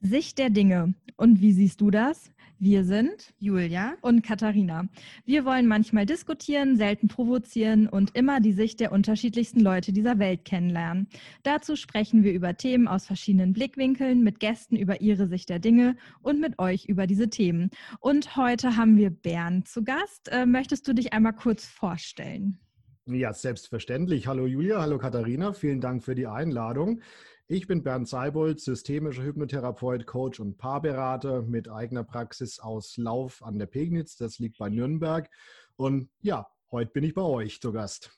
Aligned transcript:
Sicht 0.00 0.38
der 0.38 0.50
Dinge. 0.50 0.94
Und 1.16 1.40
wie 1.40 1.52
siehst 1.52 1.80
du 1.80 1.90
das? 1.90 2.32
Wir 2.60 2.84
sind 2.84 3.34
Julia 3.38 3.94
und 4.00 4.22
Katharina. 4.22 4.88
Wir 5.24 5.44
wollen 5.44 5.68
manchmal 5.68 6.06
diskutieren, 6.06 6.76
selten 6.76 7.06
provozieren 7.06 7.88
und 7.88 8.16
immer 8.16 8.40
die 8.40 8.52
Sicht 8.52 8.80
der 8.80 8.90
unterschiedlichsten 8.90 9.60
Leute 9.60 9.92
dieser 9.92 10.18
Welt 10.18 10.44
kennenlernen. 10.44 11.08
Dazu 11.44 11.76
sprechen 11.76 12.24
wir 12.24 12.32
über 12.32 12.56
Themen 12.56 12.88
aus 12.88 13.06
verschiedenen 13.06 13.52
Blickwinkeln, 13.52 14.24
mit 14.24 14.40
Gästen 14.40 14.76
über 14.76 15.00
ihre 15.00 15.28
Sicht 15.28 15.48
der 15.48 15.60
Dinge 15.60 15.96
und 16.20 16.40
mit 16.40 16.58
euch 16.58 16.86
über 16.86 17.06
diese 17.06 17.30
Themen. 17.30 17.70
Und 18.00 18.36
heute 18.36 18.76
haben 18.76 18.96
wir 18.96 19.10
Bernd 19.10 19.68
zu 19.68 19.84
Gast. 19.84 20.28
Äh, 20.28 20.46
möchtest 20.46 20.88
du 20.88 20.94
dich 20.94 21.12
einmal 21.12 21.34
kurz 21.34 21.64
vorstellen? 21.64 22.58
Ja, 23.10 23.32
selbstverständlich. 23.32 24.26
Hallo 24.26 24.44
Julia, 24.44 24.82
hallo 24.82 24.98
Katharina, 24.98 25.54
vielen 25.54 25.80
Dank 25.80 26.04
für 26.04 26.14
die 26.14 26.26
Einladung. 26.26 27.00
Ich 27.46 27.66
bin 27.66 27.82
Bernd 27.82 28.06
Seibold, 28.06 28.60
systemischer 28.60 29.22
Hypnotherapeut, 29.22 30.04
Coach 30.04 30.40
und 30.40 30.58
Paarberater 30.58 31.40
mit 31.40 31.70
eigener 31.70 32.04
Praxis 32.04 32.58
aus 32.58 32.98
Lauf 32.98 33.42
an 33.42 33.58
der 33.58 33.64
Pegnitz. 33.64 34.16
Das 34.18 34.38
liegt 34.38 34.58
bei 34.58 34.68
Nürnberg. 34.68 35.30
Und 35.76 36.10
ja, 36.20 36.48
heute 36.70 36.90
bin 36.90 37.02
ich 37.02 37.14
bei 37.14 37.22
euch 37.22 37.62
zu 37.62 37.72
Gast. 37.72 38.10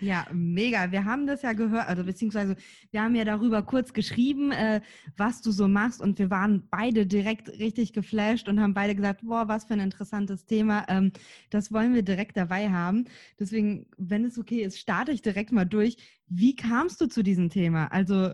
Ja, 0.00 0.26
mega. 0.32 0.90
Wir 0.90 1.04
haben 1.04 1.26
das 1.26 1.42
ja 1.42 1.52
gehört, 1.52 1.88
also 1.88 2.04
beziehungsweise 2.04 2.56
wir 2.90 3.02
haben 3.02 3.14
ja 3.14 3.24
darüber 3.24 3.62
kurz 3.62 3.92
geschrieben, 3.92 4.50
äh, 4.50 4.80
was 5.16 5.40
du 5.40 5.52
so 5.52 5.68
machst 5.68 6.02
und 6.02 6.18
wir 6.18 6.30
waren 6.30 6.68
beide 6.68 7.06
direkt 7.06 7.48
richtig 7.48 7.92
geflasht 7.92 8.48
und 8.48 8.60
haben 8.60 8.74
beide 8.74 8.96
gesagt, 8.96 9.20
boah, 9.22 9.46
was 9.46 9.64
für 9.64 9.74
ein 9.74 9.80
interessantes 9.80 10.46
Thema. 10.46 10.84
Ähm, 10.88 11.12
das 11.48 11.72
wollen 11.72 11.94
wir 11.94 12.02
direkt 12.02 12.36
dabei 12.36 12.70
haben. 12.70 13.04
Deswegen, 13.38 13.86
wenn 13.96 14.24
es 14.24 14.36
okay 14.36 14.62
ist, 14.62 14.78
starte 14.78 15.12
ich 15.12 15.22
direkt 15.22 15.52
mal 15.52 15.64
durch. 15.64 15.96
Wie 16.26 16.56
kamst 16.56 17.00
du 17.00 17.06
zu 17.06 17.22
diesem 17.22 17.48
Thema? 17.48 17.86
Also 17.86 18.32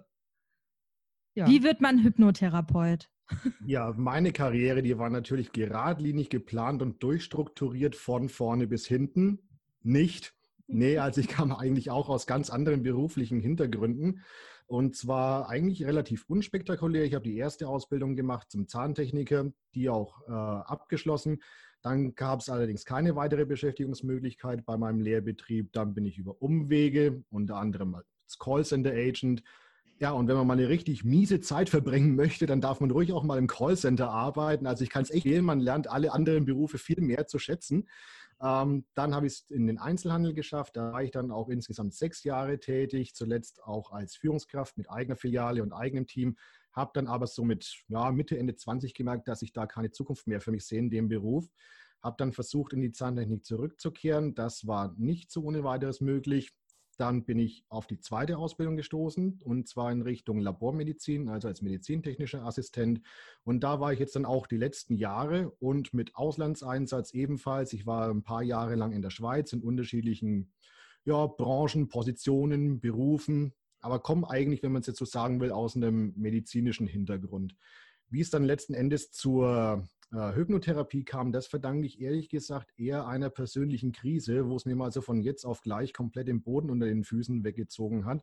ja. 1.35 1.47
Wie 1.47 1.63
wird 1.63 1.81
man 1.81 2.03
Hypnotherapeut? 2.03 3.09
Ja, 3.65 3.95
meine 3.97 4.33
Karriere, 4.33 4.83
die 4.83 4.99
war 4.99 5.09
natürlich 5.09 5.53
geradlinig 5.53 6.31
geplant 6.31 6.83
und 6.83 7.01
durchstrukturiert 7.01 7.95
von 7.95 8.29
vorne 8.29 8.67
bis 8.67 8.87
hinten. 8.87 9.39
Nicht. 9.83 10.35
Nee, 10.73 10.99
also 10.99 11.21
ich 11.21 11.29
kam 11.29 11.53
eigentlich 11.53 11.91
auch 11.91 12.09
aus 12.09 12.27
ganz 12.27 12.51
anderen 12.51 12.83
beruflichen 12.83 13.41
Hintergründen. 13.41 14.23
Und 14.67 14.95
zwar 14.95 15.49
eigentlich 15.49 15.85
relativ 15.85 16.25
unspektakulär. 16.29 17.05
Ich 17.05 17.15
habe 17.15 17.25
die 17.25 17.37
erste 17.37 17.67
Ausbildung 17.67 18.15
gemacht 18.15 18.51
zum 18.51 18.69
Zahntechniker, 18.69 19.53
die 19.75 19.91
auch 19.91 20.23
äh, 20.29 20.33
abgeschlossen. 20.33 21.43
Dann 21.83 22.15
gab 22.15 22.41
es 22.41 22.49
allerdings 22.49 22.85
keine 22.85 23.17
weitere 23.17 23.47
Beschäftigungsmöglichkeit 23.47 24.65
bei 24.65 24.77
meinem 24.77 25.01
Lehrbetrieb. 25.01 25.73
Dann 25.73 25.95
bin 25.95 26.05
ich 26.05 26.19
über 26.19 26.41
Umwege, 26.41 27.25
unter 27.31 27.57
anderem 27.57 27.97
als 27.97 28.39
Callcenter 28.39 28.93
Agent, 28.93 29.43
ja, 30.01 30.13
und 30.13 30.29
wenn 30.29 30.37
man 30.37 30.47
mal 30.47 30.55
eine 30.55 30.71
richtig 30.71 31.05
miese 31.05 31.41
Zeit 31.41 31.69
verbringen 31.69 32.17
möchte, 32.17 32.47
dann 32.47 32.63
darf 32.63 32.81
man 32.81 32.91
ruhig 32.91 33.13
auch 33.13 33.23
mal 33.23 33.37
im 33.37 33.47
Callcenter 33.47 34.09
arbeiten. 34.11 34.67
Also 34.67 34.83
ich 34.83 34.89
kann 34.89 35.03
es 35.03 35.11
echt 35.11 35.27
wählen, 35.27 35.45
man 35.45 35.61
lernt 35.61 35.91
alle 35.91 36.13
anderen 36.13 36.47
Berufe 36.47 36.79
viel 36.79 37.03
mehr 37.03 37.27
zu 37.27 37.39
schätzen. 37.39 37.87
Ähm, 38.43 38.87
dann 38.95 39.15
habe 39.15 39.27
ich 39.27 39.35
es 39.35 39.51
in 39.51 39.67
den 39.67 39.79
Einzelhandel 39.79 40.33
geschafft. 40.33 40.77
Da 40.77 40.93
war 40.93 41.03
ich 41.03 41.11
dann 41.11 41.31
auch 41.31 41.49
insgesamt 41.49 41.95
sechs 41.95 42.25
Jahre 42.25 42.59
tätig, 42.59 43.15
zuletzt 43.15 43.63
auch 43.63 43.93
als 43.93 44.17
Führungskraft 44.17 44.79
mit 44.79 44.91
eigener 44.91 45.17
Filiale 45.17 45.63
und 45.63 45.73
eigenem 45.73 46.07
Team. 46.07 46.37
Habe 46.73 46.93
dann 46.95 47.07
aber 47.07 47.27
so 47.27 47.45
mit 47.45 47.83
ja, 47.89 48.11
Mitte, 48.13 48.39
Ende 48.39 48.57
20 48.57 48.95
gemerkt, 48.95 49.29
dass 49.29 49.43
ich 49.43 49.53
da 49.53 49.67
keine 49.67 49.91
Zukunft 49.91 50.27
mehr 50.27 50.41
für 50.41 50.53
mich 50.53 50.65
sehe 50.65 50.79
in 50.79 50.91
dem 50.91 51.09
Beruf. 51.09 51.49
Habe 52.03 52.17
dann 52.19 52.33
versucht, 52.33 52.73
in 52.73 52.81
die 52.81 52.93
Zahntechnik 52.93 53.45
zurückzukehren. 53.45 54.35
Das 54.35 54.67
war 54.67 54.95
nicht 54.97 55.31
so 55.31 55.43
ohne 55.43 55.65
weiteres 55.65 56.01
möglich. 56.01 56.53
Dann 57.01 57.25
bin 57.25 57.39
ich 57.39 57.65
auf 57.71 57.87
die 57.87 57.99
zweite 57.99 58.37
Ausbildung 58.37 58.77
gestoßen 58.77 59.41
und 59.43 59.67
zwar 59.67 59.91
in 59.91 60.03
Richtung 60.03 60.39
Labormedizin, 60.39 61.31
also 61.31 61.49
als 61.49 61.63
medizintechnischer 61.63 62.45
Assistent. 62.45 63.01
Und 63.43 63.61
da 63.61 63.81
war 63.81 63.95
ich 63.95 63.99
jetzt 63.99 64.17
dann 64.17 64.27
auch 64.27 64.47
die 64.47 64.59
letzten 64.59 64.97
Jahre 64.97 65.51
und 65.61 65.95
mit 65.95 66.15
Auslandseinsatz 66.15 67.15
ebenfalls. 67.15 67.73
Ich 67.73 67.87
war 67.87 68.11
ein 68.11 68.23
paar 68.23 68.43
Jahre 68.43 68.75
lang 68.75 68.93
in 68.93 69.01
der 69.01 69.09
Schweiz 69.09 69.55
in 69.55 69.63
unterschiedlichen 69.63 70.53
ja, 71.07 71.27
Branchen, 71.27 71.89
Positionen, 71.89 72.81
Berufen, 72.81 73.55
aber 73.81 74.01
komme 74.01 74.29
eigentlich, 74.29 74.63
wenn 74.63 74.73
man 74.73 74.81
es 74.81 74.87
jetzt 74.87 74.99
so 74.99 75.07
sagen 75.07 75.41
will, 75.41 75.53
aus 75.53 75.77
einem 75.77 76.13
medizinischen 76.17 76.87
Hintergrund. 76.87 77.57
Wie 78.11 78.21
es 78.21 78.29
dann 78.29 78.45
letzten 78.45 78.75
Endes 78.75 79.11
zur 79.11 79.89
äh, 80.13 80.35
Hypnotherapie 80.35 81.05
kam, 81.05 81.33
das 81.33 81.47
verdanke 81.47 81.87
ich 81.87 82.01
ehrlich 82.01 82.29
gesagt 82.29 82.73
eher 82.79 83.07
einer 83.07 83.31
persönlichen 83.31 83.93
Krise, 83.93 84.49
wo 84.49 84.57
es 84.57 84.65
mir 84.65 84.77
mal 84.77 84.91
so 84.91 85.01
von 85.01 85.21
jetzt 85.21 85.45
auf 85.45 85.61
gleich 85.63 85.93
komplett 85.93 86.29
den 86.29 86.43
Boden 86.43 86.71
unter 86.71 86.87
den 86.87 87.05
Füßen 87.05 87.45
weggezogen 87.45 88.05
hat. 88.05 88.23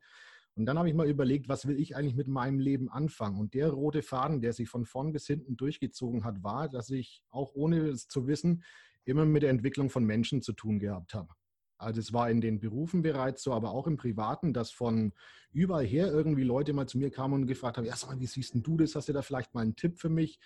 Und 0.56 0.66
dann 0.66 0.80
habe 0.80 0.90
ich 0.90 0.96
mal 0.96 1.08
überlegt, 1.08 1.50
was 1.50 1.68
will 1.68 1.80
ich 1.80 1.96
eigentlich 1.96 2.16
mit 2.16 2.28
meinem 2.28 2.60
Leben 2.60 2.90
anfangen? 2.90 3.40
Und 3.40 3.54
der 3.54 3.70
rote 3.70 4.02
Faden, 4.02 4.42
der 4.42 4.54
sich 4.54 4.70
von 4.70 4.86
vorn 4.86 5.14
bis 5.14 5.28
hinten 5.28 5.56
durchgezogen 5.56 6.24
hat, 6.24 6.44
war, 6.44 6.68
dass 6.68 6.90
ich 6.90 7.22
auch 7.30 7.54
ohne 7.54 7.90
es 7.90 8.08
zu 8.08 8.26
wissen, 8.26 8.64
immer 9.06 9.26
mit 9.26 9.44
der 9.44 9.52
Entwicklung 9.52 9.90
von 9.90 10.04
Menschen 10.04 10.42
zu 10.42 10.54
tun 10.54 10.80
gehabt 10.80 11.14
habe. 11.14 11.30
Also 11.78 12.00
es 12.00 12.12
war 12.12 12.32
in 12.32 12.42
den 12.42 12.60
Berufen 12.60 13.04
bereits 13.04 13.44
so, 13.44 13.54
aber 13.54 13.70
auch 13.70 13.86
im 13.86 13.98
Privaten, 13.98 14.52
dass 14.52 14.72
von 14.72 15.14
überall 15.54 15.86
her 15.86 16.08
irgendwie 16.08 16.44
Leute 16.44 16.74
mal 16.74 16.88
zu 16.88 16.98
mir 16.98 17.12
kamen 17.12 17.36
und 17.36 17.46
gefragt 17.46 17.78
haben, 17.78 17.86
ja, 17.86 17.96
sag 17.96 18.10
mal, 18.10 18.20
wie 18.20 18.26
siehst 18.26 18.56
denn 18.56 18.64
du 18.64 18.78
das? 18.78 18.96
Hast 18.96 19.10
du 19.10 19.14
da 19.14 19.22
vielleicht 19.22 19.54
mal 19.54 19.62
einen 19.62 19.76
Tipp 19.76 20.00
für 20.00 20.10
mich? 20.10 20.40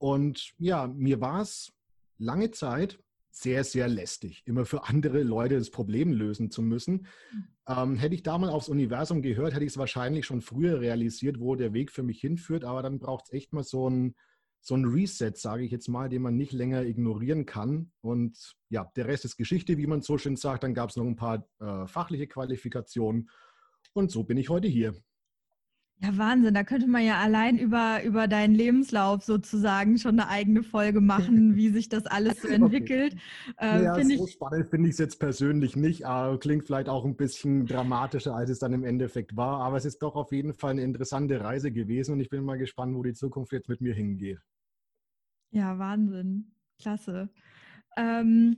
Und 0.00 0.54
ja, 0.56 0.86
mir 0.86 1.20
war 1.20 1.42
es 1.42 1.74
lange 2.16 2.50
Zeit 2.50 2.98
sehr, 3.30 3.64
sehr 3.64 3.86
lästig, 3.86 4.42
immer 4.46 4.64
für 4.64 4.84
andere 4.84 5.22
Leute 5.22 5.58
das 5.58 5.70
Problem 5.70 6.12
lösen 6.12 6.50
zu 6.50 6.62
müssen. 6.62 7.06
Ähm, 7.68 7.96
hätte 7.96 8.14
ich 8.14 8.22
da 8.22 8.38
mal 8.38 8.48
aufs 8.48 8.70
Universum 8.70 9.20
gehört, 9.20 9.52
hätte 9.52 9.64
ich 9.64 9.72
es 9.72 9.78
wahrscheinlich 9.78 10.24
schon 10.24 10.40
früher 10.40 10.80
realisiert, 10.80 11.38
wo 11.38 11.54
der 11.54 11.74
Weg 11.74 11.92
für 11.92 12.02
mich 12.02 12.18
hinführt. 12.18 12.64
Aber 12.64 12.82
dann 12.82 12.98
braucht 12.98 13.26
es 13.26 13.32
echt 13.34 13.52
mal 13.52 13.62
so 13.62 13.90
ein, 13.90 14.14
so 14.62 14.74
ein 14.74 14.86
Reset, 14.86 15.32
sage 15.36 15.64
ich 15.64 15.70
jetzt 15.70 15.88
mal, 15.88 16.08
den 16.08 16.22
man 16.22 16.36
nicht 16.36 16.52
länger 16.52 16.82
ignorieren 16.82 17.44
kann. 17.44 17.92
Und 18.00 18.56
ja, 18.70 18.90
der 18.96 19.06
Rest 19.06 19.26
ist 19.26 19.36
Geschichte, 19.36 19.76
wie 19.76 19.86
man 19.86 20.00
so 20.00 20.16
schön 20.16 20.36
sagt. 20.36 20.64
Dann 20.64 20.74
gab 20.74 20.88
es 20.88 20.96
noch 20.96 21.04
ein 21.04 21.16
paar 21.16 21.46
äh, 21.60 21.86
fachliche 21.86 22.26
Qualifikationen. 22.26 23.28
Und 23.92 24.10
so 24.10 24.24
bin 24.24 24.38
ich 24.38 24.48
heute 24.48 24.66
hier. 24.66 24.94
Ja, 26.02 26.16
Wahnsinn. 26.16 26.54
Da 26.54 26.64
könnte 26.64 26.86
man 26.86 27.04
ja 27.04 27.18
allein 27.18 27.58
über, 27.58 28.02
über 28.04 28.26
deinen 28.26 28.54
Lebenslauf 28.54 29.22
sozusagen 29.22 29.98
schon 29.98 30.18
eine 30.18 30.30
eigene 30.30 30.62
Folge 30.62 31.02
machen, 31.02 31.56
wie 31.56 31.68
sich 31.68 31.90
das 31.90 32.06
alles 32.06 32.40
so 32.40 32.48
entwickelt. 32.48 33.16
Okay. 33.58 33.80
Äh, 33.80 33.84
ja, 33.84 34.02
so 34.02 34.24
ich, 34.24 34.32
spannend 34.32 34.68
finde 34.68 34.88
ich 34.88 34.94
es 34.94 34.98
jetzt 34.98 35.20
persönlich 35.20 35.76
nicht. 35.76 36.06
Aber 36.06 36.40
klingt 36.40 36.64
vielleicht 36.64 36.88
auch 36.88 37.04
ein 37.04 37.16
bisschen 37.16 37.66
dramatischer, 37.66 38.34
als 38.34 38.48
es 38.48 38.58
dann 38.58 38.72
im 38.72 38.84
Endeffekt 38.84 39.36
war. 39.36 39.60
Aber 39.60 39.76
es 39.76 39.84
ist 39.84 39.98
doch 39.98 40.16
auf 40.16 40.32
jeden 40.32 40.54
Fall 40.54 40.70
eine 40.70 40.82
interessante 40.82 41.40
Reise 41.42 41.70
gewesen 41.70 42.12
und 42.12 42.20
ich 42.20 42.30
bin 42.30 42.44
mal 42.44 42.56
gespannt, 42.56 42.96
wo 42.96 43.02
die 43.02 43.12
Zukunft 43.12 43.52
jetzt 43.52 43.68
mit 43.68 43.82
mir 43.82 43.94
hingeht. 43.94 44.40
Ja, 45.50 45.78
Wahnsinn. 45.78 46.52
Klasse. 46.80 47.28
Ähm, 47.98 48.56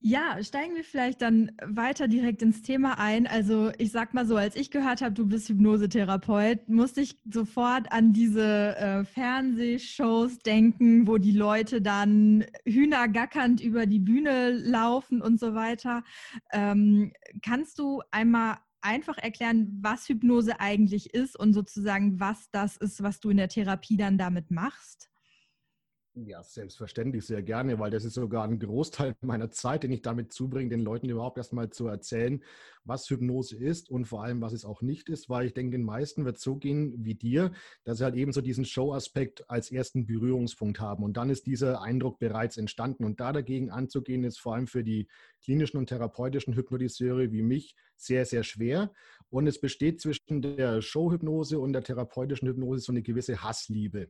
ja, 0.00 0.42
steigen 0.42 0.74
wir 0.74 0.84
vielleicht 0.84 1.22
dann 1.22 1.52
weiter 1.64 2.06
direkt 2.06 2.42
ins 2.42 2.62
Thema 2.62 2.98
ein. 2.98 3.26
Also 3.26 3.72
ich 3.78 3.90
sag 3.90 4.14
mal 4.14 4.26
so, 4.26 4.36
als 4.36 4.54
ich 4.54 4.70
gehört 4.70 5.00
habe, 5.00 5.14
du 5.14 5.26
bist 5.26 5.48
Hypnosetherapeut, 5.48 6.68
musste 6.68 7.00
ich 7.00 7.18
sofort 7.30 7.90
an 7.90 8.12
diese 8.12 8.76
äh, 8.76 9.04
Fernsehshows 9.04 10.38
denken, 10.38 11.06
wo 11.06 11.18
die 11.18 11.32
Leute 11.32 11.82
dann 11.82 12.44
hühnergackernd 12.64 13.60
über 13.60 13.86
die 13.86 13.98
Bühne 13.98 14.50
laufen 14.50 15.22
und 15.22 15.40
so 15.40 15.54
weiter. 15.54 16.04
Ähm, 16.52 17.12
kannst 17.42 17.78
du 17.78 18.02
einmal 18.10 18.58
einfach 18.82 19.18
erklären, 19.18 19.78
was 19.80 20.08
Hypnose 20.08 20.60
eigentlich 20.60 21.14
ist 21.14 21.38
und 21.38 21.52
sozusagen, 21.52 22.20
was 22.20 22.50
das 22.50 22.76
ist, 22.76 23.02
was 23.02 23.18
du 23.20 23.30
in 23.30 23.38
der 23.38 23.48
Therapie 23.48 23.96
dann 23.96 24.18
damit 24.18 24.50
machst? 24.50 25.10
Ja, 26.18 26.42
selbstverständlich, 26.42 27.26
sehr 27.26 27.42
gerne, 27.42 27.78
weil 27.78 27.90
das 27.90 28.06
ist 28.06 28.14
sogar 28.14 28.44
ein 28.44 28.58
Großteil 28.58 29.14
meiner 29.20 29.50
Zeit, 29.50 29.82
den 29.82 29.92
ich 29.92 30.00
damit 30.00 30.32
zubringe, 30.32 30.70
den 30.70 30.80
Leuten 30.80 31.10
überhaupt 31.10 31.36
erstmal 31.36 31.68
zu 31.68 31.88
erzählen, 31.88 32.42
was 32.84 33.10
Hypnose 33.10 33.54
ist 33.54 33.90
und 33.90 34.06
vor 34.06 34.22
allem, 34.24 34.40
was 34.40 34.54
es 34.54 34.64
auch 34.64 34.80
nicht 34.80 35.10
ist, 35.10 35.28
weil 35.28 35.44
ich 35.44 35.52
denke, 35.52 35.72
den 35.72 35.84
meisten 35.84 36.24
wird 36.24 36.38
so 36.38 36.56
gehen 36.56 37.04
wie 37.04 37.16
dir, 37.16 37.52
dass 37.84 37.98
sie 37.98 38.04
halt 38.04 38.14
eben 38.14 38.32
so 38.32 38.40
diesen 38.40 38.64
Show-Aspekt 38.64 39.50
als 39.50 39.70
ersten 39.70 40.06
Berührungspunkt 40.06 40.80
haben. 40.80 41.04
Und 41.04 41.18
dann 41.18 41.28
ist 41.28 41.44
dieser 41.44 41.82
Eindruck 41.82 42.18
bereits 42.18 42.56
entstanden. 42.56 43.04
Und 43.04 43.20
da 43.20 43.34
dagegen 43.34 43.70
anzugehen, 43.70 44.24
ist 44.24 44.38
vor 44.38 44.54
allem 44.54 44.68
für 44.68 44.82
die 44.82 45.08
klinischen 45.44 45.76
und 45.76 45.88
therapeutischen 45.88 46.54
Hypnotiseure 46.56 47.30
wie 47.30 47.42
mich 47.42 47.76
sehr, 47.98 48.24
sehr 48.24 48.42
schwer. 48.42 48.90
Und 49.28 49.46
es 49.48 49.60
besteht 49.60 50.00
zwischen 50.00 50.40
der 50.40 50.80
Show-Hypnose 50.80 51.58
und 51.58 51.74
der 51.74 51.82
therapeutischen 51.82 52.48
Hypnose 52.48 52.80
so 52.80 52.92
eine 52.92 53.02
gewisse 53.02 53.42
Hassliebe 53.42 54.08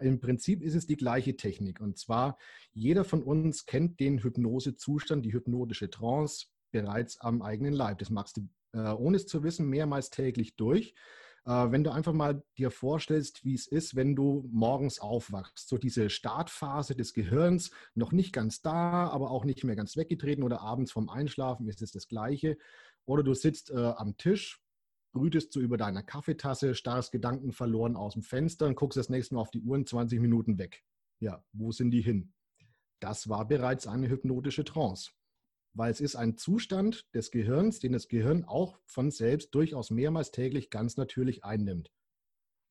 im 0.00 0.20
Prinzip 0.20 0.62
ist 0.62 0.74
es 0.74 0.86
die 0.86 0.96
gleiche 0.96 1.36
Technik. 1.36 1.80
Und 1.80 1.98
zwar, 1.98 2.38
jeder 2.72 3.04
von 3.04 3.22
uns 3.22 3.66
kennt 3.66 4.00
den 4.00 4.22
Hypnosezustand, 4.22 5.24
die 5.24 5.32
hypnotische 5.32 5.90
Trance 5.90 6.46
bereits 6.70 7.20
am 7.20 7.42
eigenen 7.42 7.72
Leib. 7.72 7.98
Das 7.98 8.10
machst 8.10 8.36
du, 8.36 8.48
äh, 8.72 8.92
ohne 8.92 9.16
es 9.16 9.26
zu 9.26 9.42
wissen, 9.42 9.68
mehrmals 9.68 10.10
täglich 10.10 10.56
durch. 10.56 10.94
Äh, 11.46 11.70
wenn 11.70 11.84
du 11.84 11.90
einfach 11.90 12.12
mal 12.12 12.42
dir 12.58 12.70
vorstellst, 12.70 13.44
wie 13.44 13.54
es 13.54 13.66
ist, 13.66 13.96
wenn 13.96 14.14
du 14.14 14.48
morgens 14.50 15.00
aufwachst, 15.00 15.68
so 15.68 15.78
diese 15.78 16.10
Startphase 16.10 16.94
des 16.94 17.14
Gehirns, 17.14 17.70
noch 17.94 18.12
nicht 18.12 18.32
ganz 18.32 18.62
da, 18.62 19.08
aber 19.08 19.30
auch 19.30 19.44
nicht 19.44 19.64
mehr 19.64 19.76
ganz 19.76 19.96
weggetreten 19.96 20.44
oder 20.44 20.60
abends 20.60 20.92
vom 20.92 21.08
Einschlafen 21.08 21.68
ist 21.68 21.82
es 21.82 21.92
das 21.92 22.08
Gleiche. 22.08 22.56
Oder 23.06 23.22
du 23.22 23.34
sitzt 23.34 23.70
äh, 23.70 23.74
am 23.74 24.16
Tisch, 24.16 24.62
brütest 25.12 25.54
du 25.54 25.60
über 25.60 25.76
deiner 25.76 26.02
Kaffeetasse, 26.02 26.74
starrst 26.74 27.12
Gedanken 27.12 27.52
verloren 27.52 27.96
aus 27.96 28.14
dem 28.14 28.22
Fenster 28.22 28.66
und 28.66 28.76
guckst 28.76 28.96
das 28.96 29.08
nächste 29.08 29.34
Mal 29.34 29.40
auf 29.40 29.50
die 29.50 29.60
Uhr 29.60 29.76
in 29.76 29.86
20 29.86 30.20
Minuten 30.20 30.58
weg. 30.58 30.84
Ja, 31.20 31.44
wo 31.52 31.72
sind 31.72 31.90
die 31.90 32.02
hin? 32.02 32.32
Das 33.00 33.28
war 33.28 33.48
bereits 33.48 33.86
eine 33.86 34.08
hypnotische 34.08 34.64
Trance. 34.64 35.10
Weil 35.72 35.90
es 35.90 36.00
ist 36.00 36.16
ein 36.16 36.36
Zustand 36.36 37.06
des 37.14 37.30
Gehirns, 37.30 37.78
den 37.78 37.92
das 37.92 38.08
Gehirn 38.08 38.44
auch 38.44 38.78
von 38.86 39.10
selbst 39.10 39.54
durchaus 39.54 39.90
mehrmals 39.90 40.32
täglich 40.32 40.70
ganz 40.70 40.96
natürlich 40.96 41.44
einnimmt. 41.44 41.92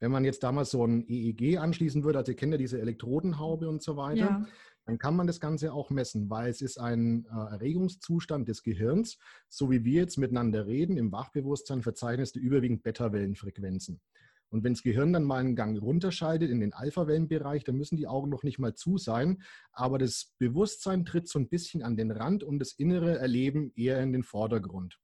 Wenn 0.02 0.12
man 0.12 0.26
jetzt 0.26 0.44
damals 0.44 0.72
so 0.72 0.86
ein 0.86 1.06
EEG 1.08 1.58
anschließen 1.58 2.04
würde, 2.04 2.20
also 2.20 2.32
ihr 2.32 2.36
kennt 2.36 2.54
ja 2.54 2.58
diese 2.58 2.80
Elektrodenhaube 2.80 3.68
und 3.68 3.82
so 3.82 3.98
weiter, 3.98 4.18
ja. 4.18 4.46
Dann 4.90 4.98
kann 4.98 5.16
man 5.16 5.28
das 5.28 5.40
Ganze 5.40 5.72
auch 5.72 5.92
messen, 5.92 6.32
weil 6.32 6.50
es 6.50 6.62
ist 6.62 6.80
ein 6.80 7.26
äh, 7.26 7.54
Erregungszustand 7.54 8.50
des 8.50 8.64
Gehirns, 8.64 9.20
so 9.48 9.70
wie 9.70 9.86
wir 9.86 10.02
jetzt 10.02 10.18
miteinander 10.18 10.66
reden, 10.66 10.98
im 10.98 11.12
Wachbewusstsein 11.12 11.84
verzeichnet 11.84 12.36
du 12.36 12.40
überwiegend 12.40 12.82
Beta-Wellenfrequenzen. 12.82 14.02
Und 14.50 14.64
wenn 14.64 14.74
das 14.74 14.82
Gehirn 14.82 15.14
dann 15.14 15.26
mal 15.26 15.42
einen 15.42 15.56
Gang 15.56 15.80
runterschaltet 15.80 16.50
in 16.50 16.60
den 16.60 16.74
Alpha-Wellenbereich, 16.74 17.64
dann 17.64 17.78
müssen 17.78 17.98
die 17.98 18.08
Augen 18.08 18.32
noch 18.32 18.42
nicht 18.42 18.58
mal 18.58 18.74
zu 18.74 18.98
sein, 18.98 19.44
aber 19.74 20.00
das 20.00 20.34
Bewusstsein 20.40 21.06
tritt 21.06 21.28
so 21.28 21.38
ein 21.38 21.50
bisschen 21.50 21.84
an 21.84 21.96
den 21.96 22.10
Rand 22.10 22.44
und 22.44 22.58
das 22.58 22.72
innere 22.74 23.20
Erleben 23.20 23.72
eher 23.76 24.02
in 24.02 24.12
den 24.12 24.24
Vordergrund. 24.24 24.98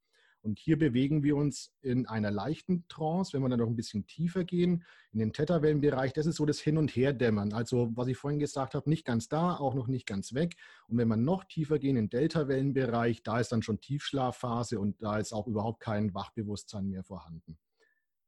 Und 0.45 0.59
hier 0.59 0.77
bewegen 0.77 1.23
wir 1.23 1.35
uns 1.35 1.73
in 1.81 2.05
einer 2.05 2.29
leichten 2.29 2.87
Trance, 2.87 3.33
wenn 3.33 3.41
wir 3.41 3.49
dann 3.49 3.59
noch 3.59 3.67
ein 3.67 3.75
bisschen 3.75 4.05
tiefer 4.05 4.43
gehen, 4.43 4.83
in 5.11 5.17
den 5.17 5.33
Theta-Wellenbereich. 5.33 6.13
Das 6.13 6.27
ist 6.27 6.35
so 6.35 6.45
das 6.45 6.59
Hin- 6.59 6.77
und 6.77 6.95
Herdämmern. 6.95 7.51
Also, 7.51 7.89
was 7.95 8.07
ich 8.07 8.17
vorhin 8.17 8.39
gesagt 8.39 8.75
habe, 8.75 8.87
nicht 8.87 9.05
ganz 9.05 9.27
da, 9.27 9.55
auch 9.55 9.73
noch 9.73 9.87
nicht 9.87 10.05
ganz 10.05 10.35
weg. 10.35 10.55
Und 10.87 10.99
wenn 10.99 11.07
wir 11.07 11.17
noch 11.17 11.45
tiefer 11.45 11.79
gehen, 11.79 11.97
in 11.97 12.05
den 12.05 12.09
Delta-Wellenbereich, 12.11 13.23
da 13.23 13.39
ist 13.39 13.51
dann 13.51 13.63
schon 13.63 13.81
Tiefschlafphase 13.81 14.79
und 14.79 15.01
da 15.01 15.17
ist 15.17 15.33
auch 15.33 15.47
überhaupt 15.47 15.79
kein 15.79 16.13
Wachbewusstsein 16.13 16.89
mehr 16.89 17.03
vorhanden. 17.03 17.57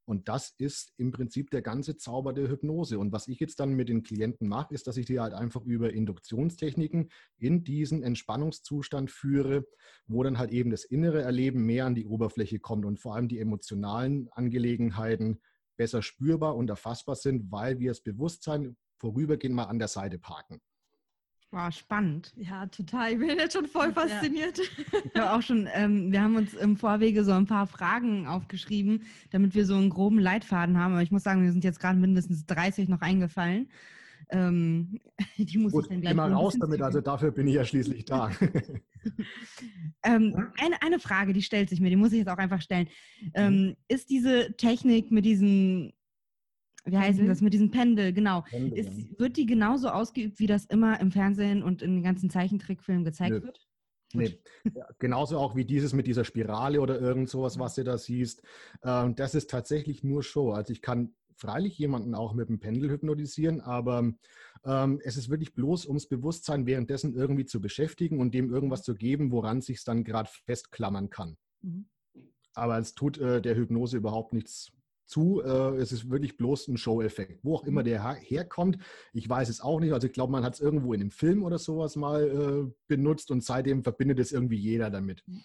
Und 0.08 0.30
das 0.30 0.54
ist 0.58 0.94
im 0.96 1.12
Prinzip 1.12 1.52
der 1.52 1.62
ganze 1.62 1.98
Zauber 1.98 2.32
der 2.32 2.48
Hypnose. 2.48 2.98
Und 2.98 3.12
was 3.12 3.28
ich 3.28 3.42
jetzt 3.42 3.60
dann 3.60 3.74
mit 3.74 3.90
den 3.90 4.04
Klienten 4.04 4.48
mache, 4.48 4.74
ist, 4.74 4.88
dass 4.88 4.96
ich 4.96 5.06
die 5.06 5.20
halt 5.20 5.34
einfach 5.34 5.64
über 5.64 5.92
Induktionstechniken 5.92 7.12
in 7.38 7.66
diesen 7.66 8.04
Entspannungszustand 8.04 9.12
führe, 9.12 9.68
wo 10.08 10.24
dann 10.24 10.38
halt 10.38 10.52
eben 10.52 10.70
das 10.70 10.86
innere 10.86 11.24
Erleben 11.24 11.66
mehr 11.66 11.86
an 11.86 11.94
die 11.94 12.06
Oberfläche 12.06 12.58
kommt 12.58 12.86
und 12.86 13.02
vor 13.02 13.16
allem 13.16 13.28
die 13.28 13.40
emotionalen 13.40 14.30
Angelegenheiten 14.30 15.42
besser 15.76 16.02
spürbar 16.02 16.56
und 16.56 16.70
erfassbar 16.70 17.18
sind, 17.18 17.52
weil 17.52 17.80
wir 17.80 17.92
das 17.92 18.00
Bewusstsein 18.00 18.78
vorübergehend 18.96 19.58
mal 19.58 19.66
an 19.66 19.78
der 19.78 19.90
Seite 19.90 20.20
parken. 20.20 20.62
War 21.52 21.72
spannend. 21.72 22.34
Ja, 22.36 22.66
total. 22.66 23.14
Ich 23.14 23.20
bin 23.20 23.30
jetzt 23.30 23.54
schon 23.54 23.68
voll 23.68 23.94
fasziniert. 23.94 24.58
Ja. 24.58 25.00
Ich 25.06 25.22
habe 25.22 25.32
auch 25.32 25.42
schon, 25.42 25.70
ähm, 25.74 26.12
wir 26.12 26.22
haben 26.22 26.36
uns 26.36 26.54
im 26.54 26.76
Vorwege 26.76 27.24
so 27.24 27.32
ein 27.32 27.46
paar 27.46 27.68
Fragen 27.68 28.28
aufgeschrieben, 28.28 29.04
damit 29.32 29.56
wir 29.56 29.66
so 29.66 29.76
einen 29.76 29.90
groben 29.90 30.20
Leitfaden 30.20 30.78
haben. 30.78 30.94
Aber 30.94 31.04
ich 31.04 31.12
muss 31.12 31.24
sagen, 31.24 31.44
wir 31.44 31.52
sind 31.52 31.64
jetzt 31.64 31.80
gerade 31.80 31.98
mindestens 31.98 32.46
30 32.48 32.90
noch 32.90 33.00
eingefallen. 33.00 33.70
Ähm, 34.30 35.00
die 35.38 35.58
muss 35.58 35.72
Gut, 35.72 35.86
ich 35.86 35.90
dann 35.90 36.02
gleich 36.02 36.16
mal 36.16 36.34
raus 36.34 36.56
damit, 36.60 36.82
also 36.82 37.00
dafür 37.00 37.32
bin 37.32 37.48
ich 37.48 37.56
ja 37.56 37.64
schließlich 37.64 38.04
da. 38.04 38.30
ähm, 40.04 40.52
eine, 40.58 40.82
eine 40.82 41.00
Frage, 41.00 41.32
die 41.32 41.42
stellt 41.42 41.70
sich 41.70 41.80
mir, 41.80 41.90
die 41.90 41.96
muss 41.96 42.12
ich 42.12 42.20
jetzt 42.20 42.30
auch 42.30 42.38
einfach 42.38 42.62
stellen. 42.62 42.90
Mhm. 43.22 43.32
Ähm, 43.36 43.76
ist 43.88 44.10
diese 44.10 44.56
Technik 44.58 45.12
mit 45.12 45.24
diesen 45.24 45.94
wie 46.88 46.98
heißt 46.98 47.20
denn 47.20 47.28
das 47.28 47.42
mit 47.42 47.54
diesem 47.54 47.72
Pendel, 47.72 48.14
genau. 48.14 48.42
Pendel, 48.42 48.78
Ist, 48.78 49.20
wird 49.20 49.38
die 49.38 49.46
genauso 49.46 49.90
ausgeübt, 49.90 50.40
wie 50.40 50.48
das 50.48 50.66
immer 50.66 51.00
im 51.00 51.12
Fernsehen 51.12 51.64
und 51.64 51.82
in 51.82 51.96
den 51.96 52.04
ganzen 52.04 52.30
Zeichentrickfilmen 52.30 53.04
gezeigt 53.06 53.32
Nö. 53.32 53.44
wird? 53.44 53.68
Nee, 54.14 54.40
ja, 54.74 54.88
genauso 55.00 55.38
auch 55.38 55.56
wie 55.56 55.66
dieses 55.66 55.94
mit 55.94 56.08
dieser 56.08 56.24
Spirale 56.24 56.80
oder 56.80 57.00
irgend 57.00 57.30
sowas, 57.30 57.60
was 57.60 57.76
du 57.76 57.84
da 57.84 57.98
siehst. 57.98 58.42
Ähm, 58.84 59.16
das 59.16 59.36
ist 59.36 59.50
tatsächlich 59.50 60.04
nur 60.04 60.24
Show. 60.24 60.52
Also 60.52 60.72
ich 60.72 60.82
kann 60.82 61.14
freilich 61.36 61.78
jemanden 61.78 62.16
auch 62.16 62.34
mit 62.34 62.50
dem 62.50 62.60
Pendel 62.60 62.90
hypnotisieren, 62.90 63.62
aber 63.62 64.14
ähm, 64.66 65.02
es 65.04 65.18
ist 65.18 65.30
wirklich 65.30 65.54
bloß 65.54 65.86
ums 65.86 66.08
Bewusstsein 66.08 66.66
währenddessen 66.66 67.16
irgendwie 67.16 67.46
zu 67.46 67.62
beschäftigen 67.62 68.20
und 68.20 68.34
dem 68.34 68.50
irgendwas 68.50 68.84
zu 68.84 68.96
geben, 68.96 69.32
woran 69.32 69.62
sich 69.62 69.84
dann 69.84 70.04
gerade 70.04 70.30
festklammern 70.46 71.10
kann. 71.10 71.38
Mhm. 71.62 71.90
Aber 72.54 72.80
es 72.80 72.96
tut 72.96 73.20
äh, 73.20 73.42
der 73.42 73.56
Hypnose 73.56 73.98
überhaupt 73.98 74.34
nichts 74.34 74.72
zu. 75.08 75.42
Äh, 75.42 75.78
es 75.78 75.92
ist 75.92 76.10
wirklich 76.10 76.38
bloß 76.38 76.68
ein 76.68 76.78
Show-Effekt. 76.78 77.40
Wo 77.44 77.56
auch 77.56 77.64
immer 77.64 77.82
mhm. 77.82 77.86
der 77.86 78.14
herkommt, 78.16 78.78
ich 79.14 79.28
weiß 79.28 79.50
es 79.50 79.62
auch 79.62 79.80
nicht. 79.80 79.94
Also 79.94 80.08
ich 80.08 80.14
glaube, 80.14 80.32
man 80.32 80.44
hat 80.44 80.54
es 80.54 80.60
irgendwo 80.60 80.94
in 80.94 81.02
einem 81.02 81.12
Film 81.12 81.44
oder 81.44 81.58
sowas 81.58 81.96
mal 81.96 82.24
äh, 82.24 82.72
benutzt 82.88 83.32
und 83.32 83.44
seitdem 83.44 83.84
verbindet 83.84 84.20
es 84.20 84.32
irgendwie 84.32 84.58
jeder 84.58 84.90
damit. 84.90 85.24
Mhm. 85.26 85.44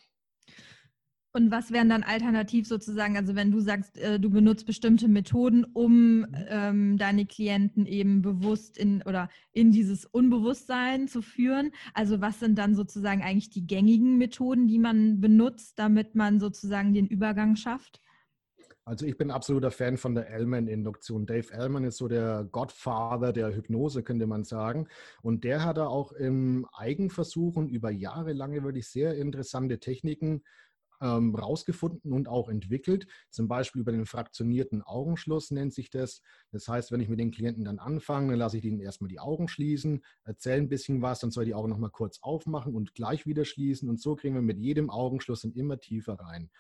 Und 1.34 1.50
was 1.50 1.72
wären 1.72 1.88
dann 1.88 2.02
alternativ 2.02 2.66
sozusagen, 2.66 3.16
also 3.16 3.34
wenn 3.34 3.50
du 3.50 3.60
sagst, 3.60 3.96
äh, 3.96 4.20
du 4.20 4.28
benutzt 4.28 4.66
bestimmte 4.66 5.08
Methoden, 5.08 5.64
um 5.64 6.26
ähm, 6.48 6.98
deine 6.98 7.24
Klienten 7.24 7.86
eben 7.86 8.20
bewusst 8.20 8.76
in 8.76 9.02
oder 9.02 9.30
in 9.52 9.70
dieses 9.70 10.04
Unbewusstsein 10.04 11.08
zu 11.08 11.22
führen? 11.22 11.70
Also 11.94 12.20
was 12.20 12.38
sind 12.38 12.58
dann 12.58 12.74
sozusagen 12.74 13.22
eigentlich 13.22 13.48
die 13.48 13.66
gängigen 13.66 14.18
Methoden, 14.18 14.68
die 14.68 14.78
man 14.78 15.22
benutzt, 15.22 15.78
damit 15.78 16.14
man 16.14 16.38
sozusagen 16.38 16.92
den 16.92 17.06
Übergang 17.06 17.56
schafft? 17.56 18.01
Also 18.84 19.06
ich 19.06 19.16
bin 19.16 19.30
absoluter 19.30 19.70
Fan 19.70 19.96
von 19.96 20.14
der 20.16 20.28
Ellman-Induktion. 20.28 21.24
Dave 21.24 21.52
Ellman 21.52 21.84
ist 21.84 21.98
so 21.98 22.08
der 22.08 22.48
Godfather 22.50 23.32
der 23.32 23.54
Hypnose, 23.54 24.02
könnte 24.02 24.26
man 24.26 24.42
sagen. 24.42 24.88
Und 25.22 25.44
der 25.44 25.64
hat 25.64 25.76
da 25.76 25.86
auch 25.86 26.12
im 26.12 26.66
Eigenversuchen 26.72 27.68
über 27.68 27.90
Jahre 27.90 28.32
lange 28.32 28.64
wirklich 28.64 28.88
sehr 28.88 29.16
interessante 29.16 29.78
Techniken 29.78 30.42
ähm, 31.00 31.34
rausgefunden 31.34 32.12
und 32.12 32.28
auch 32.28 32.48
entwickelt. 32.48 33.06
Zum 33.30 33.48
Beispiel 33.48 33.82
über 33.82 33.92
den 33.92 34.06
fraktionierten 34.06 34.82
Augenschluss 34.82 35.52
nennt 35.52 35.74
sich 35.74 35.90
das. 35.90 36.22
Das 36.50 36.66
heißt, 36.66 36.90
wenn 36.90 37.00
ich 37.00 37.08
mit 37.08 37.20
den 37.20 37.30
Klienten 37.30 37.64
dann 37.64 37.78
anfange, 37.78 38.30
dann 38.30 38.38
lasse 38.38 38.58
ich 38.58 38.64
ihnen 38.64 38.80
erstmal 38.80 39.08
die 39.08 39.20
Augen 39.20 39.48
schließen, 39.48 40.04
erzähle 40.24 40.62
ein 40.62 40.68
bisschen 40.68 41.02
was, 41.02 41.20
dann 41.20 41.30
soll 41.30 41.44
die 41.44 41.54
Augen 41.54 41.70
nochmal 41.70 41.90
kurz 41.90 42.18
aufmachen 42.22 42.74
und 42.74 42.94
gleich 42.94 43.26
wieder 43.26 43.44
schließen. 43.44 43.88
Und 43.88 44.00
so 44.00 44.16
kriegen 44.16 44.34
wir 44.34 44.42
mit 44.42 44.58
jedem 44.58 44.90
Augenschluss 44.90 45.42
dann 45.42 45.52
immer 45.52 45.78
tiefer 45.78 46.14
rein. 46.14 46.50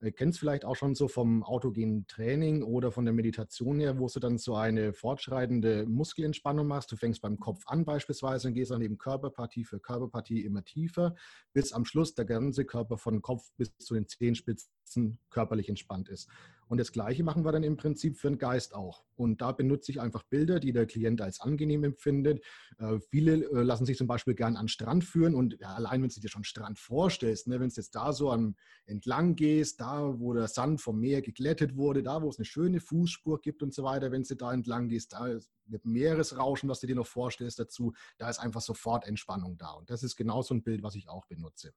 Ihr 0.00 0.12
kennt 0.12 0.34
es 0.34 0.38
vielleicht 0.38 0.64
auch 0.64 0.76
schon 0.76 0.94
so 0.94 1.08
vom 1.08 1.42
autogenen 1.42 2.06
Training 2.06 2.62
oder 2.62 2.92
von 2.92 3.04
der 3.04 3.12
Meditation 3.12 3.80
her, 3.80 3.98
wo 3.98 4.06
du 4.06 4.20
dann 4.20 4.38
so 4.38 4.54
eine 4.54 4.92
fortschreitende 4.92 5.86
Muskelentspannung 5.86 6.68
machst. 6.68 6.92
Du 6.92 6.96
fängst 6.96 7.20
beim 7.20 7.40
Kopf 7.40 7.64
an 7.66 7.84
beispielsweise 7.84 8.48
und 8.48 8.54
gehst 8.54 8.70
dann 8.70 8.80
eben 8.80 8.96
Körperpartie 8.96 9.64
für 9.64 9.80
Körperpartie 9.80 10.44
immer 10.44 10.62
tiefer, 10.62 11.16
bis 11.52 11.72
am 11.72 11.84
Schluss 11.84 12.14
der 12.14 12.26
ganze 12.26 12.64
Körper 12.64 12.96
von 12.96 13.22
Kopf 13.22 13.50
bis 13.56 13.76
zu 13.78 13.94
den 13.94 14.06
Zehenspitzen 14.06 15.18
körperlich 15.30 15.68
entspannt 15.68 16.08
ist. 16.08 16.28
Und 16.68 16.78
das 16.78 16.92
Gleiche 16.92 17.24
machen 17.24 17.44
wir 17.44 17.52
dann 17.52 17.62
im 17.62 17.76
Prinzip 17.76 18.16
für 18.16 18.28
den 18.28 18.38
Geist 18.38 18.74
auch. 18.74 19.04
Und 19.16 19.40
da 19.40 19.52
benutze 19.52 19.90
ich 19.90 20.00
einfach 20.00 20.22
Bilder, 20.22 20.60
die 20.60 20.72
der 20.72 20.86
Klient 20.86 21.20
als 21.20 21.40
angenehm 21.40 21.82
empfindet. 21.82 22.44
Äh, 22.78 23.00
viele 23.00 23.44
äh, 23.44 23.62
lassen 23.62 23.86
sich 23.86 23.96
zum 23.96 24.06
Beispiel 24.06 24.34
gern 24.34 24.56
an 24.56 24.68
Strand 24.68 25.04
führen 25.04 25.34
und 25.34 25.58
ja, 25.60 25.74
allein, 25.74 26.02
wenn 26.02 26.08
du 26.08 26.20
dir 26.20 26.28
schon 26.28 26.44
Strand 26.44 26.78
vorstellst, 26.78 27.48
ne, 27.48 27.58
wenn 27.58 27.68
du 27.68 27.74
jetzt 27.74 27.94
da 27.94 28.12
so 28.12 28.30
am, 28.30 28.54
entlang 28.86 29.34
gehst, 29.34 29.80
da 29.80 30.18
wo 30.18 30.34
der 30.34 30.48
Sand 30.48 30.80
vom 30.80 31.00
Meer 31.00 31.22
geglättet 31.22 31.76
wurde, 31.76 32.02
da 32.02 32.22
wo 32.22 32.28
es 32.28 32.38
eine 32.38 32.44
schöne 32.44 32.80
Fußspur 32.80 33.40
gibt 33.40 33.62
und 33.62 33.74
so 33.74 33.82
weiter, 33.82 34.12
wenn 34.12 34.22
du 34.22 34.34
da 34.36 34.52
entlang 34.52 34.88
gehst, 34.88 35.12
da 35.12 35.38
mit 35.66 35.84
Meeresrauschen, 35.84 36.68
was 36.68 36.80
du 36.80 36.86
dir 36.86 36.96
noch 36.96 37.06
vorstellst 37.06 37.58
dazu, 37.58 37.92
da 38.18 38.28
ist 38.28 38.38
einfach 38.38 38.60
sofort 38.60 39.06
Entspannung 39.06 39.56
da. 39.58 39.72
Und 39.72 39.90
das 39.90 40.02
ist 40.02 40.16
genau 40.16 40.42
so 40.42 40.54
ein 40.54 40.62
Bild, 40.62 40.82
was 40.82 40.94
ich 40.94 41.08
auch 41.08 41.26
benutze. 41.26 41.72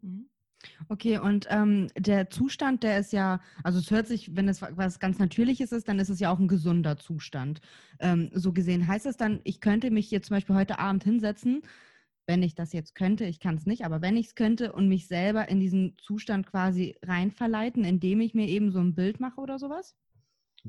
Mhm. 0.00 0.28
Okay, 0.88 1.18
und 1.18 1.46
ähm, 1.50 1.88
der 1.96 2.30
Zustand, 2.30 2.82
der 2.82 2.98
ist 2.98 3.12
ja, 3.12 3.40
also 3.62 3.78
es 3.78 3.90
hört 3.90 4.06
sich, 4.06 4.36
wenn 4.36 4.48
es 4.48 4.62
was 4.62 4.98
ganz 4.98 5.18
Natürliches 5.18 5.72
ist, 5.72 5.88
dann 5.88 5.98
ist 5.98 6.08
es 6.08 6.20
ja 6.20 6.32
auch 6.32 6.38
ein 6.38 6.48
gesunder 6.48 6.96
Zustand. 6.96 7.60
Ähm, 7.98 8.30
so 8.32 8.52
gesehen 8.52 8.86
heißt 8.86 9.06
es 9.06 9.16
dann, 9.16 9.40
ich 9.44 9.60
könnte 9.60 9.90
mich 9.90 10.08
hier 10.08 10.22
zum 10.22 10.36
Beispiel 10.36 10.56
heute 10.56 10.78
Abend 10.78 11.04
hinsetzen, 11.04 11.62
wenn 12.26 12.42
ich 12.42 12.54
das 12.54 12.72
jetzt 12.72 12.94
könnte, 12.94 13.24
ich 13.24 13.40
kann 13.40 13.56
es 13.56 13.66
nicht, 13.66 13.84
aber 13.84 14.00
wenn 14.00 14.16
ich 14.16 14.26
es 14.26 14.34
könnte 14.34 14.72
und 14.72 14.88
mich 14.88 15.08
selber 15.08 15.48
in 15.48 15.60
diesen 15.60 15.96
Zustand 15.98 16.46
quasi 16.46 16.96
reinverleiten, 17.02 17.84
indem 17.84 18.20
ich 18.20 18.34
mir 18.34 18.46
eben 18.48 18.70
so 18.70 18.78
ein 18.78 18.94
Bild 18.94 19.20
mache 19.20 19.40
oder 19.40 19.58
sowas? 19.58 19.96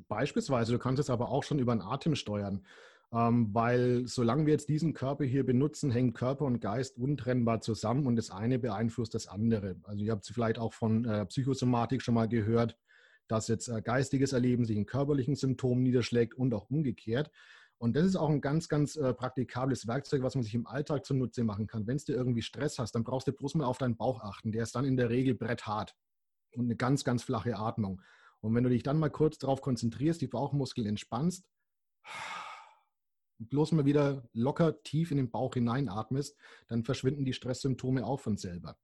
Beispielsweise, 0.07 0.71
du 0.71 0.79
kannst 0.79 0.99
es 0.99 1.11
aber 1.11 1.29
auch 1.29 1.43
schon 1.43 1.59
über 1.59 1.75
den 1.75 1.81
Atem 1.81 2.15
steuern. 2.15 2.65
Ähm, 3.13 3.53
weil 3.53 4.07
solange 4.07 4.47
wir 4.47 4.53
jetzt 4.53 4.69
diesen 4.69 4.93
Körper 4.93 5.23
hier 5.23 5.45
benutzen, 5.45 5.91
hängen 5.91 6.13
Körper 6.13 6.45
und 6.45 6.61
Geist 6.61 6.97
untrennbar 6.97 7.61
zusammen 7.61 8.07
und 8.07 8.15
das 8.15 8.31
eine 8.31 8.57
beeinflusst 8.57 9.13
das 9.13 9.27
andere. 9.27 9.75
Also 9.83 10.03
ihr 10.03 10.11
habt 10.11 10.25
vielleicht 10.25 10.57
auch 10.57 10.73
von 10.73 11.05
äh, 11.05 11.25
Psychosomatik 11.27 12.01
schon 12.01 12.15
mal 12.15 12.27
gehört, 12.27 12.75
dass 13.27 13.47
jetzt 13.49 13.67
äh, 13.67 13.83
geistiges 13.83 14.33
Erleben 14.33 14.65
sich 14.65 14.77
in 14.77 14.87
körperlichen 14.87 15.35
Symptomen 15.35 15.83
niederschlägt 15.83 16.33
und 16.33 16.55
auch 16.55 16.71
umgekehrt. 16.71 17.29
Und 17.77 17.95
das 17.95 18.05
ist 18.05 18.15
auch 18.15 18.29
ein 18.29 18.41
ganz, 18.41 18.67
ganz 18.67 18.95
äh, 18.95 19.13
praktikables 19.13 19.85
Werkzeug, 19.85 20.23
was 20.23 20.33
man 20.33 20.43
sich 20.43 20.55
im 20.55 20.65
Alltag 20.65 21.05
zunutze 21.05 21.43
machen 21.43 21.67
kann. 21.67 21.85
Wenn 21.85 21.97
du 21.97 22.13
irgendwie 22.13 22.41
Stress 22.41 22.79
hast, 22.79 22.95
dann 22.95 23.03
brauchst 23.03 23.27
du 23.27 23.31
bloß 23.31 23.53
mal 23.55 23.65
auf 23.65 23.77
deinen 23.77 23.95
Bauch 23.95 24.21
achten. 24.21 24.51
Der 24.51 24.63
ist 24.63 24.73
dann 24.75 24.85
in 24.85 24.97
der 24.97 25.11
Regel 25.11 25.35
bretthart 25.35 25.95
und 26.55 26.65
eine 26.65 26.75
ganz, 26.75 27.03
ganz 27.03 27.21
flache 27.21 27.57
Atmung. 27.57 28.01
Und 28.39 28.55
wenn 28.55 28.63
du 28.63 28.71
dich 28.71 28.81
dann 28.81 28.97
mal 28.97 29.11
kurz 29.11 29.37
darauf 29.37 29.61
konzentrierst, 29.61 30.19
die 30.21 30.27
Bauchmuskeln 30.27 30.87
entspannst, 30.87 31.45
bloß 33.49 33.73
mal 33.73 33.85
wieder 33.85 34.27
locker 34.33 34.81
tief 34.83 35.11
in 35.11 35.17
den 35.17 35.31
Bauch 35.31 35.53
hineinatmest, 35.53 36.35
dann 36.67 36.83
verschwinden 36.83 37.25
die 37.25 37.33
Stresssymptome 37.33 38.05
auch 38.05 38.19
von 38.19 38.37
selber. 38.37 38.77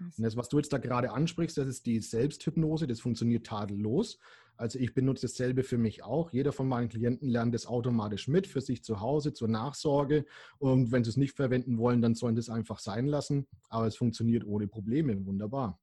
Und 0.00 0.24
das, 0.24 0.36
was 0.36 0.48
du 0.48 0.58
jetzt 0.58 0.72
da 0.72 0.78
gerade 0.78 1.12
ansprichst, 1.12 1.58
das 1.58 1.68
ist 1.68 1.86
die 1.86 2.00
Selbsthypnose, 2.00 2.86
das 2.86 3.00
funktioniert 3.00 3.46
tadellos. 3.46 4.18
Also 4.56 4.78
ich 4.78 4.94
benutze 4.94 5.26
dasselbe 5.26 5.62
für 5.62 5.78
mich 5.78 6.02
auch. 6.02 6.32
Jeder 6.32 6.52
von 6.52 6.68
meinen 6.68 6.88
Klienten 6.88 7.28
lernt 7.28 7.54
das 7.54 7.66
automatisch 7.66 8.28
mit 8.28 8.46
für 8.46 8.60
sich 8.60 8.82
zu 8.84 9.00
Hause 9.00 9.32
zur 9.32 9.48
Nachsorge. 9.48 10.24
Und 10.58 10.92
wenn 10.92 11.04
sie 11.04 11.10
es 11.10 11.16
nicht 11.16 11.34
verwenden 11.34 11.78
wollen, 11.78 12.02
dann 12.02 12.14
sollen 12.14 12.36
sie 12.36 12.40
es 12.40 12.50
einfach 12.50 12.78
sein 12.78 13.06
lassen. 13.06 13.46
Aber 13.68 13.86
es 13.86 13.96
funktioniert 13.96 14.44
ohne 14.44 14.68
Probleme. 14.68 15.24
Wunderbar. 15.26 15.80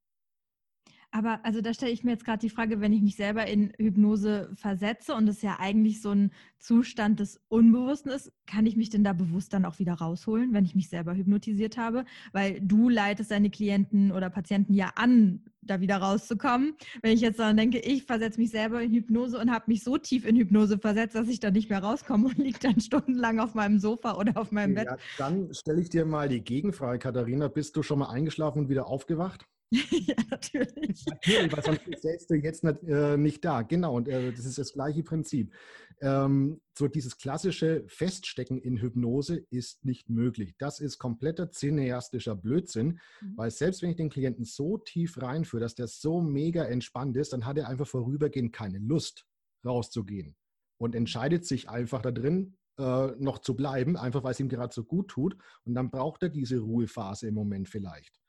Aber 1.12 1.40
also 1.44 1.62
da 1.62 1.74
stelle 1.74 1.92
ich 1.92 2.04
mir 2.04 2.12
jetzt 2.12 2.24
gerade 2.24 2.40
die 2.40 2.52
Frage, 2.52 2.82
wenn 2.82 2.94
ich 2.94 3.02
mich 3.02 3.16
selber 3.16 3.48
in 3.48 3.74
Hypnose 3.78 4.52
versetze 4.54 5.16
und 5.16 5.28
es 5.28 5.42
ja 5.42 5.58
eigentlich 5.60 6.02
so 6.02 6.12
ein 6.12 6.32
Zustand 6.60 7.20
des 7.20 7.42
Unbewussten 7.48 8.12
ist, 8.12 8.32
kann 8.46 8.68
ich 8.68 8.76
mich 8.76 8.92
denn 8.92 9.04
da 9.04 9.14
bewusst 9.14 9.54
dann 9.54 9.66
auch 9.66 9.80
wieder 9.80 9.94
rausholen, 9.94 10.54
wenn 10.54 10.66
ich 10.66 10.76
mich 10.76 10.88
selber 10.90 11.16
hypnotisiert 11.16 11.78
habe? 11.78 12.06
Weil 12.32 12.62
du 12.62 12.90
leitest 12.90 13.32
deine 13.32 13.50
Klienten 13.50 14.12
oder 14.12 14.30
Patienten 14.30 14.76
ja 14.76 14.92
an, 14.96 15.46
da 15.62 15.82
wieder 15.82 15.98
rauszukommen. 15.98 16.76
Wenn 17.02 17.14
ich 17.14 17.22
jetzt 17.22 17.40
dann 17.40 17.58
denke, 17.58 17.80
ich 17.80 18.04
versetze 18.04 18.40
mich 18.40 18.52
selber 18.52 18.82
in 18.82 18.92
Hypnose 18.92 19.40
und 19.40 19.52
habe 19.52 19.66
mich 19.68 19.84
so 19.84 19.98
tief 19.98 20.26
in 20.26 20.36
Hypnose 20.36 20.78
versetzt, 20.78 21.16
dass 21.16 21.28
ich 21.28 21.40
da 21.40 21.50
nicht 21.50 21.72
mehr 21.72 21.84
rauskomme 21.84 22.28
und 22.28 22.38
liege 22.38 22.60
dann 22.60 22.80
stundenlang 22.80 23.40
auf 23.40 23.56
meinem 23.56 23.80
Sofa 23.80 24.16
oder 24.16 24.38
auf 24.38 24.52
meinem 24.52 24.78
ja, 24.78 24.84
Bett. 24.84 25.00
Dann 25.18 25.52
stelle 25.54 25.82
ich 25.82 25.90
dir 25.90 26.06
mal 26.06 26.30
die 26.30 26.42
Gegenfrage, 26.42 27.00
Katharina. 27.00 27.48
Bist 27.48 27.76
du 27.76 27.82
schon 27.82 28.00
mal 28.00 28.10
eingeschlafen 28.10 28.60
und 28.60 28.70
wieder 28.70 28.88
aufgewacht? 28.88 29.48
ja, 29.72 30.16
natürlich. 30.30 31.06
Natürlich, 31.06 31.54
weil 31.56 31.64
sonst 31.64 32.02
säßt 32.02 32.30
du 32.30 32.36
jetzt 32.36 32.64
nicht, 32.64 32.84
äh, 32.84 33.18
nicht 33.18 33.46
da. 33.46 33.62
Genau, 33.62 33.96
und 33.96 34.08
äh, 34.08 34.32
das 34.32 34.46
ist 34.46 34.58
das 34.58 34.74
gleiche 34.74 35.04
Prinzip. 35.04 35.54
Ähm, 36.02 36.62
so 36.78 36.88
dieses 36.88 37.18
klassische 37.18 37.84
Feststecken 37.88 38.58
in 38.58 38.78
Hypnose 38.78 39.46
ist 39.52 39.86
nicht 39.86 40.10
möglich. 40.10 40.56
Das 40.58 40.80
ist 40.80 40.98
kompletter 40.98 41.52
cineastischer 41.52 42.36
Blödsinn, 42.36 43.00
mhm. 43.22 43.34
weil 43.36 43.52
selbst 43.52 43.82
wenn 43.82 43.92
ich 43.92 43.98
den 43.98 44.10
Klienten 44.10 44.46
so 44.46 44.78
tief 44.78 45.22
reinführe, 45.22 45.62
dass 45.62 45.76
der 45.76 45.88
so 45.88 46.22
mega 46.22 46.64
entspannt 46.64 47.16
ist, 47.18 47.34
dann 47.34 47.46
hat 47.46 47.58
er 47.58 47.68
einfach 47.68 47.88
vorübergehend 47.88 48.54
keine 48.54 48.80
Lust, 48.80 49.28
rauszugehen 49.66 50.36
und 50.78 50.96
entscheidet 50.96 51.46
sich 51.46 51.70
einfach 51.70 52.02
da 52.02 52.12
drin, 52.12 52.58
äh, 52.80 53.08
noch 53.20 53.40
zu 53.40 53.56
bleiben, 53.56 53.98
einfach 53.98 54.24
weil 54.24 54.32
es 54.32 54.40
ihm 54.40 54.50
gerade 54.50 54.74
so 54.74 54.86
gut 54.86 55.10
tut. 55.10 55.38
Und 55.66 55.76
dann 55.76 55.92
braucht 55.92 56.24
er 56.24 56.30
diese 56.30 56.60
Ruhephase 56.60 57.28
im 57.28 57.36
Moment 57.36 57.68
vielleicht. 57.68 58.20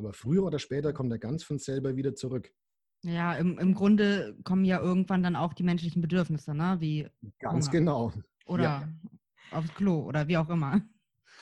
Aber 0.00 0.14
früher 0.14 0.44
oder 0.44 0.58
später 0.58 0.94
kommt 0.94 1.12
er 1.12 1.18
ganz 1.18 1.44
von 1.44 1.58
selber 1.58 1.94
wieder 1.94 2.14
zurück. 2.14 2.50
Ja, 3.04 3.34
im, 3.34 3.58
im 3.58 3.74
Grunde 3.74 4.34
kommen 4.44 4.64
ja 4.64 4.80
irgendwann 4.80 5.22
dann 5.22 5.36
auch 5.36 5.52
die 5.52 5.62
menschlichen 5.62 6.00
Bedürfnisse, 6.00 6.54
ne? 6.54 6.78
Wie 6.80 7.06
ganz 7.38 7.66
Hunger. 7.66 7.78
genau. 7.78 8.12
Oder 8.46 8.62
ja. 8.64 8.88
aufs 9.50 9.74
Klo 9.74 10.00
oder 10.00 10.26
wie 10.26 10.38
auch 10.38 10.48
immer. 10.48 10.80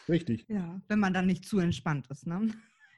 Richtig. 0.09 0.45
Ja, 0.49 0.81
wenn 0.89 0.99
man 0.99 1.15
dann 1.15 1.27
nicht 1.27 1.45
zu 1.45 1.61
entspannt 1.61 2.09
ist, 2.11 2.27
ne? 2.27 2.49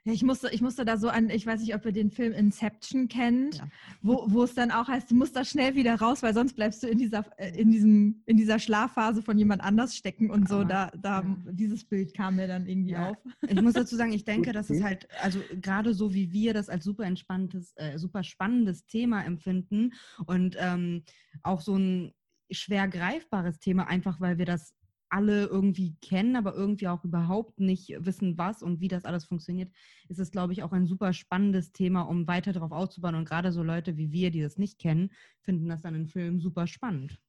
Ja, 0.04 0.12
ich 0.12 0.22
musste, 0.22 0.48
ich 0.50 0.62
musste 0.62 0.84
da 0.84 0.96
so 0.96 1.08
an, 1.08 1.28
ich 1.28 1.46
weiß 1.46 1.60
nicht, 1.60 1.74
ob 1.74 1.84
ihr 1.84 1.92
den 1.92 2.10
Film 2.10 2.32
Inception 2.32 3.08
kennt, 3.08 3.56
ja. 3.56 3.68
wo, 4.00 4.24
wo 4.28 4.44
es 4.44 4.54
dann 4.54 4.70
auch 4.70 4.88
heißt, 4.88 5.10
du 5.10 5.14
musst 5.14 5.36
da 5.36 5.44
schnell 5.44 5.74
wieder 5.74 5.96
raus, 5.96 6.22
weil 6.22 6.32
sonst 6.32 6.54
bleibst 6.54 6.82
du 6.82 6.86
in 6.86 6.98
dieser, 6.98 7.24
äh, 7.38 7.50
in 7.60 7.70
diesem, 7.70 8.22
in 8.24 8.36
dieser 8.38 8.58
Schlafphase 8.58 9.22
von 9.22 9.36
jemand 9.36 9.62
anders 9.62 9.94
stecken 9.94 10.30
und 10.30 10.48
so. 10.48 10.64
Da, 10.64 10.90
da 10.96 11.20
ja. 11.20 11.36
dieses 11.50 11.84
Bild 11.84 12.14
kam 12.14 12.36
mir 12.36 12.48
dann 12.48 12.66
irgendwie 12.66 12.92
ja. 12.92 13.10
auf. 13.10 13.16
Ich 13.46 13.60
muss 13.60 13.74
dazu 13.74 13.96
sagen, 13.96 14.12
ich 14.12 14.24
denke, 14.24 14.52
dass 14.52 14.70
es 14.70 14.82
halt, 14.82 15.06
also 15.22 15.40
gerade 15.60 15.92
so 15.92 16.14
wie 16.14 16.32
wir 16.32 16.54
das 16.54 16.68
als 16.68 16.84
super 16.84 17.04
entspanntes, 17.04 17.74
äh, 17.76 17.98
super 17.98 18.24
spannendes 18.24 18.86
Thema 18.86 19.22
empfinden 19.24 19.92
und 20.26 20.56
ähm, 20.58 21.02
auch 21.42 21.60
so 21.60 21.76
ein 21.76 22.12
schwer 22.50 22.88
greifbares 22.88 23.58
Thema, 23.58 23.86
einfach 23.86 24.20
weil 24.20 24.38
wir 24.38 24.46
das 24.46 24.74
alle 25.10 25.46
irgendwie 25.46 25.96
kennen, 26.02 26.36
aber 26.36 26.54
irgendwie 26.54 26.88
auch 26.88 27.04
überhaupt 27.04 27.60
nicht 27.60 27.94
wissen, 27.98 28.38
was 28.38 28.62
und 28.62 28.80
wie 28.80 28.88
das 28.88 29.04
alles 29.04 29.24
funktioniert, 29.24 29.70
ist 30.08 30.18
es, 30.18 30.30
glaube 30.30 30.52
ich, 30.52 30.62
auch 30.62 30.72
ein 30.72 30.86
super 30.86 31.12
spannendes 31.12 31.72
Thema, 31.72 32.02
um 32.02 32.26
weiter 32.26 32.52
darauf 32.52 32.72
auszubauen. 32.72 33.14
Und 33.14 33.28
gerade 33.28 33.52
so 33.52 33.62
Leute 33.62 33.96
wie 33.96 34.12
wir, 34.12 34.30
die 34.30 34.42
das 34.42 34.58
nicht 34.58 34.78
kennen, 34.78 35.10
finden 35.40 35.68
das 35.68 35.82
dann 35.82 35.94
in 35.94 36.06
Filmen 36.06 36.40
super 36.40 36.66
spannend. 36.66 37.20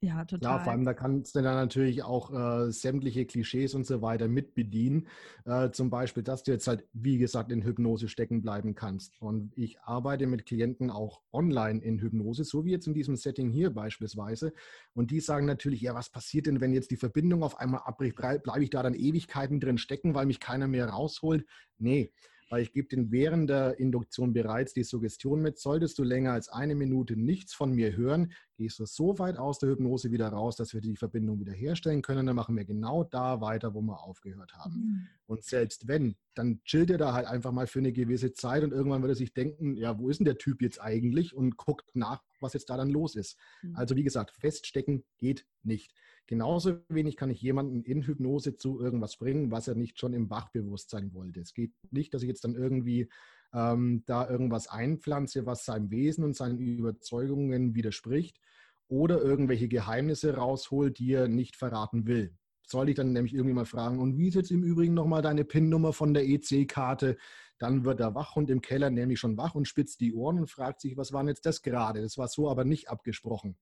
Ja, 0.00 0.24
total. 0.24 0.52
Ja, 0.52 0.58
vor 0.60 0.72
allem 0.72 0.84
da 0.84 0.94
kannst 0.94 1.34
du 1.34 1.42
dann 1.42 1.56
natürlich 1.56 2.04
auch 2.04 2.32
äh, 2.32 2.70
sämtliche 2.70 3.26
Klischees 3.26 3.74
und 3.74 3.84
so 3.84 4.00
weiter 4.00 4.28
mit 4.28 4.54
bedienen. 4.54 5.08
Äh, 5.44 5.70
zum 5.72 5.90
Beispiel, 5.90 6.22
dass 6.22 6.44
du 6.44 6.52
jetzt 6.52 6.68
halt, 6.68 6.86
wie 6.92 7.18
gesagt, 7.18 7.50
in 7.50 7.64
Hypnose 7.64 8.08
stecken 8.08 8.40
bleiben 8.40 8.76
kannst. 8.76 9.20
Und 9.20 9.58
ich 9.58 9.80
arbeite 9.80 10.28
mit 10.28 10.46
Klienten 10.46 10.90
auch 10.92 11.22
online 11.32 11.82
in 11.82 11.98
Hypnose, 11.98 12.44
so 12.44 12.64
wie 12.64 12.70
jetzt 12.70 12.86
in 12.86 12.94
diesem 12.94 13.16
Setting 13.16 13.50
hier 13.50 13.70
beispielsweise. 13.70 14.52
Und 14.94 15.10
die 15.10 15.18
sagen 15.18 15.46
natürlich, 15.46 15.80
ja, 15.80 15.96
was 15.96 16.10
passiert 16.10 16.46
denn, 16.46 16.60
wenn 16.60 16.72
jetzt 16.72 16.92
die 16.92 16.96
Verbindung 16.96 17.42
auf 17.42 17.58
einmal 17.58 17.80
abbricht? 17.84 18.14
Bleibe 18.14 18.62
ich 18.62 18.70
da 18.70 18.84
dann 18.84 18.94
Ewigkeiten 18.94 19.58
drin 19.58 19.78
stecken, 19.78 20.14
weil 20.14 20.26
mich 20.26 20.38
keiner 20.38 20.68
mehr 20.68 20.90
rausholt? 20.90 21.44
Nee 21.76 22.12
weil 22.48 22.62
ich 22.62 22.72
gebe 22.72 22.88
den 22.88 23.10
während 23.10 23.50
der 23.50 23.78
Induktion 23.78 24.32
bereits 24.32 24.72
die 24.72 24.84
Suggestion 24.84 25.40
mit, 25.40 25.58
solltest 25.58 25.98
du 25.98 26.02
länger 26.02 26.32
als 26.32 26.48
eine 26.48 26.74
Minute 26.74 27.16
nichts 27.16 27.54
von 27.54 27.72
mir 27.72 27.96
hören, 27.96 28.32
gehst 28.56 28.78
du 28.78 28.86
so 28.86 29.18
weit 29.18 29.36
aus 29.36 29.58
der 29.58 29.70
Hypnose 29.70 30.10
wieder 30.10 30.28
raus, 30.28 30.56
dass 30.56 30.74
wir 30.74 30.80
die 30.80 30.96
Verbindung 30.96 31.38
wieder 31.40 31.52
herstellen 31.52 32.02
können, 32.02 32.26
dann 32.26 32.36
machen 32.36 32.56
wir 32.56 32.64
genau 32.64 33.04
da 33.04 33.40
weiter, 33.40 33.74
wo 33.74 33.80
wir 33.82 34.02
aufgehört 34.02 34.54
haben. 34.54 34.74
Mhm. 34.74 35.06
Und 35.26 35.44
selbst 35.44 35.88
wenn, 35.88 36.16
dann 36.34 36.60
chillt 36.64 36.90
er 36.90 36.98
da 36.98 37.12
halt 37.12 37.26
einfach 37.26 37.52
mal 37.52 37.66
für 37.66 37.78
eine 37.78 37.92
gewisse 37.92 38.32
Zeit 38.32 38.64
und 38.64 38.72
irgendwann 38.72 39.02
wird 39.02 39.12
er 39.12 39.16
sich 39.16 39.32
denken, 39.32 39.76
ja, 39.76 39.98
wo 39.98 40.08
ist 40.08 40.18
denn 40.18 40.24
der 40.24 40.38
Typ 40.38 40.62
jetzt 40.62 40.80
eigentlich 40.80 41.34
und 41.34 41.56
guckt 41.56 41.94
nach, 41.94 42.22
was 42.40 42.54
jetzt 42.54 42.70
da 42.70 42.76
dann 42.76 42.90
los 42.90 43.16
ist. 43.16 43.38
Mhm. 43.62 43.76
Also 43.76 43.96
wie 43.96 44.04
gesagt, 44.04 44.36
feststecken 44.38 45.04
geht 45.18 45.46
nicht. 45.62 45.94
Genauso 46.26 46.78
wenig 46.88 47.16
kann 47.16 47.30
ich 47.30 47.40
jemanden 47.40 47.82
in 47.82 48.02
Hypnose 48.02 48.56
zu 48.56 48.80
irgendwas 48.80 49.16
bringen, 49.16 49.50
was 49.50 49.66
er 49.66 49.74
nicht 49.74 49.98
schon 49.98 50.12
im 50.12 50.28
Wachbewusstsein 50.28 51.14
wollte. 51.14 51.40
Es 51.40 51.54
geht 51.54 51.72
nicht, 51.90 52.12
dass 52.12 52.22
ich 52.22 52.28
jetzt 52.28 52.44
dann 52.44 52.54
irgendwie 52.54 53.08
ähm, 53.54 54.02
da 54.06 54.28
irgendwas 54.28 54.68
einpflanze, 54.68 55.46
was 55.46 55.64
seinem 55.64 55.90
Wesen 55.90 56.24
und 56.24 56.36
seinen 56.36 56.58
Überzeugungen 56.58 57.74
widerspricht 57.74 58.38
oder 58.88 59.22
irgendwelche 59.22 59.68
Geheimnisse 59.68 60.34
rausholt, 60.34 60.98
die 60.98 61.12
er 61.12 61.28
nicht 61.28 61.56
verraten 61.56 62.06
will. 62.06 62.36
Soll 62.66 62.90
ich 62.90 62.96
dann 62.96 63.12
nämlich 63.12 63.34
irgendwie 63.34 63.54
mal 63.54 63.64
fragen, 63.64 63.98
und 63.98 64.18
wie 64.18 64.28
ist 64.28 64.34
jetzt 64.34 64.50
im 64.50 64.62
Übrigen 64.62 64.92
nochmal 64.92 65.22
deine 65.22 65.44
PIN-Nummer 65.44 65.94
von 65.94 66.12
der 66.12 66.28
EC-Karte? 66.28 67.16
Dann 67.58 67.84
wird 67.84 68.00
der 68.00 68.14
Wachhund 68.14 68.50
im 68.50 68.60
Keller 68.60 68.90
nämlich 68.90 69.18
schon 69.18 69.36
wach 69.36 69.54
und 69.54 69.66
spitzt 69.66 70.00
die 70.00 70.14
Ohren 70.14 70.38
und 70.38 70.50
fragt 70.50 70.80
sich, 70.80 70.96
was 70.96 71.12
war 71.12 71.22
denn 71.22 71.28
jetzt 71.28 71.46
das 71.46 71.62
gerade? 71.62 72.00
Das 72.00 72.16
war 72.16 72.28
so 72.28 72.48
aber 72.48 72.64
nicht 72.64 72.88
abgesprochen. 72.88 73.56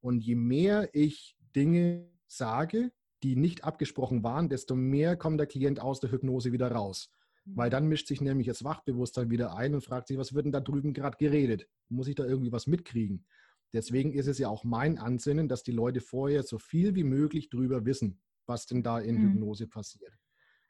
Und 0.00 0.20
je 0.20 0.34
mehr 0.34 0.88
ich 0.94 1.36
Dinge 1.54 2.10
sage, 2.26 2.90
die 3.22 3.36
nicht 3.36 3.64
abgesprochen 3.64 4.22
waren, 4.22 4.48
desto 4.48 4.74
mehr 4.74 5.16
kommt 5.16 5.40
der 5.40 5.46
Klient 5.46 5.80
aus 5.80 6.00
der 6.00 6.10
Hypnose 6.10 6.52
wieder 6.52 6.70
raus. 6.70 7.10
Weil 7.46 7.68
dann 7.68 7.88
mischt 7.88 8.08
sich 8.08 8.22
nämlich 8.22 8.46
das 8.46 8.64
Wachbewusstsein 8.64 9.30
wieder 9.30 9.54
ein 9.54 9.74
und 9.74 9.84
fragt 9.84 10.08
sich, 10.08 10.16
was 10.16 10.32
wird 10.32 10.46
denn 10.46 10.52
da 10.52 10.60
drüben 10.60 10.94
gerade 10.94 11.18
geredet? 11.18 11.68
Muss 11.90 12.08
ich 12.08 12.14
da 12.14 12.24
irgendwie 12.24 12.52
was 12.52 12.66
mitkriegen? 12.66 13.26
Deswegen 13.74 14.12
ist 14.12 14.28
es 14.28 14.38
ja 14.38 14.48
auch 14.48 14.64
mein 14.64 14.98
Ansinnen, 14.98 15.48
dass 15.48 15.62
die 15.62 15.72
Leute 15.72 16.00
vorher 16.00 16.42
so 16.42 16.58
viel 16.58 16.94
wie 16.94 17.04
möglich 17.04 17.50
drüber 17.50 17.84
wissen, 17.84 18.20
was 18.46 18.66
denn 18.66 18.82
da 18.82 18.98
in 18.98 19.16
mhm. 19.16 19.32
Hypnose 19.32 19.66
passiert. 19.66 20.12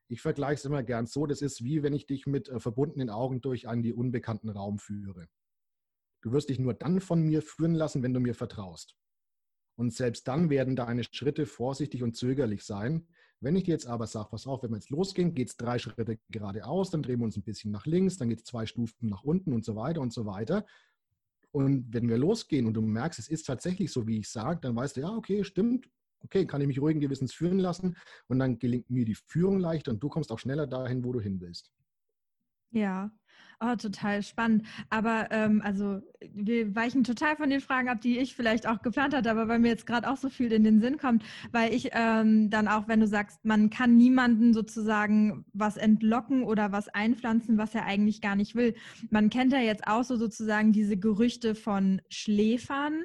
Ich 0.09 0.21
vergleiche 0.21 0.55
es 0.55 0.65
immer 0.65 0.83
gern 0.83 1.07
so, 1.07 1.27
das 1.27 1.43
ist 1.43 1.65
wie 1.65 1.83
wenn 1.83 1.95
ich 1.95 2.07
dich 2.07 2.27
mit 2.27 2.49
äh, 2.49 2.61
verbundenen 2.61 3.11
Augen 3.11 3.41
durch 3.41 3.69
einen 3.69 3.83
die 3.83 3.93
unbekannten 3.93 4.51
Raum 4.51 4.79
führe. 4.79 5.29
Du 6.23 6.33
wirst 6.33 6.49
dich 6.49 6.59
nur 6.59 6.75
dann 6.75 7.01
von 7.01 7.23
mir 7.23 7.43
führen 7.43 7.75
lassen, 7.75 8.03
wenn 8.03 8.15
du 8.15 8.21
mir 8.21 8.35
vertraust. 8.35 8.97
Und 9.77 9.93
selbst 9.93 10.29
dann 10.29 10.51
werden 10.51 10.77
deine 10.77 11.05
Schritte 11.05 11.47
vorsichtig 11.47 12.03
und 12.03 12.17
zögerlich 12.17 12.65
sein, 12.65 13.07
wenn 13.41 13.57
ich 13.57 13.65
dir 13.65 13.73
jetzt 13.73 13.87
aber 13.87 14.07
sage, 14.07 14.29
pass 14.31 14.47
auf, 14.47 14.63
wenn 14.63 14.71
wir 14.71 14.79
jetzt 14.79 14.89
losgehen, 14.89 15.35
geht 15.35 15.51
es 15.51 15.57
drei 15.59 15.79
Schritte 15.79 16.19
geradeaus, 16.31 16.91
dann 16.91 17.03
drehen 17.03 17.19
wir 17.19 17.27
uns 17.27 17.37
ein 17.37 17.43
bisschen 17.43 17.73
nach 17.73 17.85
links, 17.85 18.17
dann 18.17 18.31
geht 18.31 18.39
es 18.39 18.45
zwei 18.45 18.65
Stufen 18.65 19.11
nach 19.11 19.23
unten 19.23 19.53
und 19.53 19.67
so 19.67 19.77
weiter 19.77 20.01
und 20.01 20.15
so 20.15 20.25
weiter. 20.25 20.65
Und 21.51 21.93
wenn 21.93 22.09
wir 22.09 22.17
losgehen 22.17 22.67
und 22.67 22.73
du 22.73 22.81
merkst, 22.81 23.19
es 23.19 23.29
ist 23.29 23.45
tatsächlich 23.45 23.93
so, 23.93 24.07
wie 24.07 24.19
ich 24.19 24.31
sage, 24.31 24.61
dann 24.63 24.75
weißt 24.75 24.97
du, 24.97 25.03
ja, 25.03 25.11
okay, 25.11 25.45
stimmt, 25.45 25.91
okay, 26.25 26.47
kann 26.47 26.61
ich 26.61 26.67
mich 26.67 26.81
ruhigen 26.81 27.01
Gewissens 27.01 27.33
führen 27.33 27.59
lassen 27.59 27.97
und 28.29 28.39
dann 28.39 28.59
gelingt 28.59 28.91
mir 28.91 29.05
die 29.05 29.15
Führung 29.15 29.59
leichter 29.59 29.93
und 29.93 30.03
du 30.03 30.09
kommst 30.09 30.33
auch 30.33 30.39
schneller 30.39 30.67
dahin, 30.67 31.05
wo 31.05 31.13
du 31.13 31.21
hin 31.21 31.41
willst. 31.41 31.73
Ja, 32.71 33.13
Oh, 33.61 33.77
total 33.77 34.23
spannend. 34.23 34.67
Aber 34.91 35.29
ähm, 35.31 35.63
also 35.65 36.01
wir 36.33 36.75
weichen 36.75 37.05
total 37.05 37.37
von 37.37 37.51
den 37.51 37.61
Fragen 37.61 37.89
ab, 37.89 38.01
die 38.01 38.19
ich 38.19 38.35
vielleicht 38.35 38.67
auch 38.67 38.83
geplant 38.83 39.15
hatte, 39.15 39.31
aber 39.31 39.49
weil 39.49 39.59
mir 39.59 39.69
jetzt 39.69 39.87
gerade 39.87 40.11
auch 40.11 40.17
so 40.17 40.29
viel 40.29 40.53
in 40.53 40.65
den 40.65 40.81
Sinn 40.81 40.99
kommt, 40.99 41.25
weil 41.53 41.73
ich 41.73 41.91
ähm, 41.93 42.51
dann 42.51 42.69
auch, 42.69 42.89
wenn 42.89 43.01
du 43.01 43.07
sagst, 43.07 43.45
man 43.45 43.71
kann 43.71 43.97
niemanden 43.97 44.53
sozusagen 44.53 45.45
was 45.53 45.77
entlocken 45.77 46.43
oder 46.45 46.73
was 46.73 46.89
einpflanzen, 46.89 47.57
was 47.57 47.75
er 47.75 47.85
eigentlich 47.87 48.21
gar 48.21 48.37
nicht 48.37 48.55
will. 48.55 48.75
Man 49.11 49.31
kennt 49.31 49.53
ja 49.53 49.61
jetzt 49.61 49.87
auch 49.87 50.03
so 50.05 50.17
sozusagen 50.17 50.73
diese 50.73 50.97
Gerüchte 50.97 51.55
von 51.55 52.03
Schläfern 52.09 53.05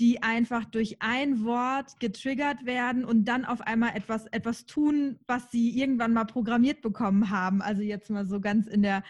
die 0.00 0.22
einfach 0.22 0.64
durch 0.64 0.96
ein 1.00 1.44
Wort 1.44 2.00
getriggert 2.00 2.64
werden 2.64 3.04
und 3.04 3.26
dann 3.26 3.44
auf 3.44 3.60
einmal 3.60 3.94
etwas, 3.94 4.26
etwas 4.28 4.64
tun, 4.64 5.20
was 5.26 5.50
sie 5.50 5.78
irgendwann 5.78 6.14
mal 6.14 6.24
programmiert 6.24 6.80
bekommen 6.80 7.28
haben. 7.28 7.60
Also 7.60 7.82
jetzt 7.82 8.08
mal 8.08 8.26
so 8.26 8.40
ganz 8.40 8.66
in 8.66 8.80
der 8.80 9.04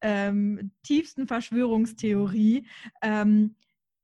ähm, 0.00 0.72
tiefsten 0.82 1.28
Verschwörungstheorie. 1.28 2.66
Ähm, 3.02 3.54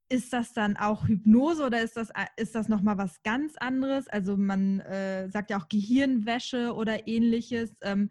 ist 0.09 0.33
das 0.33 0.53
dann 0.55 0.77
auch 0.77 1.09
Hypnose 1.09 1.67
oder 1.67 1.83
ist 1.83 1.97
das, 1.97 2.11
ist 2.37 2.55
das 2.55 2.69
nochmal 2.69 2.97
was 2.97 3.23
ganz 3.25 3.57
anderes? 3.57 4.07
Also 4.09 4.37
man 4.37 4.81
äh, 4.81 5.29
sagt 5.29 5.51
ja 5.51 5.61
auch 5.61 5.69
Gehirnwäsche 5.69 6.73
oder 6.73 7.09
ähnliches. 7.09 7.77
Ähm, 7.83 8.11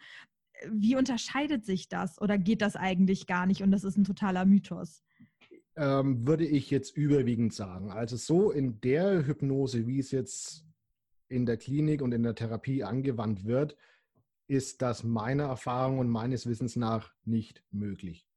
wie 0.70 0.98
unterscheidet 0.98 1.66
sich 1.66 1.88
das 1.88 2.22
oder 2.22 2.38
geht 2.38 2.62
das 2.62 2.76
eigentlich 2.76 3.26
gar 3.26 3.46
nicht 3.46 3.64
und 3.64 3.72
das 3.72 3.86
ist 3.86 3.98
ein 3.98 4.04
totaler 4.04 4.44
Mythos? 4.46 5.02
Ähm, 5.80 6.26
würde 6.26 6.46
ich 6.46 6.72
jetzt 6.72 6.98
überwiegend 6.98 7.54
sagen. 7.54 7.92
Also 7.92 8.18
so 8.18 8.50
in 8.52 8.82
der 8.82 9.28
Hypnose, 9.28 9.86
wie 9.86 10.00
es 10.00 10.10
jetzt 10.12 10.66
in 11.30 11.46
der 11.46 11.58
Klinik 11.58 12.02
und 12.02 12.14
in 12.14 12.24
der 12.24 12.34
Therapie 12.34 12.84
angewandt 12.84 13.46
wird, 13.46 13.78
ist 14.48 14.82
das 14.82 15.04
meiner 15.04 15.44
Erfahrung 15.44 16.00
und 16.00 16.10
meines 16.10 16.48
Wissens 16.48 16.76
nach 16.78 17.14
nicht 17.26 17.64
möglich. 17.70 18.28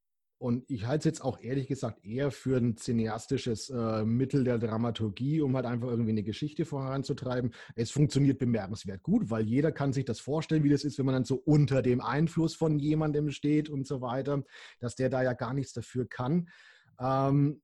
Und 0.43 0.65
ich 0.71 0.87
halte 0.87 1.01
es 1.01 1.05
jetzt 1.05 1.21
auch 1.21 1.39
ehrlich 1.41 1.67
gesagt 1.67 2.03
eher 2.03 2.31
für 2.31 2.57
ein 2.57 2.75
cineastisches 2.75 3.69
äh, 3.69 4.05
Mittel 4.05 4.43
der 4.43 4.59
Dramaturgie, 4.59 5.43
um 5.43 5.55
halt 5.55 5.67
einfach 5.67 5.89
irgendwie 5.89 6.13
eine 6.13 6.23
Geschichte 6.23 6.65
voranzutreiben. 6.65 7.53
Es 7.75 7.91
funktioniert 7.91 8.39
bemerkenswert 8.39 9.03
gut, 9.03 9.29
weil 9.29 9.47
jeder 9.47 9.71
kann 9.71 9.93
sich 9.93 10.07
das 10.07 10.19
vorstellen, 10.19 10.65
wie 10.65 10.71
das 10.71 10.83
ist, 10.83 10.99
wenn 10.99 11.05
man 11.05 11.15
dann 11.15 11.25
so 11.27 11.37
unter 11.37 11.83
dem 11.83 12.01
Einfluss 12.01 12.55
von 12.55 12.79
jemandem 12.79 13.31
steht 13.31 13.69
und 13.69 13.87
so 13.87 14.01
weiter, 14.01 14.43
dass 14.79 14.95
der 14.95 15.11
da 15.11 15.23
ja 15.23 15.35
gar 15.35 15.53
nichts 15.53 15.75
dafür 15.75 16.09
kann. 16.09 16.49
Ähm, 17.01 17.63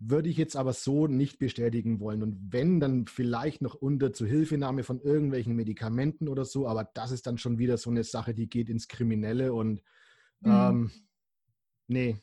würde 0.00 0.28
ich 0.28 0.36
jetzt 0.36 0.56
aber 0.56 0.72
so 0.72 1.08
nicht 1.08 1.38
bestätigen 1.38 1.98
wollen. 1.98 2.22
Und 2.22 2.52
wenn, 2.52 2.78
dann 2.78 3.06
vielleicht 3.06 3.62
noch 3.62 3.74
unter 3.74 4.12
Zuhilfenahme 4.12 4.84
von 4.84 5.00
irgendwelchen 5.00 5.56
Medikamenten 5.56 6.28
oder 6.28 6.44
so, 6.44 6.68
aber 6.68 6.84
das 6.94 7.10
ist 7.10 7.26
dann 7.26 7.38
schon 7.38 7.58
wieder 7.58 7.76
so 7.76 7.90
eine 7.90 8.04
Sache, 8.04 8.32
die 8.32 8.48
geht 8.48 8.68
ins 8.68 8.86
Kriminelle 8.86 9.52
und 9.52 9.82
mhm. 10.40 10.50
ähm, 10.50 10.90
nee. 11.88 12.16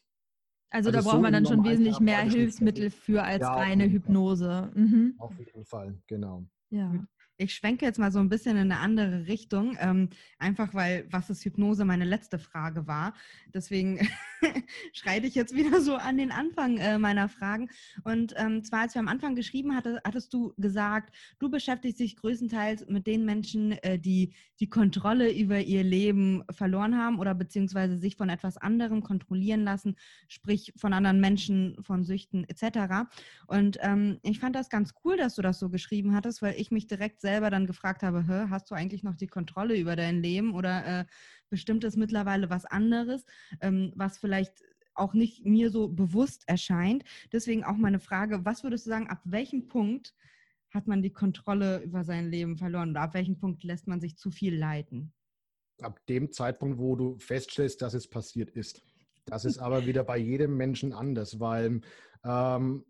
Also, 0.69 0.89
also 0.89 0.91
da 0.91 1.01
braucht 1.01 1.15
so 1.17 1.21
man 1.21 1.33
dann 1.33 1.45
schon 1.45 1.63
wesentlich 1.63 1.99
mehr 1.99 2.21
Hilfsmittel 2.21 2.89
für 2.89 3.23
als 3.23 3.41
ja, 3.41 3.53
reine 3.53 3.89
Hypnose. 3.89 4.71
Mhm. 4.73 5.15
Auf 5.17 5.37
jeden 5.37 5.65
Fall, 5.65 5.97
genau. 6.07 6.45
Ja. 6.69 7.05
Ich 7.37 7.53
schwenke 7.53 7.85
jetzt 7.85 7.99
mal 7.99 8.11
so 8.11 8.19
ein 8.19 8.29
bisschen 8.29 8.55
in 8.55 8.71
eine 8.71 8.79
andere 8.79 9.27
Richtung, 9.27 9.77
ähm, 9.81 10.09
einfach 10.39 10.73
weil, 10.73 11.05
was 11.11 11.29
ist 11.29 11.43
Hypnose, 11.43 11.83
meine 11.83 12.05
letzte 12.05 12.39
Frage 12.39 12.87
war. 12.87 13.13
Deswegen 13.53 14.07
schreite 14.93 15.27
ich 15.27 15.35
jetzt 15.35 15.53
wieder 15.53 15.81
so 15.81 15.95
an 15.95 16.17
den 16.17 16.31
Anfang 16.31 16.77
äh, 16.77 16.97
meiner 16.97 17.27
Fragen. 17.27 17.69
Und 18.03 18.33
ähm, 18.37 18.63
zwar, 18.63 18.81
als 18.81 18.95
wir 18.95 18.99
am 18.99 19.09
Anfang 19.09 19.35
geschrieben 19.35 19.75
hatte, 19.75 19.99
hattest 20.05 20.33
du 20.33 20.53
gesagt, 20.57 21.13
du 21.39 21.49
beschäftigst 21.49 21.99
dich 21.99 22.15
größtenteils 22.15 22.85
mit 22.87 23.05
den 23.05 23.25
Menschen, 23.25 23.73
äh, 23.83 23.99
die 23.99 24.33
die 24.59 24.69
Kontrolle 24.69 25.33
über 25.33 25.59
ihr 25.59 25.83
Leben 25.83 26.43
verloren 26.51 26.97
haben 26.97 27.19
oder 27.19 27.35
beziehungsweise 27.35 27.97
sich 27.97 28.15
von 28.15 28.29
etwas 28.29 28.57
anderem 28.57 29.03
kontrollieren 29.03 29.63
lassen, 29.63 29.97
sprich 30.27 30.73
von 30.77 30.93
anderen 30.93 31.19
Menschen, 31.19 31.77
von 31.81 32.05
Süchten 32.05 32.45
etc. 32.47 33.09
Und 33.47 33.77
ähm, 33.81 34.19
ich 34.23 34.39
fand 34.39 34.55
das 34.55 34.69
ganz 34.69 34.93
cool, 35.03 35.17
dass 35.17 35.35
du 35.35 35.41
das 35.41 35.59
so 35.59 35.69
geschrieben 35.69 36.15
hattest, 36.15 36.41
weil 36.41 36.55
ich 36.57 36.71
mich 36.71 36.87
direkt 36.87 37.21
selber 37.25 37.49
dann 37.49 37.65
gefragt 37.65 38.03
habe, 38.03 38.25
hast 38.49 38.69
du 38.69 38.75
eigentlich 38.75 39.03
noch 39.03 39.15
die 39.15 39.27
Kontrolle 39.27 39.75
über 39.77 39.95
dein 39.95 40.21
Leben 40.21 40.53
oder 40.53 40.85
äh, 40.85 41.05
bestimmt 41.49 41.83
es 41.83 41.95
mittlerweile 41.95 42.49
was 42.49 42.65
anderes, 42.65 43.25
ähm, 43.61 43.91
was 43.95 44.19
vielleicht 44.19 44.63
auch 44.93 45.13
nicht 45.13 45.45
mir 45.45 45.71
so 45.71 45.89
bewusst 45.89 46.43
erscheint. 46.47 47.03
Deswegen 47.31 47.63
auch 47.63 47.77
meine 47.77 47.99
Frage, 47.99 48.45
was 48.45 48.63
würdest 48.63 48.85
du 48.85 48.89
sagen, 48.89 49.09
ab 49.09 49.21
welchem 49.25 49.67
Punkt 49.67 50.13
hat 50.71 50.87
man 50.87 51.01
die 51.01 51.13
Kontrolle 51.13 51.81
über 51.81 52.03
sein 52.03 52.29
Leben 52.29 52.57
verloren 52.57 52.91
oder 52.91 53.01
ab 53.01 53.13
welchem 53.13 53.39
Punkt 53.39 53.63
lässt 53.63 53.87
man 53.87 53.99
sich 53.99 54.17
zu 54.17 54.29
viel 54.29 54.55
leiten? 54.55 55.13
Ab 55.81 55.99
dem 56.07 56.31
Zeitpunkt, 56.31 56.77
wo 56.77 56.95
du 56.95 57.17
feststellst, 57.17 57.81
dass 57.81 57.93
es 57.93 58.07
passiert 58.07 58.51
ist. 58.51 58.81
Das 59.25 59.43
ist 59.43 59.57
aber 59.57 59.85
wieder 59.85 60.03
bei 60.03 60.17
jedem 60.17 60.55
Menschen 60.55 60.93
anders, 60.93 61.39
weil 61.39 61.81
ähm, 62.23 62.85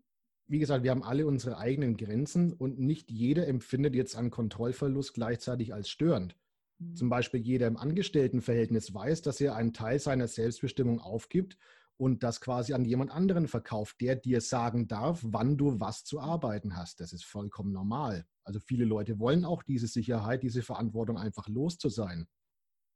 wie 0.48 0.58
gesagt, 0.58 0.84
wir 0.84 0.90
haben 0.90 1.02
alle 1.02 1.26
unsere 1.26 1.58
eigenen 1.58 1.96
Grenzen 1.96 2.52
und 2.52 2.78
nicht 2.78 3.10
jeder 3.10 3.48
empfindet 3.48 3.94
jetzt 3.94 4.16
einen 4.16 4.30
Kontrollverlust 4.30 5.14
gleichzeitig 5.14 5.74
als 5.74 5.88
störend. 5.88 6.36
Mhm. 6.78 6.94
Zum 6.94 7.08
Beispiel 7.08 7.40
jeder 7.40 7.66
im 7.66 7.76
Angestelltenverhältnis 7.76 8.94
weiß, 8.94 9.22
dass 9.22 9.40
er 9.40 9.56
einen 9.56 9.72
Teil 9.72 9.98
seiner 9.98 10.28
Selbstbestimmung 10.28 11.00
aufgibt 11.00 11.56
und 11.96 12.22
das 12.22 12.40
quasi 12.40 12.74
an 12.74 12.84
jemand 12.84 13.10
anderen 13.10 13.48
verkauft, 13.48 14.00
der 14.00 14.16
dir 14.16 14.40
sagen 14.40 14.86
darf, 14.86 15.20
wann 15.22 15.56
du 15.56 15.80
was 15.80 16.04
zu 16.04 16.20
arbeiten 16.20 16.76
hast. 16.76 17.00
Das 17.00 17.12
ist 17.12 17.24
vollkommen 17.24 17.72
normal. 17.72 18.26
Also 18.44 18.60
viele 18.60 18.84
Leute 18.84 19.18
wollen 19.18 19.44
auch 19.44 19.62
diese 19.62 19.88
Sicherheit, 19.88 20.42
diese 20.42 20.62
Verantwortung 20.62 21.18
einfach 21.18 21.48
los 21.48 21.78
zu 21.78 21.88
sein. 21.88 22.26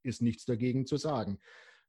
Ist 0.03 0.23
nichts 0.23 0.45
dagegen 0.45 0.87
zu 0.87 0.97
sagen. 0.97 1.41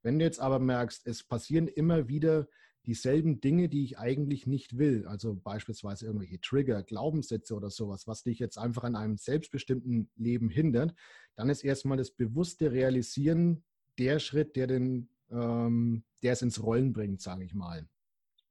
Wenn 0.01 0.17
du 0.17 0.25
jetzt 0.25 0.39
aber 0.39 0.59
merkst, 0.59 1.05
es 1.05 1.23
passieren 1.23 1.67
immer 1.67 2.07
wieder 2.07 2.47
dieselben 2.85 3.41
Dinge, 3.41 3.69
die 3.69 3.83
ich 3.83 3.99
eigentlich 3.99 4.47
nicht 4.47 4.77
will. 4.77 5.05
Also 5.07 5.35
beispielsweise 5.35 6.05
irgendwelche 6.05 6.41
Trigger, 6.41 6.83
Glaubenssätze 6.83 7.55
oder 7.55 7.69
sowas, 7.69 8.07
was 8.07 8.23
dich 8.23 8.39
jetzt 8.39 8.57
einfach 8.57 8.83
an 8.83 8.95
einem 8.95 9.17
selbstbestimmten 9.17 10.09
Leben 10.15 10.49
hindert, 10.49 10.93
dann 11.35 11.49
ist 11.49 11.63
erstmal 11.63 11.97
das 11.97 12.11
bewusste 12.11 12.71
Realisieren 12.71 13.63
der 13.97 14.19
Schritt, 14.19 14.55
der, 14.55 14.67
den, 14.67 15.09
ähm, 15.29 16.03
der 16.23 16.33
es 16.33 16.41
ins 16.41 16.63
Rollen 16.63 16.93
bringt, 16.93 17.21
sage 17.21 17.43
ich 17.43 17.53
mal. 17.53 17.87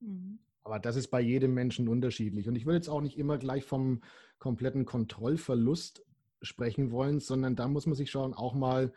Mhm. 0.01 0.39
Aber 0.63 0.79
das 0.79 0.97
ist 0.97 1.09
bei 1.09 1.21
jedem 1.21 1.55
Menschen 1.55 1.89
unterschiedlich. 1.89 2.49
Und 2.49 2.55
ich 2.55 2.67
will 2.67 2.75
jetzt 2.75 2.89
auch 2.89 3.01
nicht 3.01 3.19
immer 3.19 3.39
gleich 3.39 3.65
vom 3.65 4.03
kompletten 4.39 4.85
Kontrollverlust 4.85 6.05
sprechen 6.43 6.91
wollen, 6.91 7.21
sondern 7.21 7.57
da 7.57 7.67
muss 7.69 7.87
man 7.87 7.97
sich 7.97 8.11
schon 8.11 8.35
auch 8.35 8.55
mal 8.55 8.93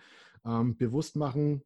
ähm, 0.45 0.77
bewusst 0.77 1.15
machen, 1.15 1.63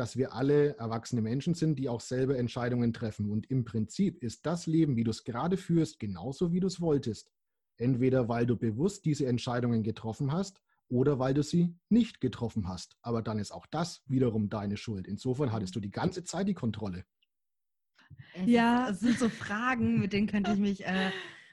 dass 0.00 0.16
wir 0.16 0.32
alle 0.32 0.78
erwachsene 0.78 1.20
Menschen 1.20 1.52
sind, 1.52 1.78
die 1.78 1.90
auch 1.90 2.00
selber 2.00 2.38
Entscheidungen 2.38 2.94
treffen. 2.94 3.30
Und 3.30 3.50
im 3.50 3.66
Prinzip 3.66 4.16
ist 4.22 4.46
das 4.46 4.66
Leben, 4.66 4.96
wie 4.96 5.04
du 5.04 5.10
es 5.10 5.24
gerade 5.24 5.58
führst, 5.58 6.00
genauso 6.00 6.52
wie 6.52 6.60
du 6.60 6.68
es 6.68 6.80
wolltest. 6.80 7.30
Entweder 7.76 8.26
weil 8.26 8.46
du 8.46 8.56
bewusst 8.56 9.04
diese 9.04 9.26
Entscheidungen 9.26 9.82
getroffen 9.82 10.32
hast 10.32 10.62
oder 10.88 11.18
weil 11.18 11.34
du 11.34 11.42
sie 11.42 11.76
nicht 11.90 12.22
getroffen 12.22 12.66
hast. 12.66 12.96
Aber 13.02 13.20
dann 13.20 13.38
ist 13.38 13.52
auch 13.52 13.66
das 13.66 14.02
wiederum 14.06 14.48
deine 14.48 14.78
Schuld. 14.78 15.06
Insofern 15.06 15.52
hattest 15.52 15.76
du 15.76 15.80
die 15.80 15.90
ganze 15.90 16.24
Zeit 16.24 16.48
die 16.48 16.54
Kontrolle. 16.54 17.04
Ja, 18.46 18.88
es 18.88 19.00
sind 19.00 19.18
so 19.18 19.28
Fragen, 19.28 20.00
mit 20.00 20.14
denen 20.14 20.28
könnte 20.28 20.52
ich 20.52 20.58
mich 20.58 20.86
äh, 20.86 21.10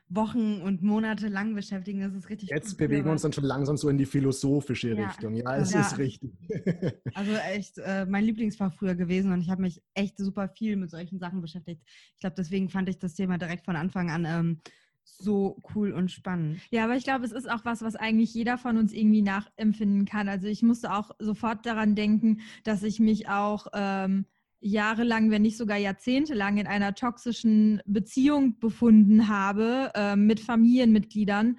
Wochen 0.09 0.61
und 0.61 0.81
Monate 0.81 1.27
lang 1.27 1.53
beschäftigen. 1.53 1.99
Das 1.99 2.13
ist 2.13 2.29
richtig. 2.29 2.49
Jetzt 2.49 2.77
bewegen 2.77 3.05
wir 3.05 3.11
uns 3.11 3.23
dann 3.23 3.33
schon 3.33 3.43
langsam 3.43 3.75
so 3.75 3.89
in 3.89 3.97
die 3.97 4.05
philosophische 4.05 4.93
ja. 4.93 5.07
Richtung. 5.07 5.35
Ja, 5.35 5.57
es 5.57 5.73
ja. 5.73 5.81
ist 5.81 5.97
richtig. 5.97 6.31
Also 7.13 7.31
echt 7.33 7.77
äh, 7.79 8.05
mein 8.05 8.23
Lieblingsfach 8.23 8.73
früher 8.73 8.95
gewesen 8.95 9.31
und 9.31 9.41
ich 9.41 9.49
habe 9.49 9.61
mich 9.61 9.81
echt 9.93 10.17
super 10.17 10.49
viel 10.49 10.75
mit 10.75 10.91
solchen 10.91 11.19
Sachen 11.19 11.41
beschäftigt. 11.41 11.81
Ich 12.13 12.19
glaube, 12.19 12.35
deswegen 12.37 12.69
fand 12.69 12.89
ich 12.89 12.99
das 12.99 13.15
Thema 13.15 13.37
direkt 13.37 13.65
von 13.65 13.75
Anfang 13.75 14.11
an 14.11 14.25
ähm, 14.25 14.61
so 15.03 15.61
cool 15.73 15.93
und 15.93 16.11
spannend. 16.11 16.59
Ja, 16.69 16.83
aber 16.83 16.95
ich 16.95 17.03
glaube, 17.03 17.25
es 17.25 17.31
ist 17.31 17.49
auch 17.49 17.65
was, 17.65 17.81
was 17.81 17.95
eigentlich 17.95 18.33
jeder 18.33 18.57
von 18.57 18.77
uns 18.77 18.93
irgendwie 18.93 19.21
nachempfinden 19.21 20.05
kann. 20.05 20.29
Also 20.29 20.47
ich 20.47 20.61
musste 20.61 20.93
auch 20.93 21.11
sofort 21.19 21.65
daran 21.65 21.95
denken, 21.95 22.41
dass 22.63 22.83
ich 22.83 22.99
mich 22.99 23.27
auch 23.29 23.67
ähm, 23.73 24.25
jahrelang, 24.59 25.29
wenn 25.29 25.43
nicht 25.43 25.57
sogar 25.57 25.77
jahrzehntelang 25.77 26.57
in 26.57 26.67
einer 26.67 26.95
toxischen 26.95 27.81
Beziehung 27.85 28.59
befunden 28.59 29.27
habe 29.27 29.91
äh, 29.93 30.15
mit 30.15 30.39
Familienmitgliedern 30.39 31.57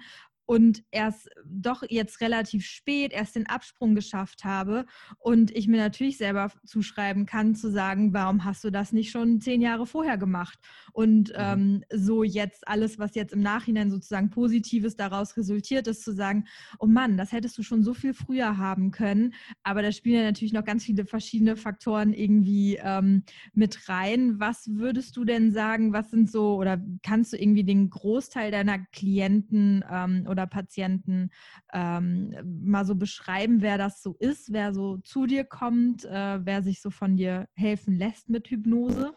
und 0.49 0.81
erst 0.89 1.29
doch 1.45 1.83
jetzt 1.87 2.21
relativ 2.21 2.65
spät 2.65 3.13
erst 3.13 3.35
den 3.35 3.45
Absprung 3.45 3.93
geschafft 3.93 4.45
habe 4.45 4.87
und 5.19 5.55
ich 5.55 5.67
mir 5.67 5.77
natürlich 5.77 6.17
selber 6.17 6.51
zuschreiben 6.65 7.27
kann, 7.27 7.53
zu 7.53 7.69
sagen, 7.69 8.15
warum 8.15 8.45
hast 8.45 8.63
du 8.63 8.71
das 8.71 8.91
nicht 8.91 9.11
schon 9.11 9.41
zehn 9.41 9.61
Jahre 9.61 9.85
vorher 9.85 10.17
gemacht? 10.17 10.57
Und 10.91 11.29
mhm. 11.29 11.35
ähm, 11.37 11.83
so 11.93 12.23
jetzt 12.23 12.67
alles, 12.67 12.97
was 12.97 13.13
jetzt 13.13 13.31
im 13.33 13.41
Nachhinein 13.41 13.91
sozusagen 13.91 14.31
Positives 14.31 14.95
daraus 14.95 15.37
resultiert, 15.37 15.85
ist 15.85 16.03
zu 16.03 16.15
sagen, 16.15 16.45
oh 16.79 16.87
Mann, 16.87 17.15
das 17.15 17.31
hättest 17.31 17.55
du 17.59 17.61
schon 17.61 17.83
so 17.83 17.93
viel 17.93 18.15
früher 18.15 18.57
haben 18.57 18.89
können. 18.89 19.35
Aber 19.61 19.83
da 19.83 19.91
spielen 19.91 20.15
ja 20.15 20.23
natürlich 20.23 20.53
noch 20.53 20.65
ganz 20.65 20.83
viele 20.83 21.05
verschiedene 21.05 21.57
Faktoren 21.57 22.11
irgendwie 22.11 22.79
ähm, 22.81 23.21
mit 23.53 23.87
rein. 23.87 24.39
Was 24.39 24.67
würdest 24.67 25.15
du 25.15 25.25
denn 25.25 25.51
sagen, 25.51 25.93
was 25.93 26.09
sind 26.09 26.31
so, 26.31 26.55
oder 26.55 26.83
kannst 27.03 27.33
du 27.33 27.37
irgendwie 27.37 27.63
den 27.63 27.91
Großteil 27.91 28.49
deiner 28.49 28.79
Klienten 28.79 29.85
ähm, 29.87 30.25
oder 30.27 30.38
oder 30.39 30.47
Patienten 30.47 31.29
ähm, 31.73 32.33
mal 32.43 32.85
so 32.85 32.95
beschreiben, 32.95 33.61
wer 33.61 33.77
das 33.77 34.01
so 34.01 34.15
ist, 34.19 34.51
wer 34.53 34.73
so 34.73 34.97
zu 34.97 35.25
dir 35.25 35.43
kommt, 35.43 36.05
äh, 36.05 36.39
wer 36.45 36.63
sich 36.63 36.81
so 36.81 36.89
von 36.89 37.17
dir 37.17 37.47
helfen 37.53 37.95
lässt 37.95 38.29
mit 38.29 38.47
Hypnose? 38.47 39.13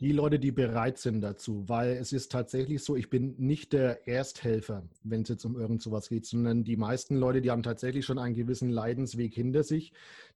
Die 0.00 0.12
Leute, 0.12 0.38
die 0.38 0.50
bereit 0.50 0.96
sind 0.96 1.20
dazu, 1.20 1.68
weil 1.68 1.90
es 1.90 2.14
ist 2.14 2.32
tatsächlich 2.32 2.82
so, 2.82 2.96
ich 2.96 3.10
bin 3.10 3.34
nicht 3.36 3.74
der 3.74 4.08
Ersthelfer, 4.08 4.88
wenn 5.02 5.22
es 5.22 5.28
jetzt 5.28 5.44
um 5.44 5.60
irgend 5.60 5.82
sowas 5.82 6.08
geht, 6.08 6.24
sondern 6.24 6.64
die 6.64 6.78
meisten 6.78 7.16
Leute, 7.16 7.42
die 7.42 7.50
haben 7.50 7.62
tatsächlich 7.62 8.06
schon 8.06 8.18
einen 8.18 8.34
gewissen 8.34 8.70
Leidensweg 8.70 9.34
hinter 9.34 9.62
sich. 9.62 9.92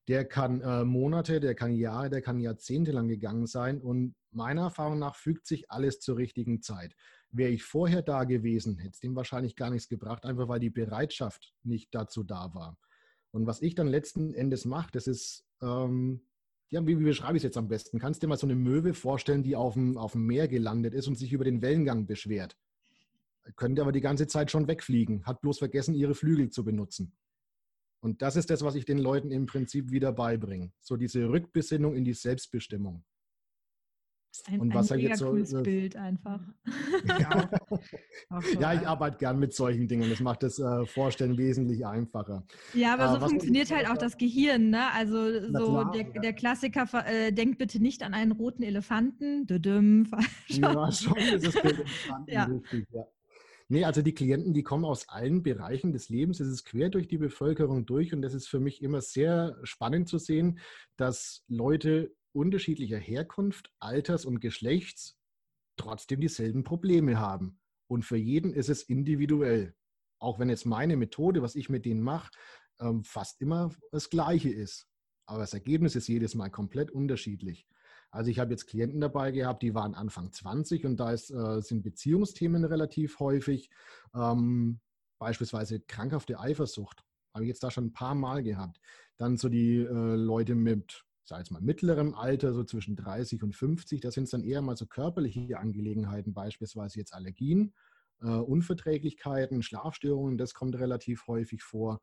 Der 0.07 0.23
kann 0.23 0.61
äh, 0.61 0.85
Monate, 0.85 1.39
der 1.39 1.55
kann 1.55 1.73
Jahre, 1.73 2.11
der 2.11 2.21
kann 2.21 2.39
Jahrzehnte 2.39 2.91
lang 2.91 3.07
gegangen 3.07 3.47
sein 3.47 3.81
und 3.81 4.13
meiner 4.31 4.63
Erfahrung 4.63 4.99
nach 4.99 5.15
fügt 5.15 5.47
sich 5.47 5.71
alles 5.71 5.99
zur 5.99 6.17
richtigen 6.17 6.61
Zeit. 6.61 6.95
Wäre 7.31 7.51
ich 7.51 7.63
vorher 7.63 8.01
da 8.01 8.23
gewesen, 8.23 8.77
hätte 8.77 8.91
es 8.91 8.99
dem 8.99 9.15
wahrscheinlich 9.15 9.55
gar 9.55 9.69
nichts 9.69 9.89
gebracht, 9.89 10.25
einfach 10.25 10.47
weil 10.47 10.59
die 10.59 10.69
Bereitschaft 10.69 11.53
nicht 11.63 11.93
dazu 11.93 12.23
da 12.23 12.53
war. 12.53 12.77
Und 13.31 13.45
was 13.47 13.61
ich 13.61 13.75
dann 13.75 13.87
letzten 13.87 14.33
Endes 14.33 14.63
mache, 14.63 14.91
das 14.93 15.07
ist, 15.07 15.45
ähm, 15.61 16.21
ja, 16.69 16.85
wie, 16.87 16.97
wie 16.97 17.03
beschreibe 17.03 17.37
ich 17.37 17.41
es 17.41 17.43
jetzt 17.43 17.57
am 17.57 17.67
besten? 17.67 17.99
Kannst 17.99 18.21
du 18.21 18.25
dir 18.25 18.29
mal 18.29 18.37
so 18.37 18.47
eine 18.47 18.55
Möwe 18.55 18.93
vorstellen, 18.93 19.43
die 19.43 19.55
auf 19.55 19.73
dem, 19.73 19.97
auf 19.97 20.13
dem 20.13 20.25
Meer 20.25 20.47
gelandet 20.47 20.93
ist 20.93 21.07
und 21.07 21.17
sich 21.17 21.33
über 21.33 21.43
den 21.43 21.61
Wellengang 21.61 22.07
beschwert? 22.07 22.57
Könnte 23.55 23.81
aber 23.81 23.91
die 23.91 24.01
ganze 24.01 24.27
Zeit 24.27 24.49
schon 24.49 24.67
wegfliegen, 24.67 25.25
hat 25.25 25.41
bloß 25.41 25.59
vergessen, 25.59 25.93
ihre 25.93 26.15
Flügel 26.15 26.49
zu 26.49 26.63
benutzen. 26.63 27.13
Und 27.99 28.21
das 28.21 28.35
ist 28.35 28.49
das, 28.49 28.63
was 28.63 28.75
ich 28.75 28.85
den 28.85 28.99
Leuten 28.99 29.31
im 29.31 29.45
Prinzip 29.45 29.91
wieder 29.91 30.11
beibringe. 30.11 30.71
So 30.79 30.95
diese 30.95 31.27
Rückbesinnung 31.27 31.95
in 31.95 32.05
die 32.05 32.13
Selbstbestimmung. 32.13 33.03
Ein, 34.47 34.59
Und 34.61 34.73
was 34.73 34.91
ein 34.91 34.97
er 34.97 34.97
mega 34.97 35.09
jetzt 35.09 35.19
so- 35.19 35.29
cooles 35.29 35.53
äh, 35.53 35.61
Bild 35.61 35.95
einfach. 35.95 36.39
Ja, 37.07 37.49
so, 37.69 38.59
Ja, 38.59 38.73
ich 38.73 38.81
äh, 38.81 38.85
arbeite 38.85 39.17
gern 39.17 39.39
mit 39.39 39.53
solchen 39.53 39.87
Dingen. 39.87 40.09
Das 40.09 40.19
macht 40.19 40.43
das 40.43 40.59
äh, 40.59 40.85
Vorstellen 40.85 41.37
wesentlich 41.37 41.85
einfacher. 41.85 42.45
Ja, 42.73 42.93
aber 42.95 43.05
Äh, 43.05 43.19
so 43.19 43.27
funktioniert 43.27 43.71
halt 43.71 43.89
auch 43.89 43.97
das 43.97 44.17
Gehirn, 44.17 44.69
ne? 44.69 44.91
Also 44.93 45.31
so 45.51 45.51
klar, 45.51 45.91
der, 45.91 46.01
ja. 46.13 46.21
der 46.21 46.33
Klassiker, 46.33 46.87
äh, 47.07 47.31
denkt 47.31 47.57
bitte 47.57 47.81
nicht 47.81 48.03
an 48.03 48.13
einen 48.13 48.31
roten 48.31 48.63
Elefanten. 48.63 49.45
Düdüm, 49.47 50.05
falsch. 50.09 50.27
Ja, 50.49 50.91
schon 50.91 51.17
ist 51.17 51.45
das 51.47 51.61
Bild 51.61 51.79
entstanden, 51.79 52.31
Ja. 52.31 52.43
richtig, 52.45 52.87
ja. 52.91 53.03
Nee, 53.67 53.83
also 53.83 54.03
die 54.03 54.13
Klienten, 54.13 54.53
die 54.53 54.61
kommen 54.61 54.85
aus 54.85 55.09
allen 55.09 55.41
Bereichen 55.41 55.91
des 55.91 56.09
Lebens. 56.09 56.39
Es 56.39 56.47
ist 56.49 56.65
quer 56.65 56.89
durch 56.89 57.07
die 57.07 57.17
Bevölkerung 57.17 57.87
durch 57.87 58.13
und 58.13 58.21
das 58.21 58.35
ist 58.35 58.47
für 58.47 58.59
mich 58.59 58.83
immer 58.83 59.01
sehr 59.01 59.57
spannend 59.63 60.07
zu 60.07 60.19
sehen, 60.19 60.59
dass 60.97 61.43
Leute 61.47 62.11
unterschiedlicher 62.35 62.97
Herkunft, 62.97 63.71
Alters 63.79 64.25
und 64.25 64.39
Geschlechts 64.39 65.17
trotzdem 65.77 66.21
dieselben 66.21 66.63
Probleme 66.63 67.19
haben. 67.19 67.59
Und 67.87 68.03
für 68.03 68.17
jeden 68.17 68.53
ist 68.53 68.69
es 68.69 68.83
individuell. 68.83 69.75
Auch 70.19 70.39
wenn 70.39 70.49
jetzt 70.49 70.65
meine 70.65 70.97
Methode, 70.97 71.41
was 71.41 71.55
ich 71.55 71.69
mit 71.69 71.85
denen 71.85 72.01
mache, 72.01 72.31
ähm, 72.79 73.03
fast 73.03 73.41
immer 73.41 73.73
das 73.91 74.09
Gleiche 74.09 74.49
ist. 74.49 74.87
Aber 75.27 75.39
das 75.39 75.53
Ergebnis 75.53 75.95
ist 75.95 76.07
jedes 76.07 76.35
Mal 76.35 76.49
komplett 76.49 76.91
unterschiedlich. 76.91 77.67
Also 78.11 78.31
ich 78.31 78.39
habe 78.39 78.51
jetzt 78.51 78.67
Klienten 78.67 79.01
dabei 79.01 79.31
gehabt, 79.31 79.61
die 79.61 79.73
waren 79.73 79.93
Anfang 79.93 80.31
20 80.31 80.85
und 80.85 80.97
da 80.97 81.11
ist, 81.11 81.31
äh, 81.31 81.61
sind 81.61 81.83
Beziehungsthemen 81.83 82.63
relativ 82.63 83.19
häufig. 83.19 83.69
Ähm, 84.13 84.79
beispielsweise 85.19 85.79
krankhafte 85.81 86.39
Eifersucht. 86.39 87.03
Habe 87.33 87.43
ich 87.43 87.49
jetzt 87.49 87.63
da 87.63 87.71
schon 87.71 87.87
ein 87.87 87.93
paar 87.93 88.15
Mal 88.15 88.43
gehabt. 88.43 88.79
Dann 89.17 89.37
so 89.37 89.49
die 89.49 89.77
äh, 89.77 90.15
Leute 90.15 90.55
mit, 90.55 91.03
sag 91.25 91.39
jetzt 91.39 91.51
mal, 91.51 91.61
mittlerem 91.61 92.13
Alter, 92.13 92.53
so 92.53 92.63
zwischen 92.63 92.95
30 92.95 93.43
und 93.43 93.55
50. 93.55 94.01
Da 94.01 94.11
sind 94.11 94.25
es 94.25 94.29
dann 94.31 94.43
eher 94.43 94.61
mal 94.61 94.77
so 94.77 94.85
körperliche 94.85 95.57
Angelegenheiten, 95.57 96.33
beispielsweise 96.33 96.99
jetzt 96.99 97.13
Allergien, 97.13 97.73
äh, 98.21 98.27
Unverträglichkeiten, 98.27 99.63
Schlafstörungen. 99.63 100.37
Das 100.37 100.53
kommt 100.53 100.77
relativ 100.77 101.27
häufig 101.27 101.63
vor. 101.63 102.01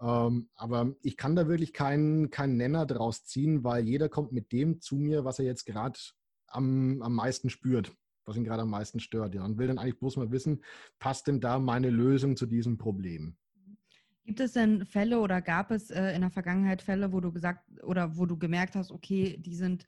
Ähm, 0.00 0.48
aber 0.56 0.94
ich 1.02 1.16
kann 1.16 1.36
da 1.36 1.46
wirklich 1.46 1.72
keinen, 1.72 2.30
keinen 2.30 2.56
Nenner 2.56 2.86
draus 2.86 3.24
ziehen, 3.24 3.64
weil 3.64 3.86
jeder 3.86 4.08
kommt 4.08 4.32
mit 4.32 4.50
dem 4.52 4.80
zu 4.80 4.96
mir, 4.96 5.24
was 5.24 5.38
er 5.38 5.44
jetzt 5.44 5.66
gerade 5.66 5.98
am, 6.46 7.02
am 7.02 7.14
meisten 7.14 7.50
spürt, 7.50 7.92
was 8.24 8.36
ihn 8.36 8.44
gerade 8.44 8.62
am 8.62 8.70
meisten 8.70 8.98
stört. 8.98 9.34
Ja, 9.34 9.44
und 9.44 9.58
will 9.58 9.68
dann 9.68 9.78
eigentlich 9.78 9.98
bloß 9.98 10.16
mal 10.16 10.32
wissen, 10.32 10.62
passt 10.98 11.26
denn 11.26 11.40
da 11.40 11.58
meine 11.58 11.90
Lösung 11.90 12.36
zu 12.36 12.46
diesem 12.46 12.78
Problem? 12.78 13.36
Gibt 14.24 14.40
es 14.40 14.52
denn 14.52 14.86
Fälle 14.86 15.20
oder 15.20 15.42
gab 15.42 15.70
es 15.70 15.90
äh, 15.90 16.12
in 16.14 16.22
der 16.22 16.30
Vergangenheit 16.30 16.80
Fälle, 16.80 17.12
wo 17.12 17.20
du 17.20 17.30
gesagt 17.30 17.64
oder 17.82 18.16
wo 18.16 18.24
du 18.24 18.38
gemerkt 18.38 18.74
hast, 18.74 18.90
okay, 18.90 19.36
die 19.38 19.54
sind 19.54 19.86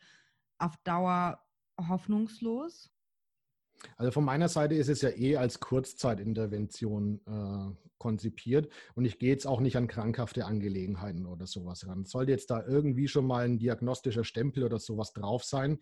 auf 0.58 0.76
Dauer 0.84 1.40
hoffnungslos? 1.88 2.90
Also 3.96 4.12
von 4.12 4.24
meiner 4.24 4.48
Seite 4.48 4.74
ist 4.74 4.88
es 4.88 5.02
ja 5.02 5.10
eh 5.10 5.36
als 5.36 5.60
Kurzzeitintervention 5.60 7.20
äh, 7.26 7.86
konzipiert 7.98 8.70
und 8.94 9.04
ich 9.04 9.18
gehe 9.18 9.30
jetzt 9.30 9.46
auch 9.46 9.60
nicht 9.60 9.76
an 9.76 9.86
krankhafte 9.86 10.44
Angelegenheiten 10.44 11.26
oder 11.26 11.46
sowas 11.46 11.86
ran. 11.86 12.04
Sollte 12.04 12.32
jetzt 12.32 12.50
da 12.50 12.64
irgendwie 12.66 13.08
schon 13.08 13.26
mal 13.26 13.44
ein 13.44 13.58
diagnostischer 13.58 14.24
Stempel 14.24 14.64
oder 14.64 14.78
sowas 14.78 15.12
drauf 15.12 15.44
sein, 15.44 15.78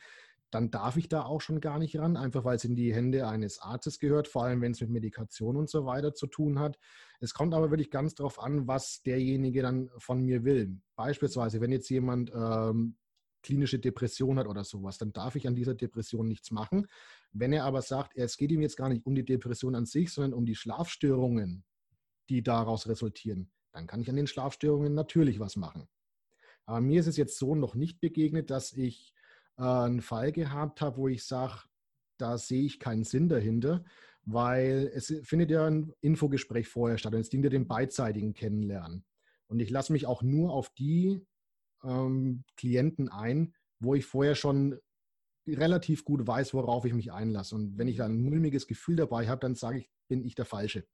dann 0.54 0.70
darf 0.70 0.96
ich 0.96 1.08
da 1.08 1.24
auch 1.24 1.40
schon 1.40 1.60
gar 1.60 1.80
nicht 1.80 1.98
ran, 1.98 2.16
einfach 2.16 2.44
weil 2.44 2.56
es 2.56 2.64
in 2.64 2.76
die 2.76 2.94
Hände 2.94 3.26
eines 3.26 3.58
Arztes 3.58 3.98
gehört, 3.98 4.28
vor 4.28 4.44
allem 4.44 4.60
wenn 4.60 4.70
es 4.70 4.80
mit 4.80 4.90
Medikation 4.90 5.56
und 5.56 5.68
so 5.68 5.84
weiter 5.84 6.14
zu 6.14 6.28
tun 6.28 6.60
hat. 6.60 6.78
Es 7.24 7.34
kommt 7.34 7.54
aber 7.54 7.70
wirklich 7.70 7.90
ganz 7.90 8.14
darauf 8.14 8.38
an, 8.38 8.68
was 8.68 9.02
derjenige 9.02 9.62
dann 9.62 9.90
von 9.98 10.22
mir 10.22 10.44
will. 10.44 10.80
Beispielsweise, 10.94 11.60
wenn 11.60 11.72
jetzt 11.72 11.88
jemand 11.88 12.30
ähm, 12.34 12.96
klinische 13.42 13.78
Depression 13.78 14.38
hat 14.38 14.46
oder 14.46 14.64
sowas, 14.64 14.98
dann 14.98 15.12
darf 15.12 15.34
ich 15.36 15.46
an 15.46 15.54
dieser 15.54 15.74
Depression 15.74 16.28
nichts 16.28 16.50
machen. 16.50 16.86
Wenn 17.32 17.52
er 17.52 17.64
aber 17.64 17.82
sagt, 17.82 18.16
es 18.16 18.36
geht 18.36 18.52
ihm 18.52 18.62
jetzt 18.62 18.76
gar 18.76 18.88
nicht 18.88 19.04
um 19.06 19.14
die 19.14 19.24
Depression 19.24 19.74
an 19.74 19.86
sich, 19.86 20.12
sondern 20.12 20.34
um 20.34 20.46
die 20.46 20.54
Schlafstörungen, 20.54 21.64
die 22.28 22.42
daraus 22.42 22.88
resultieren, 22.88 23.50
dann 23.72 23.86
kann 23.86 24.00
ich 24.00 24.08
an 24.08 24.16
den 24.16 24.26
Schlafstörungen 24.26 24.94
natürlich 24.94 25.40
was 25.40 25.56
machen. 25.56 25.88
Aber 26.66 26.80
mir 26.80 27.00
ist 27.00 27.06
es 27.06 27.16
jetzt 27.16 27.38
so 27.38 27.54
noch 27.54 27.74
nicht 27.74 28.00
begegnet, 28.00 28.50
dass 28.50 28.72
ich 28.72 29.12
äh, 29.58 29.62
einen 29.62 30.00
Fall 30.00 30.32
gehabt 30.32 30.80
habe, 30.80 30.96
wo 30.96 31.08
ich 31.08 31.24
sage, 31.24 31.62
da 32.16 32.38
sehe 32.38 32.62
ich 32.62 32.78
keinen 32.78 33.04
Sinn 33.04 33.28
dahinter, 33.28 33.84
weil 34.26 34.90
es 34.94 35.12
findet 35.24 35.50
ja 35.50 35.66
ein 35.66 35.92
Infogespräch 36.00 36.68
vorher 36.68 36.98
statt 36.98 37.14
und 37.14 37.20
es 37.20 37.28
dient 37.28 37.44
ja 37.44 37.50
dem 37.50 37.66
beidseitigen 37.66 38.32
Kennenlernen. 38.34 39.04
Und 39.46 39.60
ich 39.60 39.70
lasse 39.70 39.92
mich 39.92 40.06
auch 40.06 40.22
nur 40.22 40.52
auf 40.52 40.70
die 40.70 41.20
ähm, 41.82 42.44
Klienten 42.56 43.08
ein, 43.08 43.54
wo 43.80 43.94
ich 43.94 44.06
vorher 44.06 44.34
schon 44.34 44.78
relativ 45.46 46.04
gut 46.04 46.26
weiß, 46.26 46.54
worauf 46.54 46.84
ich 46.86 46.94
mich 46.94 47.12
einlasse. 47.12 47.54
Und 47.54 47.76
wenn 47.76 47.88
ich 47.88 47.96
da 47.96 48.06
ein 48.06 48.22
mulmiges 48.22 48.66
Gefühl 48.66 48.96
dabei 48.96 49.28
habe, 49.28 49.40
dann 49.40 49.54
sage 49.54 49.78
ich, 49.78 49.90
bin 50.08 50.24
ich 50.24 50.34
der 50.34 50.46
Falsche. 50.46 50.86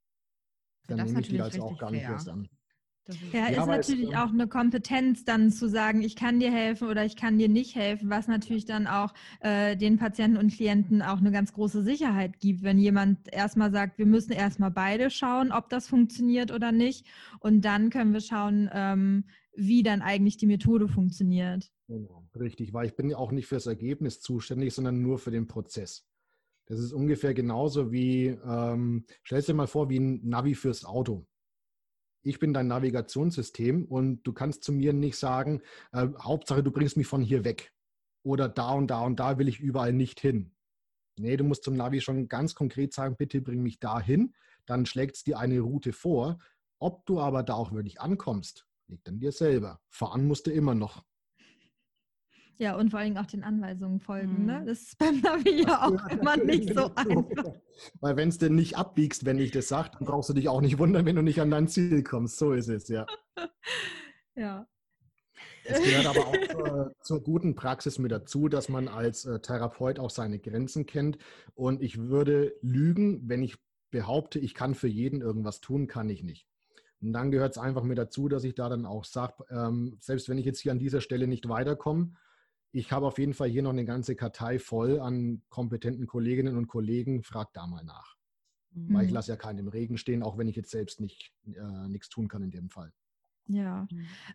Dann 0.89 1.05
nehme 1.05 1.21
ich 1.21 1.29
die 1.29 1.41
also 1.41 1.63
auch 1.63 1.79
gar 1.79 1.91
nicht 1.91 2.03
fair. 2.03 2.13
erst 2.13 2.29
an. 2.29 2.49
Das 3.07 3.17
ist 3.17 3.33
Ja, 3.33 3.47
ist 3.49 3.67
natürlich 3.67 4.17
auch 4.17 4.29
eine 4.29 4.47
Kompetenz, 4.47 5.25
dann 5.25 5.51
zu 5.51 5.69
sagen, 5.69 6.03
ich 6.03 6.17
kann 6.17 6.39
dir 6.39 6.53
helfen 6.53 6.89
oder 6.89 7.05
ich 7.05 7.17
kann 7.17 7.39
dir 7.39 7.49
nicht 7.49 7.75
helfen, 7.75 8.11
was 8.11 8.29
natürlich 8.29 8.67
dann 8.67 8.87
auch 8.87 9.15
äh, 9.41 9.77
den 9.77 9.97
Patienten 9.97 10.37
und 10.37 10.53
Klienten 10.53 11.03
auch 11.03 11.19
eine 11.19 11.33
ganz 11.33 11.53
große 11.53 11.83
Sicherheit 11.83 12.41
gibt, 12.41 12.63
wenn 12.63 12.79
jemand 12.79 13.33
erstmal 13.33 13.73
sagt, 13.73 13.99
wir 13.99 14.07
müssen 14.07 14.33
erstmal 14.33 14.71
beide 14.71 15.11
schauen, 15.11 15.51
ob 15.51 15.69
das 15.71 15.89
funktioniert 15.89 16.53
oder 16.53 16.73
nicht. 16.73 17.07
Und 17.41 17.65
dann 17.65 17.91
können 17.91 18.13
wir 18.13 18.21
schauen, 18.21 18.71
ähm, 18.73 19.25
wie 19.55 19.83
dann 19.83 20.03
eigentlich 20.03 20.37
die 20.37 20.47
Methode 20.47 20.89
funktioniert. 20.89 21.71
Genau, 21.89 22.29
richtig, 22.39 22.73
weil 22.73 22.87
ich 22.87 22.95
bin 22.95 23.11
ja 23.11 23.17
auch 23.17 23.33
nicht 23.33 23.47
fürs 23.47 23.67
Ergebnis 23.67 24.21
zuständig, 24.21 24.75
sondern 24.75 25.03
nur 25.03 25.19
für 25.19 25.31
den 25.31 25.47
Prozess. 25.47 26.07
Das 26.67 26.79
ist 26.79 26.93
ungefähr 26.93 27.35
genauso 27.35 27.91
wie, 27.91 28.27
ähm, 28.27 29.05
stell 29.25 29.43
dir 29.43 29.55
mal 29.55 29.67
vor, 29.67 29.91
wie 29.91 29.99
ein 29.99 30.21
Navi 30.23 30.55
fürs 30.55 30.85
Auto. 30.85 31.27
Ich 32.23 32.39
bin 32.39 32.53
dein 32.53 32.67
Navigationssystem 32.69 33.87
und 33.87 34.23
du 34.25 34.33
kannst 34.33 34.63
zu 34.65 34.73
mir 34.73 34.93
nicht 34.93 35.17
sagen, 35.17 35.63
äh, 35.93 36.09
Hauptsache 36.21 36.63
du 36.63 36.71
bringst 36.71 36.97
mich 36.97 37.07
von 37.07 37.23
hier 37.23 37.45
weg. 37.45 37.73
Oder 38.23 38.49
da 38.49 38.73
und 38.73 38.89
da 38.89 39.01
und 39.03 39.19
da 39.19 39.39
will 39.39 39.49
ich 39.49 39.61
überall 39.61 39.93
nicht 39.93 40.21
hin. 40.21 40.53
Nee, 41.19 41.37
du 41.37 41.45
musst 41.45 41.65
zum 41.65 41.75
Navi 41.77 42.01
schon 42.01 42.29
ganz 42.29 42.55
konkret 42.55 42.93
sagen, 42.93 43.17
bitte 43.17 43.41
bring 43.41 43.63
mich 43.63 43.81
dahin. 43.81 44.35
Dann 44.67 44.87
schlägt 44.87 45.17
es 45.17 45.25
dir 45.25 45.39
eine 45.39 45.61
Route 45.61 45.93
vor. 45.93 46.39
Ob 46.79 47.05
du 47.07 47.21
aber 47.21 47.43
da 47.43 47.55
auch 47.55 47.73
wirklich 47.73 48.01
ankommst, 48.01 48.67
liegt 48.89 49.09
an 49.09 49.19
dir 49.19 49.33
selber. 49.33 49.81
Fahren 49.89 50.27
musst 50.27 50.47
du 50.47 50.51
immer 50.51 50.75
noch. 50.75 51.05
Ja, 52.61 52.77
und 52.77 52.91
vor 52.91 53.01
allem 53.01 53.17
auch 53.17 53.25
den 53.25 53.43
Anweisungen 53.43 54.01
folgen. 54.01 54.45
Ne? 54.45 54.61
Mhm. 54.61 54.67
Das 54.67 54.83
ist 54.83 54.99
beim 54.99 55.19
Navi 55.21 55.63
ja 55.63 55.83
auch 55.83 56.07
immer 56.11 56.37
nicht 56.37 56.75
so 56.75 56.95
einfach. 56.95 57.55
Weil 58.01 58.17
wenn 58.17 58.29
es 58.29 58.37
denn 58.37 58.55
nicht 58.55 58.77
abbiegst, 58.77 59.25
wenn 59.25 59.39
ich 59.39 59.51
das 59.51 59.69
sage, 59.69 59.93
dann 59.99 60.07
brauchst 60.07 60.29
du 60.29 60.35
dich 60.35 60.51
auch 60.51 60.61
nicht 60.61 60.79
wundern, 60.79 61.07
wenn 61.07 61.17
du 61.17 61.23
nicht 61.23 61.41
an 61.41 61.51
dein 61.51 61.69
Ziel 61.69 62.03
kommst. 62.03 62.37
So 62.37 62.53
ist 62.53 62.69
es, 62.69 62.89
ja. 62.89 63.07
Ja. 64.37 64.67
Es 65.65 65.83
gehört 65.83 66.07
aber 66.07 66.27
auch 66.27 66.37
zur, 66.51 66.95
zur 67.03 67.23
guten 67.23 67.55
Praxis 67.55 67.99
mit 67.99 68.13
dazu, 68.13 68.49
dass 68.49 68.69
man 68.69 68.89
als 68.89 69.25
äh, 69.25 69.41
Therapeut 69.41 69.99
auch 69.99 70.11
seine 70.11 70.39
Grenzen 70.39 70.87
kennt. 70.87 71.19
Und 71.55 71.83
ich 71.83 71.99
würde 71.99 72.55
lügen, 72.63 73.29
wenn 73.29 73.43
ich 73.43 73.57
behaupte, 73.91 74.39
ich 74.39 74.55
kann 74.55 74.75
für 74.75 74.89
jeden 74.89 75.21
irgendwas 75.21 75.61
tun, 75.61 75.89
kann 75.89 76.09
ich 76.11 76.23
nicht. 76.23 76.47
Und 77.01 77.13
dann 77.13 77.31
gehört 77.31 77.53
es 77.53 77.59
einfach 77.59 77.83
mit 77.83 77.99
dazu, 77.99 78.29
dass 78.29 78.45
ich 78.45 78.55
da 78.55 78.69
dann 78.69 78.87
auch 78.87 79.05
sage, 79.05 79.45
ähm, 79.51 79.97
selbst 80.01 80.29
wenn 80.29 80.39
ich 80.39 80.45
jetzt 80.45 80.61
hier 80.61 80.73
an 80.73 80.79
dieser 80.79 81.01
Stelle 81.01 81.27
nicht 81.27 81.49
weiterkomme, 81.49 82.13
ich 82.73 82.93
habe 82.93 83.07
auf 83.07 83.19
jeden 83.19 83.35
Fall 83.35 83.49
hier 83.49 83.63
noch 83.63 83.71
eine 83.71 83.85
ganze 83.85 84.15
Kartei 84.17 84.59
voll 84.59 85.01
an 85.01 85.43
kompetenten 85.49 86.07
Kolleginnen 86.07 86.57
und 86.57 86.69
Kollegen, 86.69 87.23
frag 87.23 87.53
da 87.53 87.67
mal 87.67 87.85
nach. 87.85 88.17
Weil 88.73 89.05
ich 89.07 89.11
Mhm. 89.11 89.15
lasse 89.15 89.33
ja 89.33 89.37
keinen 89.37 89.59
im 89.59 89.69
Regen 89.69 89.99
stehen, 89.99 90.23
auch 90.23 90.39
wenn 90.39 90.49
ich 90.49 90.57
jetzt 90.57 90.71
selbst 90.71 91.01
nicht 91.01 91.33
äh, 91.47 91.89
nichts 91.89 92.09
tun 92.09 92.29
kann 92.29 92.43
in 92.43 92.51
dem 92.51 92.71
Fall. 92.71 92.93
Ja. 93.47 93.89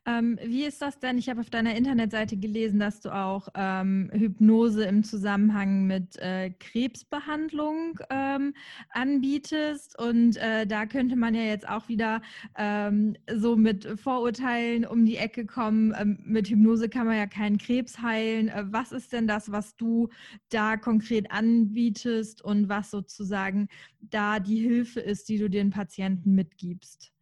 Ähm, 0.05 0.37
wie 0.43 0.65
ist 0.65 0.81
das 0.81 0.99
denn? 0.99 1.17
Ich 1.17 1.29
habe 1.29 1.39
auf 1.39 1.49
deiner 1.49 1.75
Internetseite 1.75 2.35
gelesen, 2.35 2.79
dass 2.79 2.99
du 2.99 3.15
auch 3.15 3.47
ähm, 3.55 4.09
Hypnose 4.11 4.83
im 4.83 5.03
Zusammenhang 5.05 5.85
mit 5.85 6.17
äh, 6.17 6.49
Krebsbehandlung 6.49 7.97
ähm, 8.09 8.53
anbietest. 8.89 9.97
Und 9.97 10.35
äh, 10.35 10.67
da 10.67 10.85
könnte 10.85 11.15
man 11.15 11.33
ja 11.33 11.43
jetzt 11.43 11.67
auch 11.67 11.87
wieder 11.87 12.21
ähm, 12.57 13.15
so 13.33 13.55
mit 13.55 13.87
Vorurteilen 14.01 14.85
um 14.85 15.05
die 15.05 15.17
Ecke 15.17 15.45
kommen. 15.45 15.93
Ähm, 15.97 16.19
mit 16.25 16.49
Hypnose 16.49 16.89
kann 16.89 17.07
man 17.07 17.15
ja 17.15 17.27
keinen 17.27 17.57
Krebs 17.57 18.01
heilen. 18.01 18.49
Äh, 18.49 18.65
was 18.67 18.91
ist 18.91 19.13
denn 19.13 19.27
das, 19.27 19.49
was 19.49 19.77
du 19.77 20.09
da 20.49 20.75
konkret 20.75 21.31
anbietest 21.31 22.41
und 22.41 22.67
was 22.67 22.91
sozusagen 22.91 23.69
da 24.01 24.41
die 24.41 24.59
Hilfe 24.59 24.99
ist, 24.99 25.29
die 25.29 25.37
du 25.37 25.49
den 25.49 25.69
Patienten 25.69 26.35
mitgibst? 26.35 27.14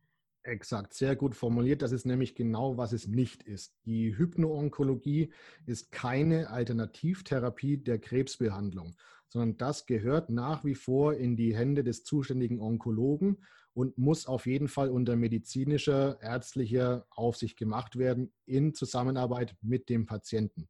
Exakt, 0.46 0.94
sehr 0.94 1.16
gut 1.16 1.36
formuliert. 1.36 1.82
Das 1.82 1.94
ist 1.94 2.06
nämlich 2.06 2.36
genau, 2.36 2.76
was 2.76 2.92
es 2.92 3.08
nicht 3.08 3.44
ist. 3.44 3.78
Die 3.86 4.18
Hypnoonkologie 4.18 5.32
ist 5.66 5.92
keine 5.94 6.50
Alternativtherapie 6.50 7.78
der 7.78 7.98
Krebsbehandlung, 8.00 8.94
sondern 9.30 9.56
das 9.58 9.86
gehört 9.86 10.30
nach 10.30 10.66
wie 10.66 10.76
vor 10.76 11.14
in 11.14 11.38
die 11.38 11.56
Hände 11.56 11.82
des 11.86 12.04
zuständigen 12.04 12.60
Onkologen 12.60 13.38
und 13.74 13.98
muss 13.98 14.28
auf 14.28 14.46
jeden 14.46 14.68
Fall 14.68 14.90
unter 14.90 15.16
medizinischer, 15.16 16.22
ärztlicher 16.22 17.06
Aufsicht 17.10 17.58
gemacht 17.58 17.98
werden 17.98 18.34
in 18.46 18.74
Zusammenarbeit 18.74 19.56
mit 19.62 19.88
dem 19.88 20.06
Patienten. 20.06 20.68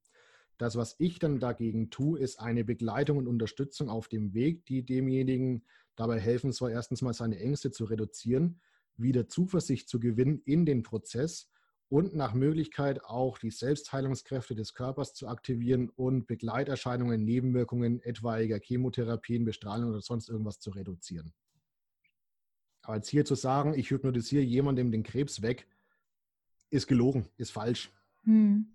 Das, 0.59 0.75
was 0.75 0.95
ich 0.99 1.17
dann 1.17 1.39
dagegen 1.39 1.89
tue, 1.89 2.19
ist 2.19 2.39
eine 2.39 2.63
Begleitung 2.63 3.17
und 3.17 3.27
Unterstützung 3.27 3.89
auf 3.89 4.07
dem 4.07 4.35
Weg, 4.35 4.65
die 4.67 4.85
demjenigen 4.85 5.65
dabei 5.95 6.19
helfen 6.19 6.51
soll, 6.51 6.71
erstens 6.71 7.01
mal 7.01 7.13
seine 7.13 7.39
Ängste 7.39 7.71
zu 7.71 7.85
reduzieren, 7.85 8.61
wieder 8.97 9.27
Zuversicht 9.27 9.89
zu 9.89 9.99
gewinnen 9.99 10.41
in 10.45 10.65
den 10.65 10.83
Prozess 10.83 11.49
und 11.89 12.15
nach 12.15 12.33
Möglichkeit 12.33 13.03
auch 13.03 13.37
die 13.37 13.51
Selbstheilungskräfte 13.51 14.55
des 14.55 14.73
Körpers 14.73 15.13
zu 15.13 15.27
aktivieren 15.27 15.89
und 15.89 16.25
Begleiterscheinungen, 16.25 17.23
Nebenwirkungen 17.23 18.01
etwaiger 18.01 18.59
Chemotherapien, 18.59 19.45
Bestrahlung 19.45 19.91
oder 19.91 20.01
sonst 20.01 20.29
irgendwas 20.29 20.59
zu 20.59 20.71
reduzieren. 20.71 21.33
Aber 22.81 22.95
jetzt 22.95 23.09
hier 23.09 23.25
zu 23.25 23.35
sagen, 23.35 23.73
ich 23.75 23.91
hypnotisiere 23.91 24.43
jemandem 24.43 24.91
den 24.91 25.03
Krebs 25.03 25.41
weg, 25.41 25.67
ist 26.69 26.87
gelogen, 26.87 27.29
ist 27.37 27.51
falsch. 27.51 27.91
Hm. 28.23 28.73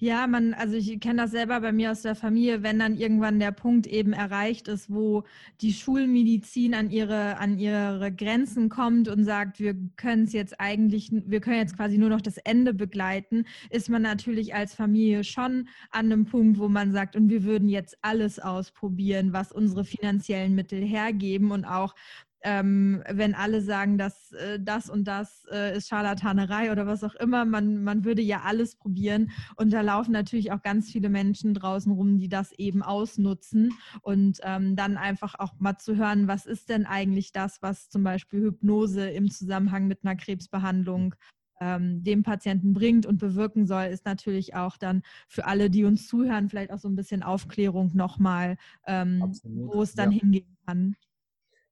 Ja, 0.00 0.26
man, 0.26 0.54
also 0.54 0.76
ich 0.76 0.98
kenne 1.00 1.22
das 1.22 1.30
selber 1.30 1.60
bei 1.60 1.72
mir 1.72 1.90
aus 1.90 2.02
der 2.02 2.14
Familie, 2.14 2.62
wenn 2.62 2.78
dann 2.78 2.96
irgendwann 2.96 3.38
der 3.38 3.52
Punkt 3.52 3.86
eben 3.86 4.12
erreicht 4.12 4.68
ist, 4.68 4.90
wo 4.90 5.24
die 5.60 5.72
Schulmedizin 5.72 6.74
an 6.74 6.90
ihre, 6.90 7.38
an 7.38 7.58
ihre 7.58 8.12
Grenzen 8.12 8.68
kommt 8.68 9.08
und 9.08 9.24
sagt, 9.24 9.60
wir 9.60 9.74
können 9.96 10.24
es 10.24 10.32
jetzt 10.32 10.60
eigentlich, 10.60 11.10
wir 11.12 11.40
können 11.40 11.58
jetzt 11.58 11.76
quasi 11.76 11.98
nur 11.98 12.08
noch 12.08 12.20
das 12.20 12.38
Ende 12.38 12.74
begleiten, 12.74 13.44
ist 13.70 13.88
man 13.88 14.02
natürlich 14.02 14.54
als 14.54 14.74
Familie 14.74 15.24
schon 15.24 15.68
an 15.90 16.06
einem 16.06 16.24
Punkt, 16.24 16.58
wo 16.58 16.68
man 16.68 16.92
sagt, 16.92 17.16
und 17.16 17.28
wir 17.28 17.44
würden 17.44 17.68
jetzt 17.68 17.98
alles 18.02 18.38
ausprobieren, 18.38 19.32
was 19.32 19.52
unsere 19.52 19.84
finanziellen 19.84 20.54
Mittel 20.54 20.80
hergeben 20.80 21.50
und 21.50 21.64
auch 21.64 21.94
ähm, 22.42 23.02
wenn 23.08 23.34
alle 23.34 23.60
sagen, 23.60 23.98
dass 23.98 24.32
äh, 24.32 24.60
das 24.60 24.88
und 24.88 25.04
das 25.04 25.44
äh, 25.50 25.76
ist 25.76 25.88
Scharlatanerei 25.88 26.70
oder 26.70 26.86
was 26.86 27.02
auch 27.02 27.14
immer, 27.16 27.44
man, 27.44 27.82
man 27.82 28.04
würde 28.04 28.22
ja 28.22 28.42
alles 28.44 28.76
probieren. 28.76 29.30
Und 29.56 29.72
da 29.72 29.80
laufen 29.80 30.12
natürlich 30.12 30.52
auch 30.52 30.62
ganz 30.62 30.90
viele 30.90 31.08
Menschen 31.08 31.54
draußen 31.54 31.90
rum, 31.90 32.18
die 32.18 32.28
das 32.28 32.52
eben 32.52 32.82
ausnutzen 32.82 33.72
und 34.02 34.38
ähm, 34.42 34.76
dann 34.76 34.96
einfach 34.96 35.34
auch 35.38 35.54
mal 35.58 35.78
zu 35.78 35.96
hören, 35.96 36.28
was 36.28 36.46
ist 36.46 36.68
denn 36.68 36.86
eigentlich 36.86 37.32
das, 37.32 37.60
was 37.62 37.88
zum 37.88 38.04
Beispiel 38.04 38.42
Hypnose 38.42 39.08
im 39.10 39.30
Zusammenhang 39.30 39.88
mit 39.88 40.04
einer 40.04 40.16
Krebsbehandlung 40.16 41.14
ähm, 41.60 42.04
dem 42.04 42.22
Patienten 42.22 42.72
bringt 42.72 43.04
und 43.04 43.18
bewirken 43.18 43.66
soll, 43.66 43.86
ist 43.86 44.04
natürlich 44.04 44.54
auch 44.54 44.76
dann 44.76 45.02
für 45.26 45.46
alle, 45.46 45.70
die 45.70 45.84
uns 45.84 46.06
zuhören, 46.06 46.48
vielleicht 46.48 46.70
auch 46.70 46.78
so 46.78 46.88
ein 46.88 46.94
bisschen 46.94 47.24
Aufklärung 47.24 47.90
nochmal, 47.94 48.56
ähm, 48.86 49.32
wo 49.42 49.82
es 49.82 49.94
dann 49.94 50.12
ja. 50.12 50.20
hingehen 50.20 50.56
kann 50.64 50.94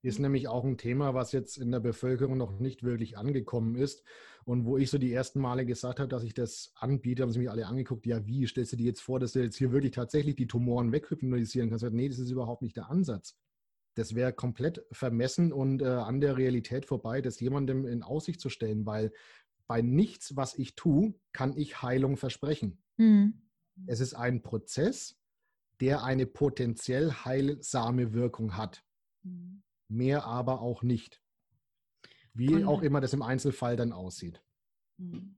ist 0.06 0.20
nämlich 0.20 0.46
auch 0.46 0.64
ein 0.64 0.78
Thema, 0.78 1.14
was 1.14 1.32
jetzt 1.32 1.58
in 1.58 1.72
der 1.72 1.80
Bevölkerung 1.80 2.36
noch 2.38 2.60
nicht 2.60 2.84
wirklich 2.84 3.18
angekommen 3.18 3.74
ist. 3.74 4.04
Und 4.44 4.64
wo 4.64 4.78
ich 4.78 4.88
so 4.88 4.98
die 4.98 5.12
ersten 5.12 5.40
Male 5.40 5.66
gesagt 5.66 5.98
habe, 5.98 6.08
dass 6.08 6.22
ich 6.22 6.32
das 6.32 6.72
anbiete, 6.76 7.24
haben 7.24 7.32
sie 7.32 7.40
mich 7.40 7.50
alle 7.50 7.66
angeguckt, 7.66 8.06
ja, 8.06 8.24
wie 8.24 8.46
stellst 8.46 8.72
du 8.72 8.76
dir 8.76 8.86
jetzt 8.86 9.00
vor, 9.00 9.18
dass 9.18 9.32
du 9.32 9.42
jetzt 9.42 9.56
hier 9.56 9.72
wirklich 9.72 9.90
tatsächlich 9.90 10.36
die 10.36 10.46
Tumoren 10.46 10.92
weghypnotisieren 10.92 11.68
kannst? 11.68 11.84
Nee, 11.90 12.08
das 12.08 12.20
ist 12.20 12.30
überhaupt 12.30 12.62
nicht 12.62 12.76
der 12.76 12.88
Ansatz. 12.88 13.36
Das 13.96 14.14
wäre 14.14 14.32
komplett 14.32 14.86
vermessen 14.92 15.52
und 15.52 15.82
äh, 15.82 15.86
an 15.86 16.20
der 16.20 16.36
Realität 16.36 16.86
vorbei, 16.86 17.20
das 17.20 17.40
jemandem 17.40 17.84
in 17.84 18.04
Aussicht 18.04 18.40
zu 18.40 18.48
stellen, 18.48 18.86
weil 18.86 19.12
bei 19.66 19.82
nichts, 19.82 20.36
was 20.36 20.54
ich 20.56 20.76
tue, 20.76 21.14
kann 21.32 21.56
ich 21.56 21.82
Heilung 21.82 22.16
versprechen. 22.16 22.78
Mhm. 22.96 23.42
Es 23.86 23.98
ist 23.98 24.14
ein 24.14 24.42
Prozess, 24.42 25.18
der 25.80 26.04
eine 26.04 26.26
potenziell 26.26 27.10
heilsame 27.10 28.12
Wirkung 28.12 28.56
hat. 28.56 28.84
Mhm 29.24 29.64
mehr 29.88 30.24
aber 30.24 30.60
auch 30.60 30.82
nicht. 30.82 31.22
Wie 32.34 32.54
und, 32.54 32.64
auch 32.64 32.82
immer 32.82 33.00
das 33.00 33.12
im 33.12 33.22
Einzelfall 33.22 33.76
dann 33.76 33.92
aussieht. 33.92 34.42
Mhm. 34.98 35.36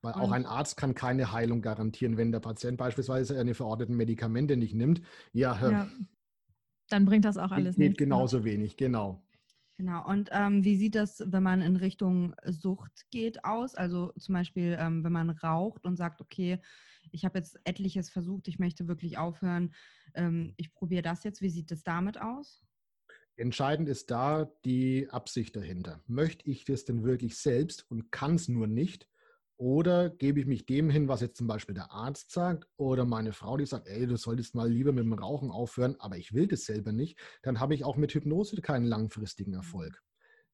Weil 0.00 0.14
auch 0.14 0.30
ein 0.30 0.46
Arzt 0.46 0.76
kann 0.76 0.94
keine 0.94 1.32
Heilung 1.32 1.60
garantieren, 1.60 2.16
wenn 2.16 2.30
der 2.30 2.40
Patient 2.40 2.78
beispielsweise 2.78 3.34
seine 3.34 3.54
verordneten 3.54 3.96
Medikamente 3.96 4.56
nicht 4.56 4.74
nimmt. 4.74 5.02
Ja, 5.32 5.58
ja. 5.60 5.88
dann 6.88 7.04
bringt 7.04 7.24
das 7.24 7.36
auch 7.36 7.50
alles 7.50 7.76
nichts. 7.76 7.98
genauso 7.98 8.44
wenig, 8.44 8.76
genau. 8.76 9.20
Genau. 9.76 10.04
Und 10.08 10.28
ähm, 10.32 10.64
wie 10.64 10.76
sieht 10.76 10.94
das, 10.94 11.22
wenn 11.26 11.42
man 11.42 11.62
in 11.62 11.76
Richtung 11.76 12.34
Sucht 12.44 13.06
geht, 13.10 13.44
aus? 13.44 13.74
Also 13.74 14.12
zum 14.18 14.34
Beispiel, 14.34 14.76
ähm, 14.78 15.04
wenn 15.04 15.12
man 15.12 15.30
raucht 15.30 15.84
und 15.84 15.96
sagt, 15.96 16.20
okay, 16.20 16.60
ich 17.12 17.24
habe 17.24 17.38
jetzt 17.38 17.58
etliches 17.64 18.10
versucht, 18.10 18.48
ich 18.48 18.58
möchte 18.58 18.88
wirklich 18.88 19.18
aufhören, 19.18 19.74
ähm, 20.14 20.54
ich 20.56 20.72
probiere 20.72 21.02
das 21.02 21.24
jetzt. 21.24 21.42
Wie 21.42 21.50
sieht 21.50 21.70
das 21.70 21.82
damit 21.82 22.20
aus? 22.20 22.62
Entscheidend 23.38 23.88
ist 23.88 24.10
da 24.10 24.50
die 24.64 25.08
Absicht 25.10 25.54
dahinter. 25.54 26.02
Möchte 26.08 26.50
ich 26.50 26.64
das 26.64 26.84
denn 26.84 27.04
wirklich 27.04 27.36
selbst 27.38 27.88
und 27.88 28.10
kann 28.10 28.34
es 28.34 28.48
nur 28.48 28.66
nicht? 28.66 29.06
Oder 29.56 30.10
gebe 30.10 30.40
ich 30.40 30.46
mich 30.46 30.66
dem 30.66 30.90
hin, 30.90 31.06
was 31.06 31.20
jetzt 31.20 31.36
zum 31.36 31.46
Beispiel 31.46 31.76
der 31.76 31.92
Arzt 31.92 32.32
sagt 32.32 32.66
oder 32.76 33.04
meine 33.04 33.32
Frau, 33.32 33.56
die 33.56 33.64
sagt, 33.64 33.86
ey, 33.86 34.08
du 34.08 34.16
solltest 34.16 34.56
mal 34.56 34.68
lieber 34.68 34.90
mit 34.90 35.04
dem 35.04 35.12
Rauchen 35.12 35.52
aufhören, 35.52 35.94
aber 36.00 36.16
ich 36.16 36.34
will 36.34 36.48
das 36.48 36.64
selber 36.64 36.90
nicht, 36.90 37.16
dann 37.42 37.60
habe 37.60 37.76
ich 37.76 37.84
auch 37.84 37.96
mit 37.96 38.12
Hypnose 38.12 38.60
keinen 38.60 38.86
langfristigen 38.86 39.54
Erfolg. 39.54 40.02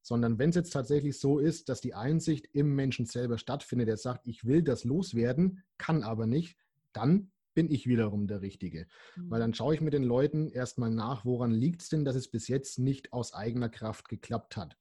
Sondern 0.03 0.39
wenn 0.39 0.51
es 0.51 0.57
jetzt 0.57 0.75
tatsächlich 0.75 1.19
so 1.19 1.39
ist, 1.39 1.71
dass 1.71 1.81
die 1.81 1.95
Einsicht 1.95 2.49
im 2.53 2.75
Menschen 2.75 3.07
selber 3.07 3.39
stattfindet, 3.39 3.89
der 3.89 3.97
sagt, 3.97 4.27
ich 4.27 4.45
will 4.45 4.63
das 4.63 4.85
loswerden, 4.85 5.63
kann 5.79 6.03
aber 6.03 6.27
nicht, 6.27 6.59
dann 6.93 7.31
bin 7.55 7.71
ich 7.71 7.87
wiederum 7.87 8.27
der 8.27 8.43
Richtige. 8.43 8.87
Mhm. 9.17 9.31
Weil 9.31 9.41
dann 9.41 9.55
schaue 9.55 9.75
ich 9.75 9.81
mit 9.81 9.95
den 9.95 10.03
Leuten 10.03 10.49
erstmal 10.49 10.91
nach, 10.91 11.25
woran 11.25 11.53
liegt 11.53 11.83
es 11.83 11.89
denn, 11.89 12.05
dass 12.05 12.17
es 12.17 12.29
bis 12.29 12.49
jetzt 12.49 12.79
nicht 12.79 13.13
aus 13.13 13.33
eigener 13.33 13.69
Kraft 13.69 14.09
geklappt 14.09 14.57
hat. 14.57 14.77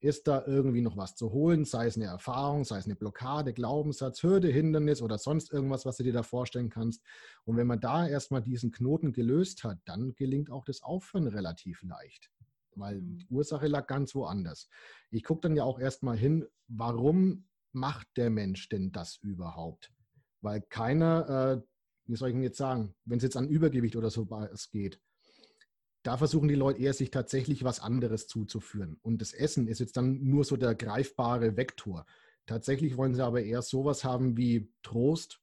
Ist 0.00 0.28
da 0.28 0.44
irgendwie 0.46 0.82
noch 0.82 0.98
was 0.98 1.16
zu 1.16 1.32
holen, 1.32 1.64
sei 1.64 1.86
es 1.86 1.96
eine 1.96 2.04
Erfahrung, 2.04 2.64
sei 2.64 2.78
es 2.78 2.84
eine 2.84 2.96
Blockade, 2.96 3.54
Glaubenssatz, 3.54 4.22
Hürde, 4.22 4.48
Hindernis 4.48 5.00
oder 5.00 5.16
sonst 5.16 5.50
irgendwas, 5.52 5.86
was 5.86 5.96
du 5.96 6.02
dir 6.02 6.12
da 6.12 6.22
vorstellen 6.22 6.68
kannst. 6.68 7.02
Und 7.44 7.56
wenn 7.56 7.66
man 7.66 7.80
da 7.80 8.06
erstmal 8.06 8.42
diesen 8.42 8.72
Knoten 8.72 9.12
gelöst 9.12 9.64
hat, 9.64 9.78
dann 9.86 10.14
gelingt 10.14 10.50
auch 10.50 10.66
das 10.66 10.82
Aufhören 10.82 11.26
relativ 11.26 11.82
leicht, 11.82 12.30
weil 12.74 13.00
mhm. 13.00 13.18
die 13.18 13.28
Ursache 13.28 13.68
lag 13.68 13.86
ganz 13.86 14.14
woanders. 14.14 14.68
Ich 15.10 15.24
gucke 15.24 15.40
dann 15.42 15.56
ja 15.56 15.64
auch 15.64 15.78
erstmal 15.78 16.16
hin, 16.18 16.46
warum 16.68 17.48
macht 17.72 18.08
der 18.16 18.28
Mensch 18.28 18.68
denn 18.68 18.92
das 18.92 19.16
überhaupt? 19.22 19.92
Weil 20.42 20.60
keiner 20.60 21.62
äh, 21.62 21.75
wie 22.06 22.16
soll 22.16 22.28
ich 22.28 22.34
denn 22.34 22.42
jetzt 22.42 22.58
sagen, 22.58 22.94
wenn 23.04 23.18
es 23.18 23.24
jetzt 23.24 23.36
an 23.36 23.48
Übergewicht 23.48 23.96
oder 23.96 24.10
so 24.10 24.28
geht, 24.72 25.00
da 26.02 26.16
versuchen 26.16 26.48
die 26.48 26.54
Leute 26.54 26.80
eher 26.80 26.92
sich 26.92 27.10
tatsächlich 27.10 27.64
was 27.64 27.80
anderes 27.80 28.28
zuzuführen. 28.28 28.98
Und 29.02 29.20
das 29.20 29.32
Essen 29.32 29.66
ist 29.66 29.80
jetzt 29.80 29.96
dann 29.96 30.22
nur 30.22 30.44
so 30.44 30.56
der 30.56 30.76
greifbare 30.76 31.56
Vektor. 31.56 32.06
Tatsächlich 32.46 32.96
wollen 32.96 33.14
sie 33.14 33.24
aber 33.24 33.42
eher 33.42 33.60
sowas 33.60 34.04
haben 34.04 34.36
wie 34.36 34.72
Trost, 34.82 35.40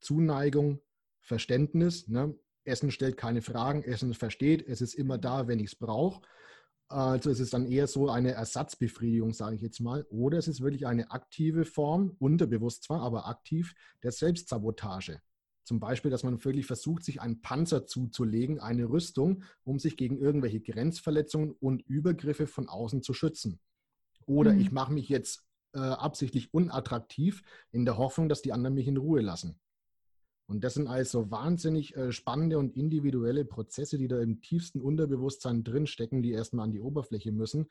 Zuneigung, 0.00 0.80
Verständnis. 1.20 2.08
Ne? 2.08 2.34
Essen 2.64 2.90
stellt 2.90 3.18
keine 3.18 3.42
Fragen, 3.42 3.82
Essen 3.82 4.14
versteht, 4.14 4.66
es 4.66 4.80
ist 4.80 4.94
immer 4.94 5.18
da, 5.18 5.48
wenn 5.48 5.60
ich 5.60 5.72
es 5.72 5.76
brauche. 5.76 6.22
Also 6.88 7.30
es 7.30 7.38
ist 7.38 7.52
dann 7.52 7.70
eher 7.70 7.86
so 7.86 8.08
eine 8.08 8.32
Ersatzbefriedigung, 8.32 9.32
sage 9.32 9.56
ich 9.56 9.62
jetzt 9.62 9.80
mal. 9.80 10.06
Oder 10.10 10.38
es 10.38 10.48
ist 10.48 10.60
wirklich 10.60 10.86
eine 10.86 11.10
aktive 11.10 11.64
Form, 11.64 12.16
unterbewusst 12.18 12.84
zwar, 12.84 13.02
aber 13.02 13.28
aktiv, 13.28 13.74
der 14.02 14.12
Selbstsabotage. 14.12 15.20
Zum 15.70 15.78
Beispiel, 15.78 16.10
dass 16.10 16.24
man 16.24 16.44
wirklich 16.44 16.66
versucht, 16.66 17.04
sich 17.04 17.20
einen 17.20 17.42
Panzer 17.42 17.86
zuzulegen, 17.86 18.58
eine 18.58 18.90
Rüstung, 18.90 19.44
um 19.62 19.78
sich 19.78 19.96
gegen 19.96 20.18
irgendwelche 20.18 20.60
Grenzverletzungen 20.60 21.52
und 21.52 21.80
Übergriffe 21.82 22.48
von 22.48 22.68
außen 22.68 23.04
zu 23.04 23.14
schützen. 23.14 23.60
Oder 24.26 24.52
mhm. 24.52 24.58
ich 24.62 24.72
mache 24.72 24.92
mich 24.92 25.08
jetzt 25.08 25.46
äh, 25.74 25.78
absichtlich 25.78 26.52
unattraktiv 26.52 27.44
in 27.70 27.84
der 27.84 27.98
Hoffnung, 27.98 28.28
dass 28.28 28.42
die 28.42 28.52
anderen 28.52 28.74
mich 28.74 28.88
in 28.88 28.96
Ruhe 28.96 29.20
lassen. 29.20 29.60
Und 30.48 30.64
das 30.64 30.74
sind 30.74 30.88
also 30.88 31.30
wahnsinnig 31.30 31.94
äh, 31.94 32.10
spannende 32.10 32.58
und 32.58 32.76
individuelle 32.76 33.44
Prozesse, 33.44 33.96
die 33.96 34.08
da 34.08 34.20
im 34.20 34.40
tiefsten 34.40 34.80
Unterbewusstsein 34.80 35.62
drinstecken, 35.62 36.20
die 36.20 36.32
erstmal 36.32 36.64
an 36.64 36.72
die 36.72 36.80
Oberfläche 36.80 37.30
müssen. 37.30 37.68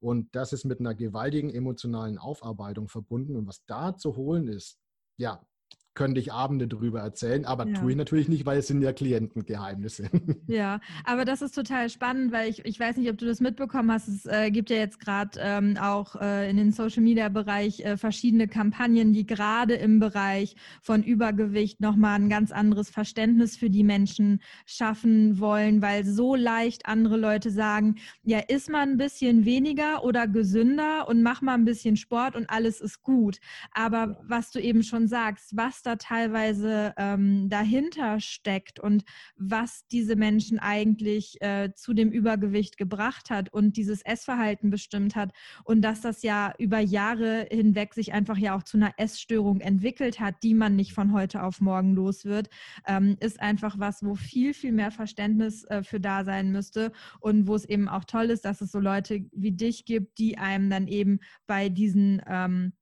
Und 0.00 0.34
das 0.34 0.54
ist 0.54 0.64
mit 0.64 0.80
einer 0.80 0.94
gewaltigen 0.94 1.50
emotionalen 1.50 2.16
Aufarbeitung 2.16 2.88
verbunden. 2.88 3.36
Und 3.36 3.46
was 3.46 3.62
da 3.66 3.94
zu 3.94 4.16
holen 4.16 4.48
ist, 4.48 4.78
ja, 5.18 5.46
könnte 5.94 6.20
ich 6.20 6.32
Abende 6.32 6.68
drüber 6.68 7.00
erzählen, 7.00 7.44
aber 7.44 7.66
ja. 7.66 7.74
tue 7.74 7.90
ich 7.90 7.96
natürlich 7.96 8.28
nicht, 8.28 8.46
weil 8.46 8.58
es 8.58 8.66
sind 8.66 8.82
ja 8.82 8.92
Klientengeheimnisse. 8.92 10.10
Ja, 10.46 10.80
aber 11.04 11.24
das 11.24 11.40
ist 11.40 11.54
total 11.54 11.88
spannend, 11.88 12.32
weil 12.32 12.50
ich, 12.50 12.64
ich 12.64 12.78
weiß 12.78 12.96
nicht, 12.96 13.08
ob 13.10 13.16
du 13.16 13.26
das 13.26 13.40
mitbekommen 13.40 13.90
hast. 13.90 14.08
Es 14.08 14.26
äh, 14.26 14.50
gibt 14.50 14.70
ja 14.70 14.76
jetzt 14.76 15.00
gerade 15.00 15.38
ähm, 15.40 15.76
auch 15.80 16.16
äh, 16.16 16.50
in 16.50 16.56
den 16.56 16.72
Social-Media-Bereich 16.72 17.80
äh, 17.80 17.96
verschiedene 17.96 18.48
Kampagnen, 18.48 19.12
die 19.12 19.24
gerade 19.24 19.74
im 19.74 19.98
Bereich 19.98 20.56
von 20.82 21.02
Übergewicht 21.02 21.80
nochmal 21.80 22.16
ein 22.16 22.28
ganz 22.28 22.50
anderes 22.50 22.90
Verständnis 22.90 23.56
für 23.56 23.70
die 23.70 23.84
Menschen 23.84 24.42
schaffen 24.66 25.38
wollen, 25.38 25.80
weil 25.80 26.04
so 26.04 26.34
leicht 26.34 26.86
andere 26.86 27.16
Leute 27.16 27.50
sagen, 27.50 27.96
ja, 28.22 28.40
isst 28.40 28.68
mal 28.68 28.82
ein 28.82 28.96
bisschen 28.96 29.44
weniger 29.44 30.04
oder 30.04 30.26
gesünder 30.26 31.08
und 31.08 31.22
mach 31.22 31.40
mal 31.40 31.54
ein 31.54 31.64
bisschen 31.64 31.96
Sport 31.96 32.36
und 32.36 32.50
alles 32.50 32.80
ist 32.80 33.02
gut. 33.02 33.38
Aber 33.72 33.98
ja. 33.98 34.16
was 34.24 34.50
du 34.50 34.60
eben 34.60 34.82
schon 34.82 35.08
sagst, 35.08 35.56
was 35.56 35.81
da 35.82 35.96
teilweise 35.96 36.94
ähm, 36.96 37.48
dahinter 37.48 38.20
steckt 38.20 38.80
und 38.80 39.04
was 39.36 39.86
diese 39.90 40.16
Menschen 40.16 40.58
eigentlich 40.58 41.40
äh, 41.40 41.72
zu 41.74 41.92
dem 41.94 42.10
Übergewicht 42.10 42.76
gebracht 42.76 43.30
hat 43.30 43.52
und 43.52 43.76
dieses 43.76 44.02
Essverhalten 44.02 44.70
bestimmt 44.70 45.16
hat 45.16 45.32
und 45.64 45.82
dass 45.82 46.00
das 46.00 46.22
ja 46.22 46.52
über 46.58 46.78
Jahre 46.78 47.46
hinweg 47.50 47.94
sich 47.94 48.12
einfach 48.12 48.38
ja 48.38 48.56
auch 48.56 48.62
zu 48.62 48.76
einer 48.76 48.92
Essstörung 48.96 49.60
entwickelt 49.60 50.20
hat, 50.20 50.36
die 50.42 50.54
man 50.54 50.76
nicht 50.76 50.92
von 50.92 51.12
heute 51.12 51.42
auf 51.42 51.60
morgen 51.60 51.94
los 51.94 52.24
wird, 52.24 52.48
ähm, 52.86 53.16
ist 53.20 53.40
einfach 53.40 53.78
was, 53.78 54.02
wo 54.02 54.14
viel, 54.14 54.54
viel 54.54 54.72
mehr 54.72 54.90
Verständnis 54.90 55.64
äh, 55.64 55.82
für 55.82 56.00
da 56.00 56.24
sein 56.24 56.52
müsste 56.52 56.92
und 57.20 57.46
wo 57.46 57.54
es 57.54 57.64
eben 57.64 57.88
auch 57.88 58.04
toll 58.04 58.30
ist, 58.30 58.44
dass 58.44 58.60
es 58.60 58.72
so 58.72 58.80
Leute 58.80 59.24
wie 59.32 59.52
dich 59.52 59.84
gibt, 59.84 60.18
die 60.18 60.38
einem 60.38 60.70
dann 60.70 60.86
eben 60.86 61.20
bei 61.46 61.68
diesen 61.68 62.22
ähm, 62.26 62.72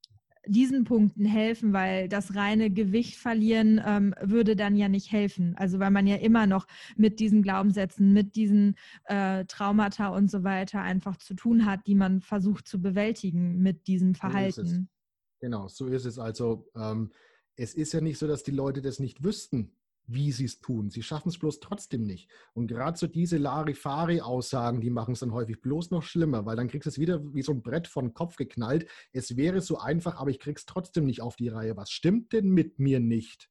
diesen 0.46 0.84
Punkten 0.84 1.24
helfen, 1.24 1.72
weil 1.72 2.08
das 2.08 2.34
reine 2.34 2.70
Gewicht 2.70 3.16
verlieren 3.16 3.80
ähm, 3.84 4.14
würde 4.20 4.56
dann 4.56 4.76
ja 4.76 4.88
nicht 4.88 5.12
helfen. 5.12 5.54
Also 5.56 5.78
weil 5.78 5.90
man 5.90 6.06
ja 6.06 6.16
immer 6.16 6.46
noch 6.46 6.66
mit 6.96 7.20
diesen 7.20 7.42
Glaubenssätzen, 7.42 8.12
mit 8.12 8.36
diesen 8.36 8.76
äh, 9.04 9.44
Traumata 9.44 10.08
und 10.08 10.30
so 10.30 10.42
weiter 10.44 10.80
einfach 10.80 11.16
zu 11.16 11.34
tun 11.34 11.66
hat, 11.66 11.86
die 11.86 11.94
man 11.94 12.20
versucht 12.20 12.66
zu 12.66 12.80
bewältigen 12.80 13.58
mit 13.58 13.86
diesem 13.86 14.14
Verhalten. 14.14 14.66
So 14.66 15.46
genau, 15.46 15.68
so 15.68 15.86
ist 15.86 16.06
es. 16.06 16.18
Also 16.18 16.68
ähm, 16.74 17.12
es 17.56 17.74
ist 17.74 17.92
ja 17.92 18.00
nicht 18.00 18.18
so, 18.18 18.26
dass 18.26 18.42
die 18.42 18.50
Leute 18.50 18.80
das 18.80 18.98
nicht 18.98 19.22
wüssten 19.22 19.72
wie 20.12 20.32
sie 20.32 20.44
es 20.44 20.60
tun. 20.60 20.90
Sie 20.90 21.02
schaffen 21.02 21.28
es 21.28 21.38
bloß 21.38 21.60
trotzdem 21.60 22.02
nicht. 22.02 22.28
Und 22.52 22.66
gerade 22.66 22.98
so 22.98 23.06
diese 23.06 23.38
Larifari-Aussagen, 23.38 24.80
die 24.80 24.90
machen 24.90 25.12
es 25.12 25.20
dann 25.20 25.32
häufig 25.32 25.60
bloß 25.60 25.90
noch 25.90 26.02
schlimmer, 26.02 26.46
weil 26.46 26.56
dann 26.56 26.68
kriegst 26.68 26.86
du 26.86 26.90
es 26.90 26.98
wieder 26.98 27.22
wie 27.34 27.42
so 27.42 27.52
ein 27.52 27.62
Brett 27.62 27.86
von 27.86 28.12
Kopf 28.12 28.36
geknallt. 28.36 28.88
Es 29.12 29.36
wäre 29.36 29.60
so 29.60 29.78
einfach, 29.78 30.16
aber 30.16 30.30
ich 30.30 30.40
krieg's 30.40 30.66
trotzdem 30.66 31.06
nicht 31.06 31.22
auf 31.22 31.36
die 31.36 31.48
Reihe. 31.48 31.76
Was 31.76 31.90
stimmt 31.90 32.32
denn 32.32 32.50
mit 32.50 32.78
mir 32.78 33.00
nicht? 33.00 33.50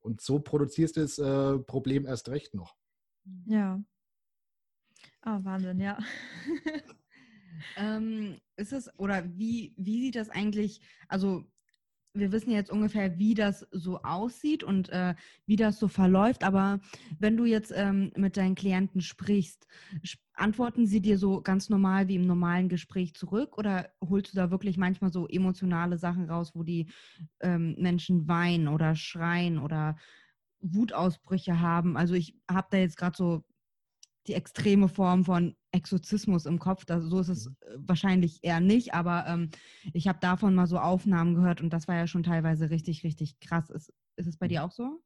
Und 0.00 0.20
so 0.20 0.40
produzierst 0.40 0.96
du 0.96 1.00
das 1.00 1.18
äh, 1.18 1.58
Problem 1.60 2.06
erst 2.06 2.28
recht 2.28 2.54
noch. 2.54 2.76
Ja. 3.46 3.82
Ah, 5.22 5.38
oh, 5.38 5.44
Wahnsinn, 5.44 5.80
ja. 5.80 5.98
ähm, 7.76 8.38
ist 8.56 8.72
es, 8.72 8.88
oder 8.98 9.24
wie, 9.36 9.74
wie 9.76 10.00
sieht 10.02 10.16
das 10.16 10.30
eigentlich, 10.30 10.80
also 11.08 11.44
wir 12.18 12.32
wissen 12.32 12.50
jetzt 12.50 12.70
ungefähr, 12.70 13.18
wie 13.18 13.34
das 13.34 13.66
so 13.70 14.02
aussieht 14.02 14.64
und 14.64 14.88
äh, 14.90 15.14
wie 15.46 15.56
das 15.56 15.78
so 15.78 15.88
verläuft. 15.88 16.44
Aber 16.44 16.80
wenn 17.18 17.36
du 17.36 17.44
jetzt 17.44 17.72
ähm, 17.74 18.12
mit 18.16 18.36
deinen 18.36 18.54
Klienten 18.54 19.00
sprichst, 19.00 19.66
antworten 20.34 20.86
sie 20.86 21.00
dir 21.00 21.18
so 21.18 21.40
ganz 21.40 21.68
normal 21.68 22.08
wie 22.08 22.16
im 22.16 22.26
normalen 22.26 22.68
Gespräch 22.68 23.14
zurück 23.14 23.56
oder 23.58 23.90
holst 24.00 24.32
du 24.32 24.36
da 24.36 24.50
wirklich 24.50 24.76
manchmal 24.76 25.12
so 25.12 25.26
emotionale 25.26 25.98
Sachen 25.98 26.28
raus, 26.28 26.52
wo 26.54 26.62
die 26.62 26.90
ähm, 27.40 27.74
Menschen 27.78 28.28
weinen 28.28 28.68
oder 28.68 28.94
schreien 28.94 29.58
oder 29.58 29.96
Wutausbrüche 30.60 31.60
haben? 31.60 31.96
Also 31.96 32.14
ich 32.14 32.34
habe 32.50 32.68
da 32.70 32.78
jetzt 32.78 32.96
gerade 32.96 33.16
so 33.16 33.44
die 34.28 34.34
extreme 34.34 34.88
Form 34.88 35.24
von 35.24 35.54
Exorzismus 35.72 36.46
im 36.46 36.58
Kopf. 36.58 36.84
Das, 36.84 37.04
so 37.04 37.20
ist 37.20 37.28
es 37.28 37.46
mhm. 37.46 37.56
äh, 37.60 37.76
wahrscheinlich 37.78 38.38
eher 38.42 38.60
nicht, 38.60 38.94
aber 38.94 39.26
ähm, 39.28 39.50
ich 39.92 40.08
habe 40.08 40.18
davon 40.20 40.54
mal 40.54 40.66
so 40.66 40.78
Aufnahmen 40.78 41.34
gehört 41.34 41.60
und 41.60 41.72
das 41.72 41.88
war 41.88 41.96
ja 41.96 42.06
schon 42.06 42.22
teilweise 42.22 42.70
richtig, 42.70 43.04
richtig 43.04 43.38
krass. 43.40 43.70
Ist, 43.70 43.92
ist 44.16 44.26
es 44.26 44.36
bei 44.36 44.48
dir 44.48 44.60
mhm. 44.60 44.66
auch 44.66 44.72
so? 44.72 45.00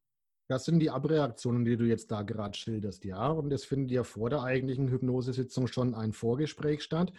Das 0.48 0.64
sind 0.64 0.80
die 0.80 0.90
Abreaktionen, 0.90 1.64
die 1.64 1.76
du 1.76 1.84
jetzt 1.84 2.10
da 2.10 2.22
gerade 2.22 2.58
schilderst, 2.58 3.04
ja. 3.04 3.28
Und 3.28 3.52
es 3.52 3.64
findet 3.64 3.92
ja 3.92 4.02
vor 4.02 4.30
der 4.30 4.42
eigentlichen 4.42 4.90
Hypnosesitzung 4.90 5.68
schon 5.68 5.94
ein 5.94 6.12
Vorgespräch 6.12 6.82
statt, 6.82 7.12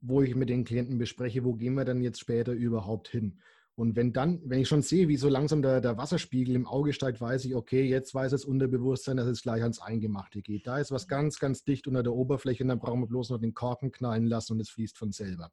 wo 0.00 0.22
ich 0.22 0.34
mit 0.34 0.48
den 0.48 0.64
Klienten 0.64 0.96
bespreche, 0.96 1.44
wo 1.44 1.52
gehen 1.54 1.74
wir 1.74 1.84
denn 1.84 2.00
jetzt 2.00 2.20
später 2.20 2.52
überhaupt 2.52 3.08
hin. 3.08 3.38
Und 3.80 3.96
wenn 3.96 4.12
dann, 4.12 4.42
wenn 4.44 4.60
ich 4.60 4.68
schon 4.68 4.82
sehe, 4.82 5.08
wie 5.08 5.16
so 5.16 5.30
langsam 5.30 5.62
der, 5.62 5.80
der 5.80 5.96
Wasserspiegel 5.96 6.54
im 6.54 6.66
Auge 6.66 6.92
steigt, 6.92 7.18
weiß 7.18 7.46
ich, 7.46 7.54
okay, 7.54 7.82
jetzt 7.84 8.14
weiß 8.14 8.30
das 8.30 8.44
Unterbewusstsein, 8.44 9.16
dass 9.16 9.26
es 9.26 9.40
gleich 9.40 9.62
ans 9.62 9.80
Eingemachte 9.80 10.42
geht. 10.42 10.66
Da 10.66 10.76
ist 10.76 10.90
was 10.90 11.08
ganz, 11.08 11.38
ganz 11.38 11.64
dicht 11.64 11.86
unter 11.86 12.02
der 12.02 12.12
Oberfläche 12.12 12.62
und 12.62 12.68
dann 12.68 12.78
brauchen 12.78 13.00
wir 13.00 13.06
bloß 13.06 13.30
noch 13.30 13.40
den 13.40 13.54
Korken 13.54 13.90
knallen 13.90 14.26
lassen 14.26 14.52
und 14.52 14.60
es 14.60 14.68
fließt 14.68 14.98
von 14.98 15.12
selber. 15.12 15.50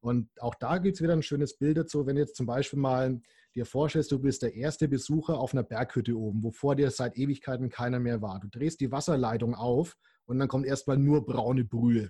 Und 0.00 0.30
auch 0.40 0.54
da 0.54 0.78
gibt 0.78 0.94
es 0.94 1.02
wieder 1.02 1.12
ein 1.12 1.22
schönes 1.22 1.58
Bild 1.58 1.76
dazu, 1.76 2.06
wenn 2.06 2.16
jetzt 2.16 2.34
zum 2.34 2.46
Beispiel 2.46 2.78
mal 2.78 3.20
dir 3.54 3.66
vorstellst, 3.66 4.10
du 4.10 4.18
bist 4.20 4.40
der 4.40 4.54
erste 4.54 4.88
Besucher 4.88 5.38
auf 5.38 5.52
einer 5.52 5.62
Berghütte 5.62 6.16
oben, 6.16 6.42
wo 6.42 6.52
vor 6.52 6.76
dir 6.76 6.90
seit 6.90 7.18
Ewigkeiten 7.18 7.68
keiner 7.68 8.00
mehr 8.00 8.22
war. 8.22 8.40
Du 8.40 8.48
drehst 8.48 8.80
die 8.80 8.90
Wasserleitung 8.90 9.54
auf 9.54 9.98
und 10.24 10.38
dann 10.38 10.48
kommt 10.48 10.64
erstmal 10.64 10.96
nur 10.96 11.26
braune 11.26 11.66
Brühe 11.66 12.08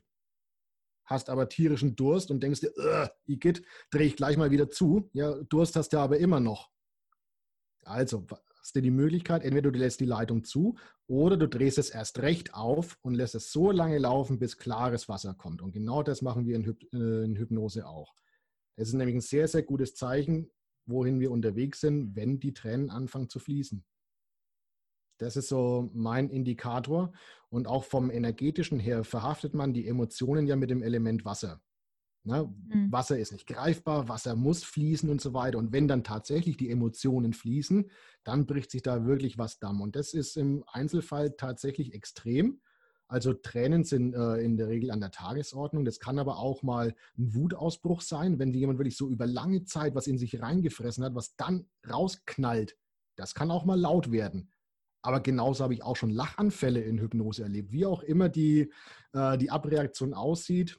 hast 1.10 1.28
aber 1.28 1.48
tierischen 1.48 1.96
Durst 1.96 2.30
und 2.30 2.42
denkst 2.42 2.60
dir, 2.60 3.10
Igitt, 3.26 3.62
drehe 3.90 4.06
ich 4.06 4.16
gleich 4.16 4.36
mal 4.36 4.50
wieder 4.50 4.70
zu. 4.70 5.10
Ja, 5.12 5.34
Durst 5.42 5.76
hast 5.76 5.92
du 5.92 5.98
aber 5.98 6.18
immer 6.18 6.40
noch. 6.40 6.70
Also 7.84 8.26
hast 8.60 8.76
du 8.76 8.80
die 8.80 8.90
Möglichkeit, 8.90 9.42
entweder 9.42 9.72
du 9.72 9.78
lässt 9.78 10.00
die 10.00 10.06
Leitung 10.06 10.44
zu 10.44 10.76
oder 11.08 11.36
du 11.36 11.48
drehst 11.48 11.78
es 11.78 11.90
erst 11.90 12.20
recht 12.20 12.54
auf 12.54 12.96
und 13.02 13.14
lässt 13.14 13.34
es 13.34 13.50
so 13.50 13.72
lange 13.72 13.98
laufen, 13.98 14.38
bis 14.38 14.56
klares 14.56 15.08
Wasser 15.08 15.34
kommt. 15.34 15.62
Und 15.62 15.72
genau 15.72 16.02
das 16.02 16.22
machen 16.22 16.46
wir 16.46 16.54
in, 16.54 16.64
Hyp 16.64 16.82
äh, 16.92 17.24
in 17.24 17.36
Hypnose 17.36 17.86
auch. 17.86 18.14
Das 18.76 18.88
ist 18.88 18.94
nämlich 18.94 19.16
ein 19.16 19.20
sehr, 19.20 19.48
sehr 19.48 19.62
gutes 19.62 19.94
Zeichen, 19.94 20.50
wohin 20.86 21.20
wir 21.20 21.32
unterwegs 21.32 21.80
sind, 21.80 22.14
wenn 22.14 22.38
die 22.38 22.54
Tränen 22.54 22.90
anfangen 22.90 23.28
zu 23.28 23.40
fließen. 23.40 23.84
Das 25.20 25.36
ist 25.36 25.48
so 25.48 25.90
mein 25.92 26.30
Indikator. 26.30 27.12
Und 27.50 27.68
auch 27.68 27.84
vom 27.84 28.10
energetischen 28.10 28.78
her 28.78 29.04
verhaftet 29.04 29.54
man 29.54 29.74
die 29.74 29.86
Emotionen 29.86 30.46
ja 30.46 30.56
mit 30.56 30.70
dem 30.70 30.82
Element 30.82 31.24
Wasser. 31.24 31.60
Ne? 32.24 32.52
Mhm. 32.68 32.90
Wasser 32.90 33.18
ist 33.18 33.32
nicht 33.32 33.46
greifbar, 33.46 34.08
Wasser 34.08 34.34
muss 34.34 34.64
fließen 34.64 35.10
und 35.10 35.20
so 35.20 35.34
weiter. 35.34 35.58
Und 35.58 35.72
wenn 35.72 35.88
dann 35.88 36.04
tatsächlich 36.04 36.56
die 36.56 36.70
Emotionen 36.70 37.34
fließen, 37.34 37.90
dann 38.24 38.46
bricht 38.46 38.70
sich 38.70 38.82
da 38.82 39.04
wirklich 39.04 39.36
was 39.36 39.58
Damm. 39.58 39.82
Und 39.82 39.94
das 39.94 40.14
ist 40.14 40.36
im 40.36 40.64
Einzelfall 40.66 41.32
tatsächlich 41.36 41.92
extrem. 41.92 42.60
Also 43.06 43.34
Tränen 43.34 43.84
sind 43.84 44.14
äh, 44.14 44.36
in 44.36 44.56
der 44.56 44.68
Regel 44.68 44.90
an 44.90 45.00
der 45.00 45.10
Tagesordnung. 45.10 45.84
Das 45.84 45.98
kann 45.98 46.18
aber 46.18 46.38
auch 46.38 46.62
mal 46.62 46.94
ein 47.18 47.34
Wutausbruch 47.34 48.00
sein, 48.00 48.38
wenn 48.38 48.54
jemand 48.54 48.78
wirklich 48.78 48.96
so 48.96 49.10
über 49.10 49.26
lange 49.26 49.64
Zeit 49.64 49.94
was 49.94 50.06
in 50.06 50.16
sich 50.16 50.40
reingefressen 50.40 51.04
hat, 51.04 51.14
was 51.14 51.36
dann 51.36 51.66
rausknallt. 51.90 52.78
Das 53.16 53.34
kann 53.34 53.50
auch 53.50 53.64
mal 53.64 53.78
laut 53.78 54.12
werden. 54.12 54.52
Aber 55.02 55.20
genauso 55.20 55.64
habe 55.64 55.74
ich 55.74 55.82
auch 55.82 55.96
schon 55.96 56.10
Lachanfälle 56.10 56.80
in 56.80 56.98
Hypnose 57.00 57.42
erlebt. 57.42 57.72
Wie 57.72 57.86
auch 57.86 58.02
immer 58.02 58.28
die, 58.28 58.70
äh, 59.12 59.38
die 59.38 59.50
Abreaktion 59.50 60.14
aussieht, 60.14 60.78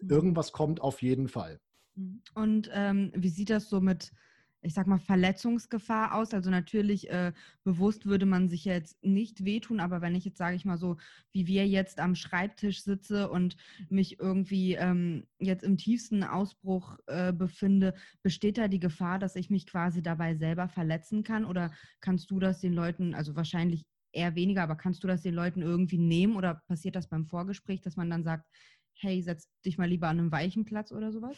mhm. 0.00 0.10
irgendwas 0.10 0.52
kommt 0.52 0.80
auf 0.80 1.02
jeden 1.02 1.28
Fall. 1.28 1.60
Mhm. 1.94 2.22
Und 2.34 2.70
ähm, 2.72 3.12
wie 3.14 3.28
sieht 3.28 3.50
das 3.50 3.68
so 3.68 3.80
mit 3.80 4.12
ich 4.62 4.74
sag 4.74 4.86
mal, 4.86 4.98
Verletzungsgefahr 4.98 6.14
aus. 6.14 6.34
Also 6.34 6.50
natürlich 6.50 7.10
äh, 7.10 7.32
bewusst 7.64 8.06
würde 8.06 8.26
man 8.26 8.48
sich 8.48 8.64
jetzt 8.64 9.02
nicht 9.04 9.44
wehtun, 9.44 9.80
aber 9.80 10.00
wenn 10.00 10.14
ich 10.14 10.24
jetzt, 10.24 10.38
sage 10.38 10.56
ich 10.56 10.64
mal 10.64 10.78
so, 10.78 10.96
wie 11.32 11.46
wir 11.46 11.66
jetzt 11.66 12.00
am 12.00 12.14
Schreibtisch 12.14 12.82
sitze 12.82 13.30
und 13.30 13.56
mich 13.88 14.18
irgendwie 14.18 14.74
ähm, 14.74 15.26
jetzt 15.38 15.64
im 15.64 15.76
tiefsten 15.76 16.24
Ausbruch 16.24 16.98
äh, 17.06 17.32
befinde, 17.32 17.94
besteht 18.22 18.58
da 18.58 18.68
die 18.68 18.80
Gefahr, 18.80 19.18
dass 19.18 19.36
ich 19.36 19.50
mich 19.50 19.66
quasi 19.66 20.02
dabei 20.02 20.34
selber 20.34 20.68
verletzen 20.68 21.22
kann? 21.22 21.44
Oder 21.44 21.72
kannst 22.00 22.30
du 22.30 22.40
das 22.40 22.60
den 22.60 22.72
Leuten, 22.72 23.14
also 23.14 23.36
wahrscheinlich 23.36 23.86
eher 24.12 24.34
weniger, 24.34 24.62
aber 24.62 24.76
kannst 24.76 25.04
du 25.04 25.08
das 25.08 25.22
den 25.22 25.34
Leuten 25.34 25.62
irgendwie 25.62 25.98
nehmen 25.98 26.36
oder 26.36 26.62
passiert 26.66 26.96
das 26.96 27.08
beim 27.08 27.26
Vorgespräch, 27.26 27.82
dass 27.82 27.96
man 27.96 28.10
dann 28.10 28.24
sagt, 28.24 28.46
hey, 28.94 29.20
setz 29.22 29.48
dich 29.64 29.78
mal 29.78 29.88
lieber 29.88 30.08
an 30.08 30.18
einem 30.18 30.32
weichen 30.32 30.64
Platz 30.64 30.90
oder 30.90 31.12
sowas? 31.12 31.36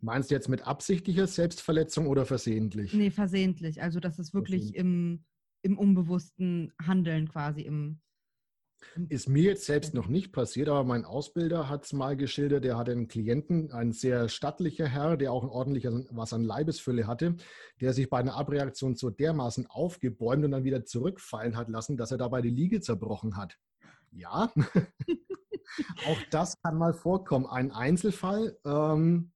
Meinst 0.00 0.30
du 0.30 0.34
jetzt 0.34 0.48
mit 0.48 0.66
absichtlicher 0.66 1.26
Selbstverletzung 1.26 2.06
oder 2.06 2.24
versehentlich? 2.24 2.94
Nee, 2.94 3.10
versehentlich. 3.10 3.82
Also 3.82 3.98
das 3.98 4.18
ist 4.18 4.32
wirklich 4.32 4.74
im, 4.76 5.24
im 5.62 5.76
unbewussten 5.76 6.72
Handeln 6.80 7.28
quasi 7.28 7.62
im. 7.62 8.00
Ist 9.08 9.28
mir 9.28 9.42
jetzt 9.42 9.64
selbst 9.64 9.94
noch 9.94 10.06
nicht 10.06 10.32
passiert, 10.32 10.68
aber 10.68 10.84
mein 10.84 11.04
Ausbilder 11.04 11.68
hat 11.68 11.84
es 11.84 11.92
mal 11.92 12.16
geschildert. 12.16 12.62
Der 12.62 12.78
hatte 12.78 12.92
einen 12.92 13.08
Klienten, 13.08 13.72
ein 13.72 13.90
sehr 13.90 14.28
stattlicher 14.28 14.86
Herr, 14.86 15.16
der 15.16 15.32
auch 15.32 15.42
ein 15.42 15.48
ordentliches 15.48 16.06
was 16.12 16.32
an 16.32 16.44
Leibesfülle 16.44 17.08
hatte, 17.08 17.34
der 17.80 17.92
sich 17.92 18.08
bei 18.08 18.18
einer 18.18 18.36
Abreaktion 18.36 18.94
so 18.94 19.10
dermaßen 19.10 19.66
aufgebäumt 19.66 20.44
und 20.44 20.52
dann 20.52 20.62
wieder 20.62 20.84
zurückfallen 20.84 21.56
hat 21.56 21.68
lassen, 21.68 21.96
dass 21.96 22.12
er 22.12 22.18
dabei 22.18 22.40
die 22.40 22.50
Liege 22.50 22.80
zerbrochen 22.80 23.36
hat. 23.36 23.58
Ja, 24.12 24.52
auch 26.06 26.18
das 26.30 26.54
kann 26.62 26.78
mal 26.78 26.94
vorkommen. 26.94 27.46
Ein 27.46 27.72
Einzelfall. 27.72 28.56
Ähm, 28.64 29.32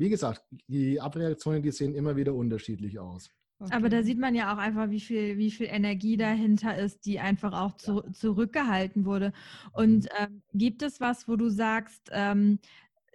wie 0.00 0.08
gesagt, 0.08 0.42
die 0.66 0.98
Abreaktionen, 0.98 1.62
die 1.62 1.70
sehen 1.70 1.94
immer 1.94 2.16
wieder 2.16 2.34
unterschiedlich 2.34 2.98
aus. 2.98 3.30
Okay. 3.58 3.74
Aber 3.74 3.90
da 3.90 4.02
sieht 4.02 4.18
man 4.18 4.34
ja 4.34 4.54
auch 4.54 4.56
einfach, 4.56 4.88
wie 4.88 5.00
viel, 5.00 5.36
wie 5.36 5.50
viel 5.50 5.66
Energie 5.66 6.16
dahinter 6.16 6.78
ist, 6.78 7.04
die 7.04 7.20
einfach 7.20 7.52
auch 7.52 7.76
zu, 7.76 8.00
zurückgehalten 8.10 9.04
wurde. 9.04 9.32
Und 9.72 10.04
mhm. 10.04 10.08
ähm, 10.18 10.42
gibt 10.54 10.80
es 10.80 11.00
was, 11.00 11.28
wo 11.28 11.36
du 11.36 11.50
sagst, 11.50 12.08
ähm, 12.12 12.58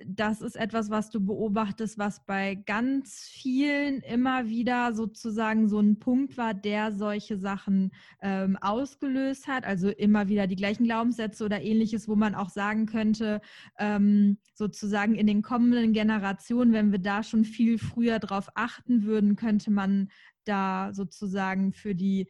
das 0.03 0.41
ist 0.41 0.57
etwas, 0.57 0.89
was 0.89 1.09
du 1.09 1.25
beobachtest, 1.25 1.97
was 1.97 2.25
bei 2.25 2.55
ganz 2.55 3.29
vielen 3.31 4.01
immer 4.01 4.47
wieder 4.49 4.93
sozusagen 4.93 5.69
so 5.69 5.79
ein 5.79 5.99
Punkt 5.99 6.37
war, 6.37 6.53
der 6.53 6.91
solche 6.91 7.37
Sachen 7.37 7.91
ähm, 8.21 8.57
ausgelöst 8.59 9.47
hat. 9.47 9.63
Also 9.63 9.89
immer 9.89 10.27
wieder 10.27 10.47
die 10.47 10.57
gleichen 10.57 10.83
Glaubenssätze 10.83 11.45
oder 11.45 11.61
ähnliches, 11.61 12.09
wo 12.09 12.15
man 12.15 12.35
auch 12.35 12.49
sagen 12.49 12.87
könnte, 12.87 13.39
ähm, 13.79 14.37
sozusagen 14.53 15.15
in 15.15 15.27
den 15.27 15.41
kommenden 15.41 15.93
Generationen, 15.93 16.73
wenn 16.73 16.91
wir 16.91 16.99
da 16.99 17.23
schon 17.23 17.45
viel 17.45 17.77
früher 17.77 18.19
drauf 18.19 18.49
achten 18.55 19.03
würden, 19.03 19.37
könnte 19.37 19.71
man 19.71 20.09
da 20.43 20.91
sozusagen 20.93 21.71
für 21.71 21.95
die 21.95 22.29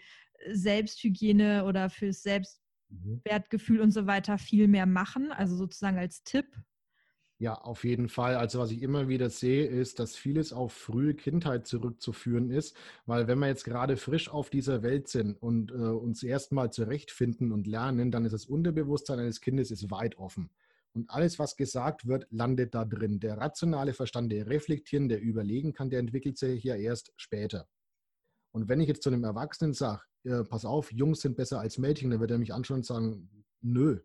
Selbsthygiene 0.52 1.66
oder 1.66 1.90
fürs 1.90 2.22
Selbstwertgefühl 2.22 3.82
und 3.82 3.92
so 3.92 4.06
weiter 4.06 4.38
viel 4.38 4.68
mehr 4.68 4.86
machen? 4.86 5.32
Also 5.32 5.56
sozusagen 5.56 5.98
als 5.98 6.24
Tipp. 6.24 6.46
Ja, 7.38 7.56
auf 7.56 7.84
jeden 7.84 8.08
Fall. 8.08 8.36
Also 8.36 8.60
was 8.60 8.72
ich 8.72 8.82
immer 8.82 9.10
wieder 9.10 9.30
sehe, 9.30 9.66
ist, 9.66 10.00
dass 10.00 10.16
vieles 10.16 10.54
auf 10.54 10.72
frühe 10.72 11.14
Kindheit 11.16 11.68
zurückzuführen 11.68 12.50
ist, 12.50 12.78
weil 13.06 13.28
wenn 13.28 13.40
wir 13.40 13.48
jetzt 13.48 13.66
gerade 13.66 13.98
frisch 13.98 14.30
auf 14.30 14.50
dieser 14.50 14.84
Welt 14.84 15.10
sind 15.10 15.34
und 15.42 15.72
äh, 15.72 15.76
uns 15.76 16.24
erstmal 16.24 16.72
zurechtfinden 16.72 17.52
und 17.52 17.68
lernen, 17.68 18.10
dann 18.10 18.24
ist 18.24 18.32
das 18.32 18.46
Unterbewusstsein 18.46 19.20
eines 19.20 19.42
Kindes 19.42 19.70
ist 19.70 19.92
weit 19.92 20.18
offen. 20.18 20.50
Und 20.94 21.10
alles, 21.10 21.38
was 21.38 21.58
gesagt 21.58 22.08
wird, 22.08 22.26
landet 22.30 22.74
da 22.74 22.86
drin. 22.86 23.20
Der 23.20 23.38
rationale 23.38 23.94
Verstand, 23.94 24.32
der 24.32 24.48
reflektieren, 24.48 25.10
der 25.10 25.20
überlegen 25.22 25.74
kann, 25.74 25.90
der 25.90 26.00
entwickelt 26.00 26.38
sich 26.38 26.64
ja 26.64 26.76
erst 26.76 27.12
später. 27.18 27.68
Und 28.54 28.70
wenn 28.70 28.80
ich 28.80 28.88
jetzt 28.88 29.04
zu 29.04 29.10
einem 29.10 29.26
Erwachsenen 29.26 29.74
sage, 29.74 30.04
äh, 30.24 30.46
pass 30.46 30.64
auf, 30.64 30.90
Jungs 30.94 31.20
sind 31.20 31.36
besser 31.36 31.60
als 31.60 31.78
Mädchen, 31.78 32.12
dann 32.12 32.22
wird 32.22 32.32
er 32.32 32.38
mich 32.38 32.54
anschauen 32.54 32.78
und 32.78 32.86
sagen, 32.86 33.30
nö, 33.60 34.00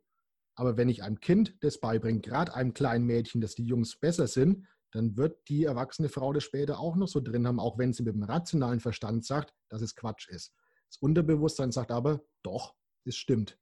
aber 0.54 0.76
wenn 0.76 0.88
ich 0.88 1.02
einem 1.02 1.20
Kind 1.20 1.56
das 1.60 1.80
beibringe, 1.80 2.20
gerade 2.20 2.54
einem 2.54 2.74
kleinen 2.74 3.06
Mädchen, 3.06 3.40
dass 3.40 3.54
die 3.54 3.64
Jungs 3.64 3.98
besser 3.98 4.26
sind, 4.26 4.66
dann 4.92 5.16
wird 5.16 5.48
die 5.48 5.64
erwachsene 5.64 6.08
Frau 6.08 6.32
das 6.32 6.44
später 6.44 6.80
auch 6.80 6.96
noch 6.96 7.08
so 7.08 7.20
drin 7.20 7.46
haben, 7.46 7.60
auch 7.60 7.78
wenn 7.78 7.92
sie 7.92 8.02
mit 8.02 8.14
dem 8.14 8.24
rationalen 8.24 8.80
Verstand 8.80 9.24
sagt, 9.24 9.54
dass 9.68 9.82
es 9.82 9.94
Quatsch 9.94 10.28
ist. 10.28 10.52
Das 10.88 10.96
Unterbewusstsein 11.00 11.70
sagt 11.70 11.92
aber, 11.92 12.20
doch, 12.42 12.74
es 13.04 13.16
stimmt. 13.16 13.58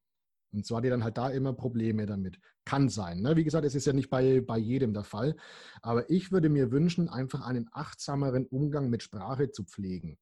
Und 0.50 0.68
hat 0.70 0.84
ihr 0.84 0.90
dann 0.90 1.04
halt 1.04 1.18
da 1.18 1.28
immer 1.28 1.52
Probleme 1.52 2.06
damit. 2.06 2.40
Kann 2.64 2.88
sein. 2.88 3.20
Ne? 3.20 3.36
Wie 3.36 3.44
gesagt, 3.44 3.66
es 3.66 3.74
ist 3.74 3.86
ja 3.86 3.92
nicht 3.92 4.08
bei, 4.08 4.40
bei 4.40 4.56
jedem 4.56 4.94
der 4.94 5.04
Fall. 5.04 5.36
Aber 5.82 6.08
ich 6.08 6.32
würde 6.32 6.48
mir 6.48 6.70
wünschen, 6.70 7.08
einfach 7.10 7.42
einen 7.42 7.68
achtsameren 7.72 8.46
Umgang 8.46 8.88
mit 8.88 9.02
Sprache 9.02 9.50
zu 9.50 9.64
pflegen. 9.64 10.18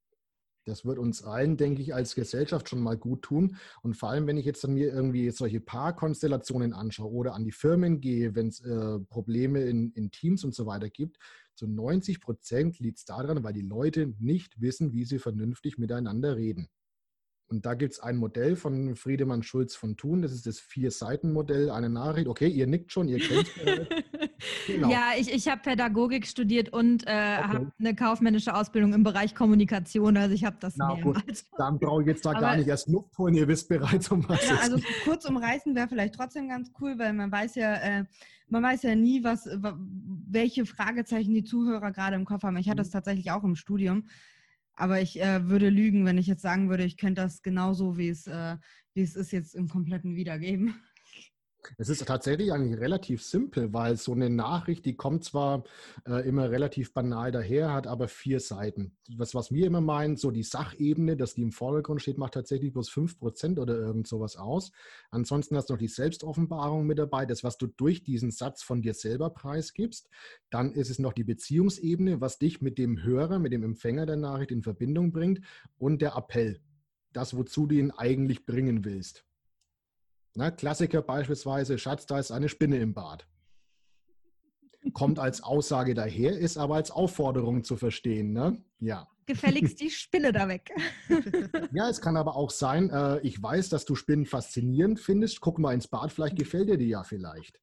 Das 0.66 0.84
wird 0.84 0.98
uns 0.98 1.22
allen, 1.22 1.56
denke 1.56 1.80
ich, 1.80 1.94
als 1.94 2.16
Gesellschaft 2.16 2.68
schon 2.68 2.80
mal 2.80 2.96
gut 2.96 3.22
tun. 3.22 3.56
Und 3.82 3.96
vor 3.96 4.10
allem, 4.10 4.26
wenn 4.26 4.36
ich 4.36 4.44
jetzt 4.44 4.66
mir 4.66 4.92
irgendwie 4.92 5.30
solche 5.30 5.60
Paarkonstellationen 5.60 6.72
anschaue 6.72 7.12
oder 7.12 7.34
an 7.34 7.44
die 7.44 7.52
Firmen 7.52 8.00
gehe, 8.00 8.34
wenn 8.34 8.48
es 8.48 8.60
äh, 8.60 8.98
Probleme 9.08 9.62
in, 9.62 9.92
in 9.92 10.10
Teams 10.10 10.42
und 10.42 10.56
so 10.56 10.66
weiter 10.66 10.90
gibt, 10.90 11.18
zu 11.54 11.68
90 11.68 12.20
Prozent 12.20 12.80
liegt 12.80 12.98
es 12.98 13.04
daran, 13.04 13.44
weil 13.44 13.52
die 13.52 13.62
Leute 13.62 14.12
nicht 14.18 14.60
wissen, 14.60 14.92
wie 14.92 15.04
sie 15.04 15.20
vernünftig 15.20 15.78
miteinander 15.78 16.36
reden. 16.36 16.68
Und 17.48 17.64
da 17.64 17.74
gibt 17.74 17.92
es 17.92 18.00
ein 18.00 18.16
Modell 18.16 18.56
von 18.56 18.96
Friedemann 18.96 19.44
Schulz 19.44 19.76
von 19.76 19.96
Thun, 19.96 20.22
das 20.22 20.32
ist 20.32 20.46
das 20.46 20.58
Vier-Seiten-Modell, 20.58 21.70
eine 21.70 21.88
Nachricht. 21.88 22.26
Okay, 22.26 22.48
ihr 22.48 22.66
nickt 22.66 22.90
schon, 22.92 23.06
ihr 23.06 23.20
kennt 23.20 23.50
genau. 24.66 24.90
Ja, 24.90 25.10
ich, 25.16 25.32
ich 25.32 25.46
habe 25.48 25.62
Pädagogik 25.62 26.26
studiert 26.26 26.72
und 26.72 27.04
äh, 27.04 27.06
okay. 27.06 27.12
habe 27.12 27.72
eine 27.78 27.94
kaufmännische 27.94 28.54
Ausbildung 28.54 28.94
im 28.94 29.04
Bereich 29.04 29.36
Kommunikation, 29.36 30.16
also 30.16 30.34
ich 30.34 30.44
habe 30.44 30.56
das 30.58 30.76
Na, 30.76 30.94
gut. 31.00 31.44
Dann 31.56 31.78
brauche 31.78 32.02
ich 32.02 32.08
jetzt 32.08 32.26
da 32.26 32.30
Aber, 32.30 32.40
gar 32.40 32.56
nicht 32.56 32.66
erst 32.66 32.88
Luft 32.88 33.16
holen, 33.16 33.34
ihr 33.34 33.46
wisst 33.46 33.68
bereits, 33.68 34.10
um 34.10 34.28
was 34.28 34.48
ja, 34.48 34.56
Also 34.56 34.80
kurz 35.04 35.24
umreißen 35.24 35.74
wäre 35.76 35.86
vielleicht 35.88 36.14
trotzdem 36.14 36.48
ganz 36.48 36.72
cool, 36.80 36.98
weil 36.98 37.12
man 37.12 37.30
weiß 37.30 37.54
ja, 37.54 37.74
äh, 37.74 38.04
man 38.48 38.62
weiß 38.62 38.82
ja 38.82 38.94
nie, 38.94 39.24
was, 39.24 39.48
welche 40.28 40.66
Fragezeichen 40.66 41.34
die 41.34 41.44
Zuhörer 41.44 41.90
gerade 41.92 42.16
im 42.16 42.24
Kopf 42.24 42.42
haben. 42.42 42.56
Ich 42.56 42.68
hatte 42.68 42.78
das 42.78 42.88
mhm. 42.88 42.92
tatsächlich 42.92 43.30
auch 43.30 43.44
im 43.44 43.56
Studium. 43.56 44.04
Aber 44.76 45.00
ich 45.00 45.20
äh, 45.20 45.48
würde 45.48 45.70
lügen, 45.70 46.04
wenn 46.04 46.18
ich 46.18 46.26
jetzt 46.26 46.42
sagen 46.42 46.68
würde, 46.68 46.84
ich 46.84 46.98
könnte 46.98 47.22
das 47.22 47.42
genauso, 47.42 47.96
wie 47.96 48.10
es, 48.10 48.26
äh, 48.26 48.56
wie 48.94 49.02
es 49.02 49.16
ist, 49.16 49.32
jetzt 49.32 49.54
im 49.54 49.68
kompletten 49.68 50.14
wiedergeben. 50.14 50.74
Es 51.78 51.88
ist 51.88 52.06
tatsächlich 52.06 52.52
eigentlich 52.52 52.80
relativ 52.80 53.22
simpel, 53.22 53.72
weil 53.72 53.96
so 53.96 54.12
eine 54.12 54.30
Nachricht, 54.30 54.84
die 54.84 54.96
kommt 54.96 55.24
zwar 55.24 55.64
äh, 56.06 56.26
immer 56.28 56.50
relativ 56.50 56.92
banal 56.92 57.32
daher, 57.32 57.72
hat 57.72 57.86
aber 57.86 58.08
vier 58.08 58.40
Seiten. 58.40 58.96
Was, 59.16 59.34
was 59.34 59.52
wir 59.52 59.66
immer 59.66 59.80
meinen, 59.80 60.16
so 60.16 60.30
die 60.30 60.42
Sachebene, 60.42 61.16
dass 61.16 61.34
die 61.34 61.42
im 61.42 61.52
Vordergrund 61.52 62.02
steht, 62.02 62.18
macht 62.18 62.34
tatsächlich 62.34 62.72
bloß 62.72 62.90
5% 62.90 63.58
oder 63.58 63.74
irgend 63.74 64.06
sowas 64.06 64.36
aus. 64.36 64.72
Ansonsten 65.10 65.56
hast 65.56 65.70
du 65.70 65.74
noch 65.74 65.78
die 65.78 65.88
Selbstoffenbarung 65.88 66.86
mit 66.86 66.98
dabei, 66.98 67.26
das, 67.26 67.44
was 67.44 67.58
du 67.58 67.66
durch 67.66 68.02
diesen 68.02 68.30
Satz 68.30 68.62
von 68.62 68.82
dir 68.82 68.94
selber 68.94 69.30
preisgibst. 69.30 70.08
Dann 70.50 70.72
ist 70.72 70.90
es 70.90 70.98
noch 70.98 71.12
die 71.12 71.24
Beziehungsebene, 71.24 72.20
was 72.20 72.38
dich 72.38 72.60
mit 72.60 72.78
dem 72.78 73.02
Hörer, 73.02 73.38
mit 73.38 73.52
dem 73.52 73.62
Empfänger 73.62 74.06
der 74.06 74.16
Nachricht 74.16 74.50
in 74.50 74.62
Verbindung 74.62 75.12
bringt 75.12 75.40
und 75.78 76.02
der 76.02 76.16
Appell. 76.16 76.60
Das, 77.12 77.36
wozu 77.36 77.66
du 77.66 77.76
ihn 77.76 77.90
eigentlich 77.92 78.44
bringen 78.44 78.84
willst. 78.84 79.24
Na, 80.36 80.50
Klassiker 80.50 81.00
beispielsweise, 81.00 81.78
Schatz, 81.78 82.04
da 82.04 82.18
ist 82.18 82.30
eine 82.30 82.50
Spinne 82.50 82.76
im 82.76 82.92
Bad. 82.92 83.26
Kommt 84.92 85.18
als 85.18 85.42
Aussage 85.42 85.94
daher, 85.94 86.38
ist 86.38 86.58
aber 86.58 86.74
als 86.74 86.90
Aufforderung 86.90 87.64
zu 87.64 87.78
verstehen. 87.78 88.34
Ne? 88.34 88.62
Ja. 88.78 89.08
Gefälligst 89.24 89.80
die 89.80 89.90
Spinne 89.90 90.32
da 90.32 90.46
weg. 90.46 90.70
ja, 91.72 91.88
es 91.88 92.02
kann 92.02 92.18
aber 92.18 92.36
auch 92.36 92.50
sein, 92.50 92.90
äh, 92.90 93.18
ich 93.20 93.42
weiß, 93.42 93.70
dass 93.70 93.86
du 93.86 93.94
Spinnen 93.94 94.26
faszinierend 94.26 95.00
findest. 95.00 95.40
Guck 95.40 95.58
mal 95.58 95.72
ins 95.72 95.88
Bad, 95.88 96.12
vielleicht 96.12 96.36
gefällt 96.36 96.68
dir 96.68 96.76
die 96.76 96.88
ja 96.88 97.02
vielleicht. 97.02 97.58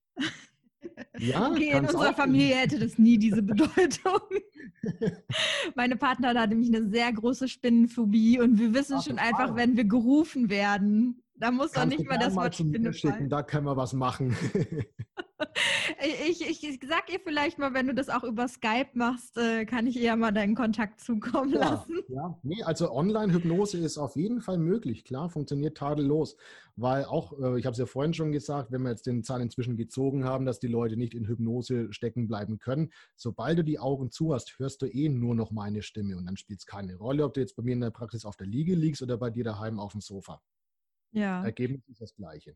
Ja, 1.20 1.52
okay, 1.52 1.72
in 1.72 1.86
unserer 1.86 2.14
Familie 2.14 2.56
hätte 2.56 2.80
das 2.80 2.98
nie 2.98 3.18
diese 3.18 3.44
Bedeutung. 3.44 4.20
Meine 5.76 5.96
Partner 5.96 6.34
hat 6.34 6.50
nämlich 6.50 6.76
eine 6.76 6.90
sehr 6.90 7.14
große 7.14 7.48
Spinnenphobie 7.48 8.40
und 8.40 8.60
wir 8.60 8.74
wissen 8.74 8.98
Ach, 8.98 9.04
schon 9.04 9.20
einfach, 9.20 9.56
wenn 9.56 9.78
wir 9.78 9.86
gerufen 9.86 10.50
werden, 10.50 11.23
da 11.44 11.52
muss 11.52 11.74
doch 11.74 11.86
nicht 11.86 12.08
mal 12.08 12.18
das 12.18 12.36
Wort 12.36 12.56
Spinne 12.56 12.94
schicken, 12.94 13.28
Da 13.28 13.44
können 13.44 13.66
wir 13.66 13.76
was 13.76 13.91
machen. 13.91 14.34
ich, 16.30 16.41
ich, 16.41 16.64
ich 16.64 16.80
sag 16.88 17.12
ihr 17.12 17.20
vielleicht 17.20 17.60
mal, 17.60 17.74
wenn 17.74 17.88
du 17.88 17.94
das 17.94 18.08
auch 18.08 18.24
über 18.24 18.48
Skype 18.48 18.91
machst, 18.94 19.38
äh, 19.38 19.66
kann 19.66 19.86
ich 19.86 20.00
eher 20.00 20.16
mal 20.16 20.32
deinen 20.32 20.56
Kontakt 20.56 21.02
zukommen 21.02 21.52
ja, 21.54 21.60
lassen. 21.60 22.00
Ja, 22.08 22.39
nee, 22.44 22.64
also 22.64 22.94
Online-Hypnose 22.94 23.78
ist 23.78 23.98
auf 23.98 24.16
jeden 24.16 24.39
Fall 24.39 24.58
möglich. 24.58 25.04
Klar, 25.04 25.30
funktioniert 25.30 25.78
tadellos. 25.78 26.38
Weil 26.78 27.04
auch, 27.04 27.34
äh, 27.34 27.60
ich 27.60 27.66
habe 27.66 27.74
es 27.74 27.78
ja 27.78 27.86
vorhin 27.86 28.14
schon 28.14 28.32
gesagt, 28.32 28.72
wenn 28.72 28.84
wir 28.84 28.91
jetzt 28.91 29.06
den 29.06 29.24
Zahn 29.26 29.41
inzwischen 29.41 29.76
gezogen 29.76 30.24
haben, 30.24 30.46
dass 30.46 30.62
die 30.62 30.68
Leute 30.68 30.96
nicht 30.96 31.14
in 31.14 31.28
Hypnose 31.28 31.91
stecken 31.91 32.28
bleiben 32.28 32.58
können. 32.58 32.94
Sobald 33.18 33.60
du 33.60 33.64
die 33.64 33.80
Augen 33.80 34.12
zu 34.12 34.34
hast, 34.34 34.58
hörst 34.60 34.82
du 34.82 34.86
eh 34.86 35.10
nur 35.10 35.36
noch 35.36 35.52
meine 35.52 35.82
Stimme 35.82 36.16
und 36.16 36.26
dann 36.26 36.38
spielt 36.38 36.60
es 36.60 36.66
keine 36.66 36.96
Rolle, 36.96 37.26
ob 37.26 37.34
du 37.34 37.41
jetzt 37.41 37.58
bei 37.58 37.64
mir 37.64 37.74
in 37.74 37.82
der 37.82 37.91
Praxis 37.91 38.24
auf 38.24 38.38
der 38.38 38.48
Liege 38.48 38.76
liegst 38.76 39.02
oder 39.02 39.18
bei 39.18 39.30
dir 39.30 39.44
daheim 39.44 39.80
auf 39.80 39.91
dem 39.91 40.02
Sofa. 40.02 40.41
Ja. 41.14 41.43
Ergebnis 41.43 41.88
ist 41.88 42.01
das 42.01 42.14
gleiche. 42.16 42.55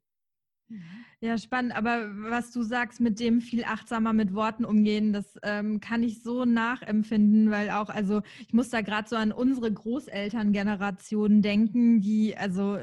Ja, 1.21 1.37
spannend. 1.37 1.75
Aber 1.75 2.09
was 2.29 2.51
du 2.51 2.61
sagst, 2.61 2.99
mit 2.99 3.19
dem 3.19 3.39
viel 3.39 3.63
achtsamer 3.63 4.11
mit 4.11 4.33
Worten 4.33 4.65
umgehen, 4.65 5.13
das 5.13 5.35
ähm, 5.43 5.79
kann 5.79 6.03
ich 6.03 6.21
so 6.21 6.43
nachempfinden, 6.43 7.51
weil 7.51 7.69
auch, 7.69 7.89
also 7.89 8.21
ich 8.41 8.53
muss 8.53 8.69
da 8.69 8.81
gerade 8.81 9.07
so 9.07 9.15
an 9.15 9.31
unsere 9.31 9.71
Großelterngeneration 9.71 11.41
denken, 11.41 12.01
die, 12.01 12.35
also 12.35 12.77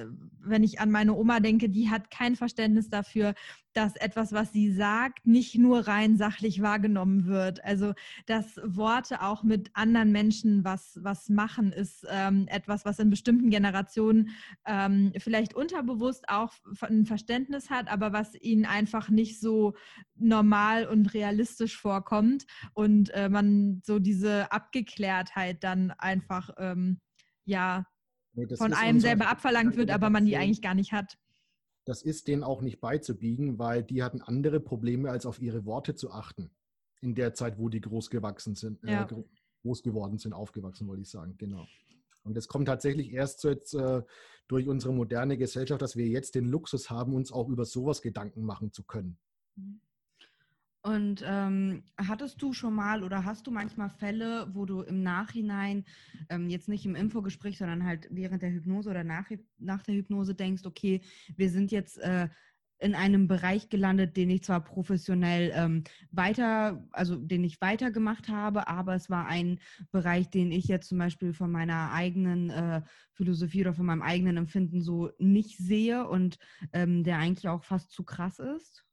wenn 0.47 0.62
ich 0.62 0.80
an 0.80 0.90
meine 0.90 1.14
Oma 1.14 1.40
denke, 1.40 1.68
die 1.68 1.90
hat 1.90 2.11
kein 2.11 2.36
Verständnis 2.36 2.88
dafür, 2.88 3.34
dass 3.74 3.97
etwas, 3.97 4.32
was 4.32 4.53
sie 4.53 4.72
sagt, 4.72 5.26
nicht 5.26 5.59
nur 5.59 5.86
rein 5.88 6.16
sachlich 6.16 6.62
wahrgenommen 6.62 7.26
wird. 7.26 7.62
Also, 7.64 7.92
dass 8.26 8.61
Worte 8.64 9.20
auch 9.20 9.42
mit 9.42 9.70
anderen 9.74 10.12
Menschen 10.12 10.64
was, 10.64 10.99
was 11.03 11.28
machen, 11.28 11.72
ist 11.72 12.07
ähm, 12.09 12.47
etwas, 12.49 12.84
was 12.84 13.01
in 13.01 13.11
bestimmten 13.11 13.51
Generationen 13.51 14.30
ähm, 14.64 15.12
vielleicht 15.18 15.55
unterbewusst 15.55 16.28
auch 16.28 16.53
ein 16.82 17.05
Verständnis 17.05 17.68
hat, 17.68 17.88
aber 17.88 18.12
was 18.12 18.34
ihnen 18.40 18.64
einfach 18.64 19.09
nicht 19.09 19.40
so 19.40 19.74
normal 20.14 20.86
und 20.86 21.12
realistisch 21.12 21.76
vorkommt 21.76 22.47
und 22.74 23.11
äh, 23.11 23.28
man 23.28 23.82
so 23.84 23.99
diese 23.99 24.53
Abgeklärtheit 24.53 25.64
dann 25.64 25.90
einfach, 25.90 26.51
ähm, 26.59 27.01
ja, 27.45 27.84
nee, 28.35 28.47
von 28.57 28.72
einem 28.72 29.01
selber 29.01 29.28
abverlangt 29.28 29.76
wird, 29.76 29.91
aber 29.91 30.11
man 30.11 30.26
die 30.26 30.37
eigentlich 30.37 30.62
gar 30.62 30.74
nicht 30.74 30.93
hat 30.93 31.16
das 31.85 32.03
ist 32.03 32.28
denen 32.28 32.43
auch 32.43 32.62
nicht 32.62 32.80
beizubiegen, 32.80 33.59
weil 33.59 33.82
die 33.82 34.03
hatten 34.03 34.22
andere 34.22 34.61
Probleme, 34.61 35.11
als 35.11 35.26
auf 35.26 35.41
ihre 35.41 35.64
Worte 35.64 35.95
zu 35.95 36.11
achten. 36.11 36.51
In 37.01 37.14
der 37.14 37.35
Zeit, 37.35 37.59
wo 37.59 37.68
die 37.68 37.80
groß 37.80 38.09
gewachsen 38.11 38.55
sind, 38.55 38.82
äh, 38.85 38.93
ja. 38.93 39.05
äh, 39.05 39.24
groß 39.62 39.82
geworden 39.82 40.18
sind, 40.18 40.32
aufgewachsen, 40.32 40.89
wollte 40.89 41.03
ich 41.03 41.11
sagen, 41.11 41.37
genau. 41.37 41.66
Und 42.22 42.37
es 42.39 42.49
kommt 42.49 42.68
tatsächlich 42.68 43.12
erst 43.12 43.41
so 43.41 43.51
jetzt 43.51 43.74
äh, 43.74 44.03
durch 44.49 44.66
unsere 44.66 44.95
moderne 44.95 45.37
Gesellschaft, 45.37 45.82
dass 45.82 45.97
wir 45.97 46.07
jetzt 46.07 46.35
den 46.35 46.47
Luxus 46.47 46.89
haben, 46.89 47.12
uns 47.12 47.30
auch 47.30 47.49
über 47.51 47.66
sowas 47.66 48.01
Gedanken 48.01 48.43
machen 48.45 48.72
zu 48.72 48.82
können. 48.82 49.18
Mhm. 49.57 49.80
Und 50.87 51.24
ähm, 51.26 51.82
hattest 51.97 52.43
du 52.43 52.53
schon 52.53 52.74
mal 52.74 53.05
oder 53.05 53.24
hast 53.24 53.47
du 53.47 53.51
manchmal 53.51 53.89
Fälle, 53.89 54.49
wo 54.53 54.66
du 54.66 54.82
im 54.82 55.03
Nachhinein, 55.03 55.87
ähm, 56.28 56.51
jetzt 56.51 56.68
nicht 56.68 56.85
im 56.85 56.95
Infogespräch, 56.95 57.57
sondern 57.57 57.87
halt 57.87 58.07
während 58.11 58.43
der 58.43 58.53
Hypnose 58.53 58.91
oder 58.91 59.03
nach, 59.03 59.30
nach 59.57 59.82
der 59.82 59.95
Hypnose 59.95 60.35
denkst, 60.35 60.66
okay, 60.66 61.01
wir 61.37 61.49
sind 61.49 61.72
jetzt 61.72 61.97
äh, 61.99 62.28
in 62.78 62.95
einem 62.95 63.28
Bereich 63.28 63.70
gelandet, 63.70 64.14
den 64.18 64.28
ich 64.28 64.43
zwar 64.45 64.62
professionell 64.62 65.53
ähm, 65.55 65.85
weiter, 66.11 66.87
also 66.91 67.16
den 67.16 67.45
ich 67.45 67.62
weitergemacht 67.62 68.28
habe, 68.28 68.68
aber 68.68 68.95
es 68.95 69.09
war 69.09 69.26
ein 69.26 69.61
Bereich, 69.91 70.28
den 70.28 70.53
ich 70.53 70.66
jetzt 70.66 70.89
zum 70.91 70.99
Beispiel 70.99 71.32
von 71.32 71.51
meiner 71.51 71.93
eigenen 71.93 72.51
äh, 72.51 72.82
Philosophie 73.14 73.62
oder 73.62 73.72
von 73.72 73.87
meinem 73.87 74.03
eigenen 74.03 74.37
Empfinden 74.37 74.82
so 74.82 75.11
nicht 75.18 75.57
sehe 75.57 76.07
und 76.07 76.39
ähm, 76.74 77.05
der 77.05 77.16
eigentlich 77.16 77.49
auch 77.49 77.64
fast 77.64 77.91
zu 77.91 78.05
krass 78.05 78.39
ist? 78.39 78.85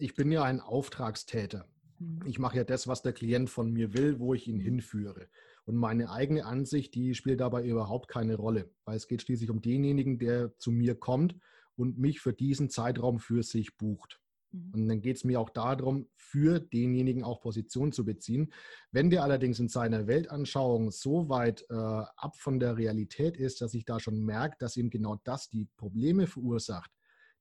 Ich 0.00 0.14
bin 0.14 0.32
ja 0.32 0.42
ein 0.42 0.60
Auftragstäter. 0.60 1.66
Mhm. 1.98 2.20
Ich 2.26 2.38
mache 2.38 2.56
ja 2.56 2.64
das, 2.64 2.88
was 2.88 3.02
der 3.02 3.12
Klient 3.12 3.50
von 3.50 3.72
mir 3.72 3.94
will, 3.94 4.18
wo 4.18 4.34
ich 4.34 4.48
ihn 4.48 4.58
hinführe. 4.58 5.28
Und 5.64 5.76
meine 5.76 6.10
eigene 6.10 6.46
Ansicht, 6.46 6.94
die 6.94 7.14
spielt 7.14 7.40
dabei 7.40 7.64
überhaupt 7.64 8.08
keine 8.08 8.36
Rolle, 8.36 8.70
weil 8.84 8.96
es 8.96 9.06
geht 9.06 9.22
schließlich 9.22 9.50
um 9.50 9.60
denjenigen, 9.60 10.18
der 10.18 10.56
zu 10.58 10.72
mir 10.72 10.94
kommt 10.94 11.36
und 11.76 11.98
mich 11.98 12.20
für 12.20 12.32
diesen 12.32 12.70
Zeitraum 12.70 13.18
für 13.18 13.42
sich 13.42 13.76
bucht. 13.76 14.20
Mhm. 14.52 14.72
Und 14.72 14.88
dann 14.88 15.02
geht 15.02 15.16
es 15.16 15.24
mir 15.24 15.38
auch 15.38 15.50
darum, 15.50 16.08
für 16.16 16.60
denjenigen 16.60 17.22
auch 17.22 17.40
Position 17.40 17.92
zu 17.92 18.04
beziehen. 18.04 18.52
Wenn 18.90 19.10
der 19.10 19.22
allerdings 19.22 19.60
in 19.60 19.68
seiner 19.68 20.06
Weltanschauung 20.06 20.90
so 20.90 21.28
weit 21.28 21.66
äh, 21.68 21.74
ab 21.74 22.36
von 22.36 22.58
der 22.58 22.76
Realität 22.76 23.36
ist, 23.36 23.60
dass 23.60 23.74
ich 23.74 23.84
da 23.84 24.00
schon 24.00 24.24
merke, 24.24 24.56
dass 24.58 24.76
ihm 24.76 24.90
genau 24.90 25.20
das 25.24 25.50
die 25.50 25.68
Probleme 25.76 26.26
verursacht, 26.26 26.90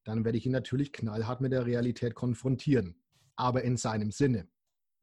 dann 0.09 0.25
werde 0.25 0.37
ich 0.37 0.45
ihn 0.45 0.51
natürlich 0.51 0.91
knallhart 0.91 1.39
mit 1.39 1.51
der 1.51 1.65
Realität 1.65 2.15
konfrontieren, 2.15 2.95
aber 3.35 3.63
in 3.63 3.77
seinem 3.77 4.11
Sinne. 4.11 4.47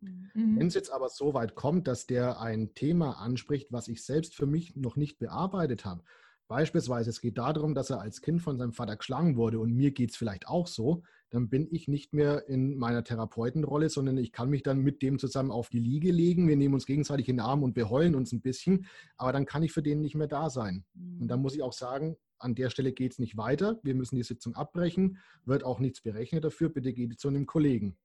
Mhm. 0.00 0.58
Wenn 0.58 0.66
es 0.66 0.74
jetzt 0.74 0.90
aber 0.90 1.08
so 1.08 1.32
weit 1.32 1.54
kommt, 1.54 1.86
dass 1.88 2.06
der 2.06 2.40
ein 2.40 2.74
Thema 2.74 3.12
anspricht, 3.12 3.72
was 3.72 3.88
ich 3.88 4.04
selbst 4.04 4.34
für 4.34 4.46
mich 4.46 4.76
noch 4.76 4.96
nicht 4.96 5.18
bearbeitet 5.18 5.84
habe, 5.84 6.02
beispielsweise 6.48 7.10
es 7.10 7.20
geht 7.20 7.38
darum, 7.38 7.74
dass 7.74 7.90
er 7.90 8.00
als 8.00 8.20
Kind 8.20 8.42
von 8.42 8.58
seinem 8.58 8.72
Vater 8.72 8.96
geschlagen 8.96 9.36
wurde 9.36 9.58
und 9.58 9.72
mir 9.72 9.92
geht 9.92 10.10
es 10.10 10.16
vielleicht 10.16 10.48
auch 10.48 10.66
so, 10.66 11.02
dann 11.30 11.48
bin 11.48 11.66
ich 11.70 11.88
nicht 11.88 12.12
mehr 12.12 12.48
in 12.48 12.76
meiner 12.76 13.02
Therapeutenrolle, 13.02 13.88
sondern 13.88 14.16
ich 14.16 14.32
kann 14.32 14.48
mich 14.48 14.62
dann 14.62 14.80
mit 14.82 15.02
dem 15.02 15.18
zusammen 15.18 15.50
auf 15.50 15.68
die 15.68 15.80
Liege 15.80 16.12
legen. 16.12 16.46
Wir 16.46 16.56
nehmen 16.56 16.74
uns 16.74 16.86
gegenseitig 16.86 17.28
in 17.28 17.36
den 17.36 17.46
Arm 17.46 17.62
und 17.64 17.74
wir 17.74 17.90
heulen 17.90 18.14
uns 18.14 18.32
ein 18.32 18.42
bisschen, 18.42 18.86
aber 19.16 19.32
dann 19.32 19.46
kann 19.46 19.62
ich 19.62 19.72
für 19.72 19.82
den 19.82 20.00
nicht 20.00 20.14
mehr 20.14 20.28
da 20.28 20.50
sein. 20.50 20.84
Mhm. 20.94 21.22
Und 21.22 21.28
dann 21.28 21.42
muss 21.42 21.54
ich 21.54 21.62
auch 21.62 21.72
sagen, 21.72 22.16
an 22.38 22.54
der 22.54 22.70
Stelle 22.70 22.92
geht 22.92 23.12
es 23.12 23.18
nicht 23.18 23.36
weiter. 23.36 23.80
Wir 23.82 23.94
müssen 23.94 24.16
die 24.16 24.22
Sitzung 24.22 24.54
abbrechen, 24.54 25.18
wird 25.44 25.64
auch 25.64 25.78
nichts 25.78 26.00
berechnet 26.00 26.44
dafür. 26.44 26.68
Bitte 26.68 26.92
geht 26.92 27.18
zu 27.18 27.28
einem 27.28 27.46
Kollegen. 27.46 27.96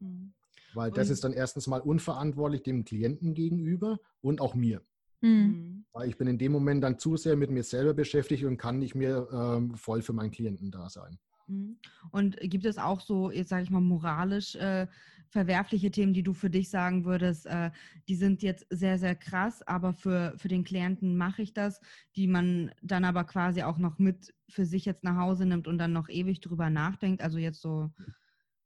Mhm. 0.00 0.34
Weil 0.74 0.90
das 0.90 1.10
ist 1.10 1.24
dann 1.24 1.32
erstens 1.32 1.66
mal 1.66 1.80
unverantwortlich 1.80 2.62
dem 2.62 2.84
Klienten 2.84 3.34
gegenüber 3.34 3.98
und 4.20 4.40
auch 4.40 4.54
mir. 4.54 4.82
Mhm. 5.20 5.86
Weil 5.92 6.08
ich 6.08 6.16
bin 6.16 6.28
in 6.28 6.38
dem 6.38 6.52
Moment 6.52 6.84
dann 6.84 6.98
zu 6.98 7.16
sehr 7.16 7.36
mit 7.36 7.50
mir 7.50 7.62
selber 7.62 7.94
beschäftigt 7.94 8.44
und 8.44 8.58
kann 8.58 8.78
nicht 8.78 8.94
mehr 8.94 9.26
ähm, 9.32 9.74
voll 9.76 10.02
für 10.02 10.12
meinen 10.12 10.30
Klienten 10.30 10.70
da 10.70 10.88
sein. 10.88 11.18
Mhm. 11.48 11.78
Und 12.10 12.36
gibt 12.40 12.64
es 12.64 12.78
auch 12.78 13.00
so, 13.00 13.30
jetzt 13.30 13.48
sage 13.48 13.64
ich 13.64 13.70
mal, 13.70 13.80
moralisch 13.80 14.54
äh, 14.56 14.86
verwerfliche 15.30 15.90
Themen, 15.90 16.14
die 16.14 16.22
du 16.22 16.32
für 16.32 16.50
dich 16.50 16.70
sagen 16.70 17.04
würdest, 17.04 17.46
äh, 17.46 17.70
die 18.08 18.14
sind 18.14 18.42
jetzt 18.42 18.66
sehr, 18.70 18.98
sehr 18.98 19.14
krass, 19.14 19.62
aber 19.66 19.92
für, 19.92 20.34
für 20.36 20.48
den 20.48 20.64
Klienten 20.64 21.16
mache 21.16 21.42
ich 21.42 21.52
das, 21.52 21.80
die 22.16 22.26
man 22.26 22.72
dann 22.82 23.04
aber 23.04 23.24
quasi 23.24 23.62
auch 23.62 23.78
noch 23.78 23.98
mit 23.98 24.34
für 24.48 24.64
sich 24.64 24.84
jetzt 24.84 25.04
nach 25.04 25.16
Hause 25.16 25.44
nimmt 25.44 25.68
und 25.68 25.78
dann 25.78 25.92
noch 25.92 26.08
ewig 26.08 26.40
drüber 26.40 26.70
nachdenkt? 26.70 27.22
Also 27.22 27.38
jetzt 27.38 27.60
so 27.60 27.90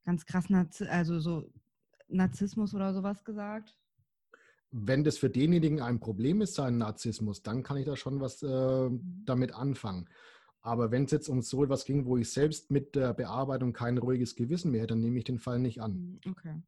ganz 0.04 0.26
krass, 0.26 0.46
also 0.88 1.20
so 1.20 1.50
Narzissmus 2.08 2.74
oder 2.74 2.94
sowas 2.94 3.24
gesagt? 3.24 3.76
Wenn 4.70 5.04
das 5.04 5.18
für 5.18 5.28
denjenigen 5.28 5.82
ein 5.82 6.00
Problem 6.00 6.40
ist, 6.40 6.54
sein 6.54 6.78
Narzissmus, 6.78 7.42
dann 7.42 7.62
kann 7.62 7.76
ich 7.76 7.84
da 7.84 7.96
schon 7.96 8.20
was 8.20 8.42
äh, 8.42 8.88
mhm. 8.88 9.22
damit 9.24 9.54
anfangen. 9.54 10.08
Aber 10.64 10.92
wenn 10.92 11.04
es 11.04 11.10
jetzt 11.10 11.28
um 11.28 11.42
so 11.42 11.64
etwas 11.64 11.84
ging, 11.84 12.06
wo 12.06 12.16
ich 12.16 12.30
selbst 12.30 12.70
mit 12.70 12.94
der 12.94 13.12
Bearbeitung 13.14 13.72
kein 13.72 13.98
ruhiges 13.98 14.36
Gewissen 14.36 14.70
mehr 14.70 14.82
hätte, 14.82 14.94
dann 14.94 15.00
nehme 15.00 15.18
ich 15.18 15.24
den 15.24 15.40
Fall 15.40 15.58
nicht 15.58 15.82
an. 15.82 16.20
Mhm, 16.24 16.30
okay. 16.30 16.62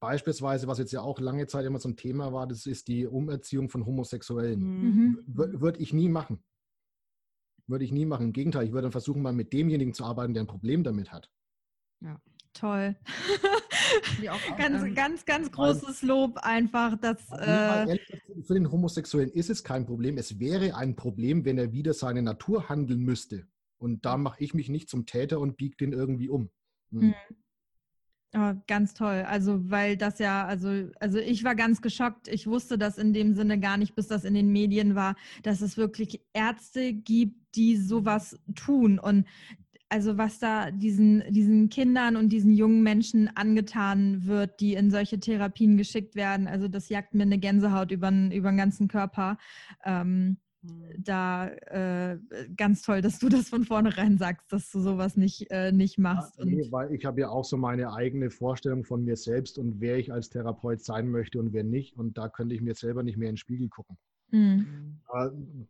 Beispielsweise, 0.00 0.66
was 0.66 0.78
jetzt 0.78 0.92
ja 0.92 1.00
auch 1.00 1.18
lange 1.18 1.46
Zeit 1.46 1.64
immer 1.64 1.78
so 1.78 1.88
ein 1.88 1.96
Thema 1.96 2.34
war, 2.34 2.46
das 2.46 2.66
ist 2.66 2.88
die 2.88 3.06
Umerziehung 3.06 3.70
von 3.70 3.86
Homosexuellen. 3.86 4.60
Mhm. 4.60 5.24
Würde 5.26 5.78
ich 5.78 5.94
nie 5.94 6.10
machen. 6.10 6.44
Würde 7.66 7.86
ich 7.86 7.92
nie 7.92 8.04
machen. 8.04 8.26
Im 8.26 8.32
Gegenteil, 8.34 8.66
ich 8.66 8.72
würde 8.72 8.82
dann 8.82 8.92
versuchen, 8.92 9.22
mal 9.22 9.32
mit 9.32 9.54
demjenigen 9.54 9.94
zu 9.94 10.04
arbeiten, 10.04 10.34
der 10.34 10.42
ein 10.42 10.46
Problem 10.46 10.84
damit 10.84 11.10
hat. 11.10 11.30
Ja. 12.00 12.20
Toll. 12.52 12.96
Ganz, 14.56 14.82
ähm, 14.82 14.94
ganz, 14.94 15.24
ganz 15.24 15.50
großes 15.50 16.02
Lob 16.02 16.38
einfach. 16.38 16.96
Dass, 16.98 17.18
äh, 17.32 17.98
für 18.42 18.54
den 18.54 18.70
Homosexuellen 18.70 19.30
ist 19.30 19.50
es 19.50 19.64
kein 19.64 19.86
Problem. 19.86 20.18
Es 20.18 20.38
wäre 20.38 20.76
ein 20.76 20.96
Problem, 20.96 21.44
wenn 21.44 21.58
er 21.58 21.72
wieder 21.72 21.94
seine 21.94 22.22
Natur 22.22 22.68
handeln 22.68 23.00
müsste. 23.00 23.46
Und 23.78 24.04
da 24.04 24.16
mache 24.16 24.42
ich 24.42 24.54
mich 24.54 24.68
nicht 24.68 24.88
zum 24.88 25.06
Täter 25.06 25.40
und 25.40 25.56
biege 25.56 25.76
den 25.76 25.92
irgendwie 25.92 26.28
um. 26.28 26.50
Hm. 26.90 27.08
Mhm. 27.08 27.14
Oh, 28.36 28.52
ganz 28.66 28.94
toll. 28.94 29.24
Also, 29.28 29.70
weil 29.70 29.96
das 29.96 30.18
ja, 30.18 30.44
also, 30.44 30.88
also 30.98 31.18
ich 31.18 31.44
war 31.44 31.54
ganz 31.54 31.80
geschockt. 31.80 32.26
Ich 32.26 32.48
wusste 32.48 32.78
das 32.78 32.98
in 32.98 33.12
dem 33.12 33.34
Sinne 33.34 33.60
gar 33.60 33.76
nicht, 33.76 33.94
bis 33.94 34.08
das 34.08 34.24
in 34.24 34.34
den 34.34 34.50
Medien 34.50 34.96
war, 34.96 35.14
dass 35.44 35.60
es 35.60 35.76
wirklich 35.76 36.20
Ärzte 36.32 36.92
gibt, 36.92 37.36
die 37.54 37.76
sowas 37.76 38.36
tun. 38.56 38.98
Und 38.98 39.26
also 39.88 40.18
was 40.18 40.38
da 40.38 40.70
diesen, 40.70 41.22
diesen 41.30 41.68
Kindern 41.68 42.16
und 42.16 42.30
diesen 42.30 42.52
jungen 42.54 42.82
Menschen 42.82 43.30
angetan 43.36 44.26
wird, 44.26 44.60
die 44.60 44.74
in 44.74 44.90
solche 44.90 45.20
Therapien 45.20 45.76
geschickt 45.76 46.16
werden. 46.16 46.48
Also 46.48 46.68
das 46.68 46.88
jagt 46.88 47.14
mir 47.14 47.22
eine 47.22 47.38
Gänsehaut 47.38 47.90
über, 47.90 48.08
über 48.08 48.50
den 48.50 48.56
ganzen 48.56 48.88
Körper. 48.88 49.38
Ähm, 49.84 50.38
mhm. 50.62 50.84
da 50.98 51.48
äh, 51.48 52.18
ganz 52.56 52.82
toll, 52.82 53.02
dass 53.02 53.18
du 53.18 53.28
das 53.28 53.48
von 53.48 53.64
vornherein 53.64 54.18
sagst, 54.18 54.52
dass 54.52 54.70
du 54.70 54.80
sowas 54.80 55.16
nicht, 55.16 55.50
äh, 55.50 55.70
nicht 55.70 55.98
machst. 55.98 56.38
Ja, 56.38 56.44
nee, 56.44 56.66
weil 56.70 56.92
ich 56.92 57.04
habe 57.04 57.20
ja 57.20 57.28
auch 57.28 57.44
so 57.44 57.56
meine 57.56 57.92
eigene 57.92 58.30
Vorstellung 58.30 58.84
von 58.84 59.04
mir 59.04 59.16
selbst 59.16 59.58
und 59.58 59.80
wer 59.80 59.98
ich 59.98 60.12
als 60.12 60.30
Therapeut 60.30 60.82
sein 60.82 61.08
möchte 61.08 61.38
und 61.38 61.52
wer 61.52 61.64
nicht. 61.64 61.96
Und 61.96 62.18
da 62.18 62.28
könnte 62.28 62.54
ich 62.54 62.62
mir 62.62 62.74
selber 62.74 63.02
nicht 63.02 63.16
mehr 63.16 63.28
in 63.28 63.34
den 63.34 63.38
Spiegel 63.38 63.68
gucken. 63.68 63.96
Mhm. 64.34 64.98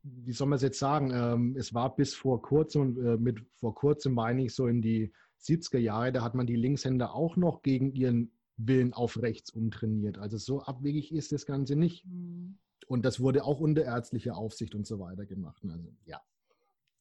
wie 0.02 0.32
soll 0.32 0.48
man 0.48 0.56
es 0.56 0.62
jetzt 0.62 0.78
sagen? 0.78 1.10
Ähm, 1.12 1.54
es 1.58 1.74
war 1.74 1.94
bis 1.94 2.14
vor 2.14 2.40
kurzem, 2.40 2.98
äh, 3.04 3.16
mit 3.18 3.40
vor 3.52 3.74
kurzem 3.74 4.14
meine 4.14 4.44
ich 4.44 4.54
so 4.54 4.66
in 4.66 4.80
die 4.80 5.12
70er 5.42 5.78
Jahre, 5.78 6.12
da 6.12 6.22
hat 6.22 6.34
man 6.34 6.46
die 6.46 6.56
Linkshänder 6.56 7.14
auch 7.14 7.36
noch 7.36 7.62
gegen 7.62 7.92
ihren 7.92 8.32
Willen 8.56 8.94
auf 8.94 9.20
rechts 9.20 9.50
umtrainiert. 9.50 10.16
Also 10.18 10.38
so 10.38 10.62
abwegig 10.62 11.12
ist 11.12 11.32
das 11.32 11.44
Ganze 11.44 11.76
nicht. 11.76 12.06
Mhm. 12.06 12.58
Und 12.86 13.04
das 13.04 13.20
wurde 13.20 13.44
auch 13.44 13.60
unter 13.60 13.84
ärztlicher 13.84 14.36
Aufsicht 14.36 14.74
und 14.74 14.86
so 14.86 14.98
weiter 14.98 15.26
gemacht. 15.26 15.62
Also 15.68 15.92
ja. 16.06 16.20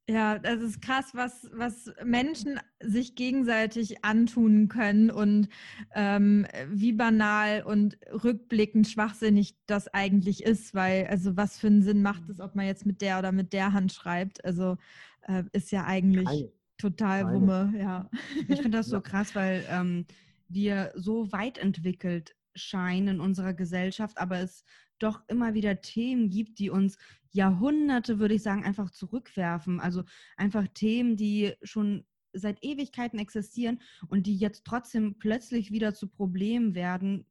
Ja, 0.09 0.37
das 0.37 0.61
ist 0.61 0.81
krass, 0.81 1.11
was, 1.13 1.49
was 1.53 1.89
Menschen 2.03 2.59
sich 2.81 3.15
gegenseitig 3.15 4.03
antun 4.03 4.67
können 4.67 5.09
und 5.09 5.47
ähm, 5.95 6.45
wie 6.67 6.91
banal 6.91 7.63
und 7.63 7.97
rückblickend 8.11 8.85
schwachsinnig 8.85 9.55
das 9.65 9.87
eigentlich 9.87 10.43
ist, 10.43 10.73
weil, 10.73 11.07
also 11.07 11.37
was 11.37 11.57
für 11.57 11.67
einen 11.67 11.83
Sinn 11.83 12.01
macht 12.01 12.27
es, 12.29 12.41
ob 12.41 12.53
man 12.53 12.65
jetzt 12.65 12.85
mit 12.85 13.01
der 13.01 13.19
oder 13.19 13.31
mit 13.31 13.53
der 13.53 13.71
Hand 13.71 13.93
schreibt? 13.93 14.43
Also 14.43 14.75
äh, 15.21 15.43
ist 15.53 15.71
ja 15.71 15.85
eigentlich 15.85 16.27
Keine. 16.27 16.51
total 16.77 17.23
Keine. 17.23 17.35
Wumme, 17.35 17.73
ja. 17.79 18.09
Ich 18.49 18.61
finde 18.61 18.77
das 18.77 18.87
so 18.89 18.99
krass, 18.99 19.35
weil 19.35 19.63
ähm, 19.69 20.05
wir 20.49 20.91
so 20.95 21.31
weit 21.31 21.57
entwickelt 21.57 22.35
scheinen 22.55 23.07
in 23.07 23.19
unserer 23.21 23.53
Gesellschaft, 23.53 24.17
aber 24.17 24.39
es 24.39 24.65
doch 24.99 25.21
immer 25.27 25.53
wieder 25.53 25.81
Themen 25.81 26.29
gibt, 26.29 26.59
die 26.59 26.69
uns 26.69 26.97
Jahrhunderte, 27.33 28.19
würde 28.19 28.35
ich 28.35 28.43
sagen, 28.43 28.63
einfach 28.63 28.91
zurückwerfen. 28.91 29.79
Also 29.79 30.03
einfach 30.37 30.67
Themen, 30.73 31.17
die 31.17 31.53
schon 31.63 32.05
seit 32.31 32.63
Ewigkeiten 32.63 33.19
existieren 33.19 33.81
und 34.07 34.25
die 34.27 34.35
jetzt 34.35 34.65
trotzdem 34.65 35.17
plötzlich 35.17 35.71
wieder 35.71 35.93
zu 35.93 36.07
Problemen 36.07 36.75
werden. 36.75 37.25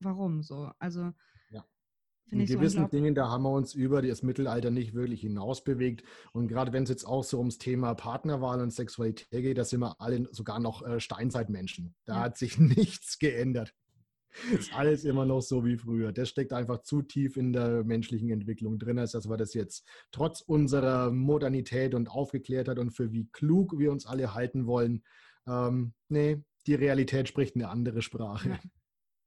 Warum 0.00 0.42
so? 0.42 0.70
Also 0.78 1.12
ja. 1.50 1.64
in 2.30 2.44
gewissen 2.44 2.82
so 2.82 2.88
Dingen, 2.88 3.14
da 3.14 3.28
haben 3.28 3.44
wir 3.44 3.52
uns 3.52 3.74
über 3.74 4.02
das 4.02 4.22
Mittelalter 4.22 4.70
nicht 4.70 4.94
wirklich 4.94 5.20
hinaus 5.22 5.64
bewegt. 5.64 6.02
Und 6.32 6.48
gerade 6.48 6.72
wenn 6.72 6.84
es 6.84 6.90
jetzt 6.90 7.06
auch 7.06 7.24
so 7.24 7.38
ums 7.38 7.58
Thema 7.58 7.94
Partnerwahl 7.94 8.60
und 8.60 8.72
Sexualität 8.72 9.42
geht, 9.42 9.58
da 9.58 9.64
sind 9.64 9.80
wir 9.80 10.00
alle 10.00 10.28
sogar 10.32 10.60
noch 10.60 10.82
äh, 10.82 11.00
Steinzeitmenschen. 11.00 11.94
Da 12.04 12.16
ja. 12.16 12.20
hat 12.20 12.36
sich 12.36 12.58
nichts 12.58 13.18
geändert. 13.18 13.74
Ist 14.52 14.74
alles 14.74 15.04
immer 15.04 15.24
noch 15.24 15.40
so 15.40 15.64
wie 15.64 15.76
früher. 15.76 16.12
Das 16.12 16.28
steckt 16.28 16.52
einfach 16.52 16.82
zu 16.82 17.02
tief 17.02 17.36
in 17.36 17.52
der 17.52 17.84
menschlichen 17.84 18.30
Entwicklung 18.30 18.78
drin, 18.78 18.98
als 18.98 19.12
dass 19.12 19.28
wir 19.28 19.36
das 19.36 19.54
jetzt 19.54 19.86
trotz 20.12 20.40
unserer 20.40 21.10
Modernität 21.10 21.94
und 21.94 22.10
Aufgeklärtheit 22.10 22.78
und 22.78 22.90
für 22.90 23.12
wie 23.12 23.28
klug 23.32 23.78
wir 23.78 23.92
uns 23.92 24.06
alle 24.06 24.34
halten 24.34 24.66
wollen, 24.66 25.02
ähm, 25.46 25.94
nee, 26.08 26.42
die 26.66 26.74
Realität 26.74 27.28
spricht 27.28 27.54
eine 27.54 27.68
andere 27.68 28.02
Sprache. 28.02 28.58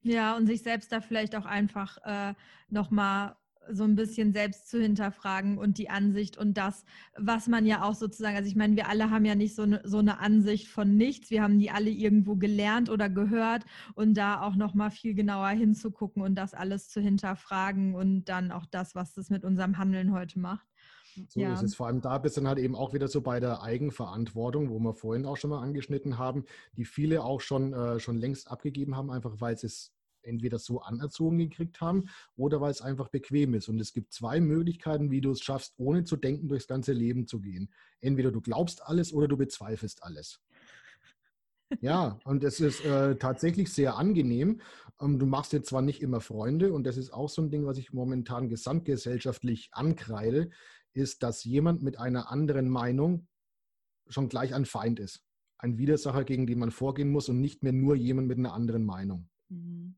Ja. 0.01 0.37
Und 0.37 0.47
sich 0.47 0.61
selbst 0.61 0.91
da 0.91 1.01
vielleicht 1.01 1.35
auch 1.35 1.45
einfach 1.45 1.97
äh, 2.03 2.33
nochmal 2.69 3.35
so 3.71 3.83
ein 3.83 3.95
bisschen 3.95 4.33
selbst 4.33 4.69
zu 4.69 4.81
hinterfragen 4.81 5.57
und 5.57 5.77
die 5.77 5.89
Ansicht 5.89 6.37
und 6.37 6.57
das, 6.57 6.85
was 7.17 7.47
man 7.47 7.65
ja 7.65 7.83
auch 7.83 7.95
sozusagen, 7.95 8.35
also 8.35 8.47
ich 8.47 8.55
meine, 8.55 8.75
wir 8.75 8.89
alle 8.89 9.09
haben 9.09 9.25
ja 9.25 9.35
nicht 9.35 9.55
so 9.55 9.63
eine, 9.63 9.81
so 9.83 9.99
eine 9.99 10.19
Ansicht 10.19 10.67
von 10.67 10.95
nichts, 10.95 11.29
wir 11.29 11.43
haben 11.43 11.59
die 11.59 11.71
alle 11.71 11.89
irgendwo 11.89 12.35
gelernt 12.35 12.89
oder 12.89 13.09
gehört 13.09 13.65
und 13.95 14.15
da 14.15 14.41
auch 14.41 14.55
nochmal 14.55 14.91
viel 14.91 15.13
genauer 15.13 15.49
hinzugucken 15.49 16.21
und 16.21 16.35
das 16.35 16.53
alles 16.53 16.89
zu 16.89 17.01
hinterfragen 17.01 17.95
und 17.95 18.25
dann 18.25 18.51
auch 18.51 18.65
das, 18.65 18.95
was 18.95 19.13
das 19.13 19.29
mit 19.29 19.43
unserem 19.43 19.77
Handeln 19.77 20.11
heute 20.13 20.39
macht. 20.39 20.67
So 21.27 21.39
ja. 21.39 21.53
ist 21.53 21.63
es. 21.63 21.75
Vor 21.75 21.87
allem 21.87 22.01
da 22.01 22.17
bist 22.17 22.37
du 22.37 22.41
dann 22.41 22.47
halt 22.47 22.59
eben 22.59 22.75
auch 22.75 22.93
wieder 22.93 23.07
so 23.07 23.21
bei 23.21 23.39
der 23.39 23.61
Eigenverantwortung, 23.61 24.69
wo 24.69 24.79
wir 24.79 24.93
vorhin 24.93 25.25
auch 25.25 25.37
schon 25.37 25.49
mal 25.49 25.61
angeschnitten 25.61 26.17
haben, 26.17 26.45
die 26.73 26.85
viele 26.85 27.23
auch 27.23 27.41
schon, 27.41 27.73
äh, 27.73 27.99
schon 27.99 28.17
längst 28.17 28.49
abgegeben 28.49 28.95
haben, 28.95 29.11
einfach 29.11 29.41
weil 29.41 29.57
sie 29.57 29.67
es 29.67 29.93
entweder 30.23 30.59
so 30.59 30.81
anerzogen 30.81 31.37
gekriegt 31.37 31.81
haben 31.81 32.09
oder 32.35 32.61
weil 32.61 32.71
es 32.71 32.81
einfach 32.81 33.09
bequem 33.09 33.53
ist. 33.53 33.69
Und 33.69 33.79
es 33.79 33.93
gibt 33.93 34.13
zwei 34.13 34.39
Möglichkeiten, 34.39 35.11
wie 35.11 35.21
du 35.21 35.31
es 35.31 35.41
schaffst, 35.41 35.73
ohne 35.77 36.03
zu 36.03 36.15
denken, 36.15 36.47
durchs 36.47 36.67
ganze 36.67 36.93
Leben 36.93 37.27
zu 37.27 37.39
gehen. 37.39 37.71
Entweder 38.01 38.31
du 38.31 38.41
glaubst 38.41 38.83
alles 38.83 39.13
oder 39.13 39.27
du 39.27 39.37
bezweifelst 39.37 40.03
alles. 40.03 40.41
Ja, 41.81 42.19
und 42.23 42.43
es 42.43 42.59
ist 42.59 42.83
äh, 42.83 43.15
tatsächlich 43.17 43.71
sehr 43.71 43.95
angenehm. 43.95 44.59
Ähm, 44.99 45.19
du 45.19 45.27
machst 45.27 45.53
dir 45.53 45.61
zwar 45.61 45.83
nicht 45.83 46.01
immer 46.01 46.19
Freunde, 46.19 46.73
und 46.73 46.83
das 46.83 46.97
ist 46.97 47.13
auch 47.13 47.29
so 47.29 47.43
ein 47.43 47.51
Ding, 47.51 47.65
was 47.67 47.77
ich 47.77 47.93
momentan 47.93 48.49
gesamtgesellschaftlich 48.49 49.69
ankreide, 49.71 50.49
ist, 50.93 51.21
dass 51.21 51.43
jemand 51.43 51.83
mit 51.83 51.99
einer 51.99 52.31
anderen 52.31 52.69
Meinung 52.69 53.27
schon 54.07 54.29
gleich 54.29 54.53
ein 54.53 54.65
Feind 54.65 54.99
ist. 54.99 55.23
Ein 55.57 55.77
Widersacher, 55.77 56.23
gegen 56.23 56.47
den 56.47 56.59
man 56.59 56.71
vorgehen 56.71 57.11
muss 57.11 57.29
und 57.29 57.39
nicht 57.39 57.63
mehr 57.63 57.73
nur 57.73 57.95
jemand 57.95 58.27
mit 58.27 58.37
einer 58.37 58.53
anderen 58.53 58.85
Meinung. 58.85 59.29
Mhm. 59.49 59.95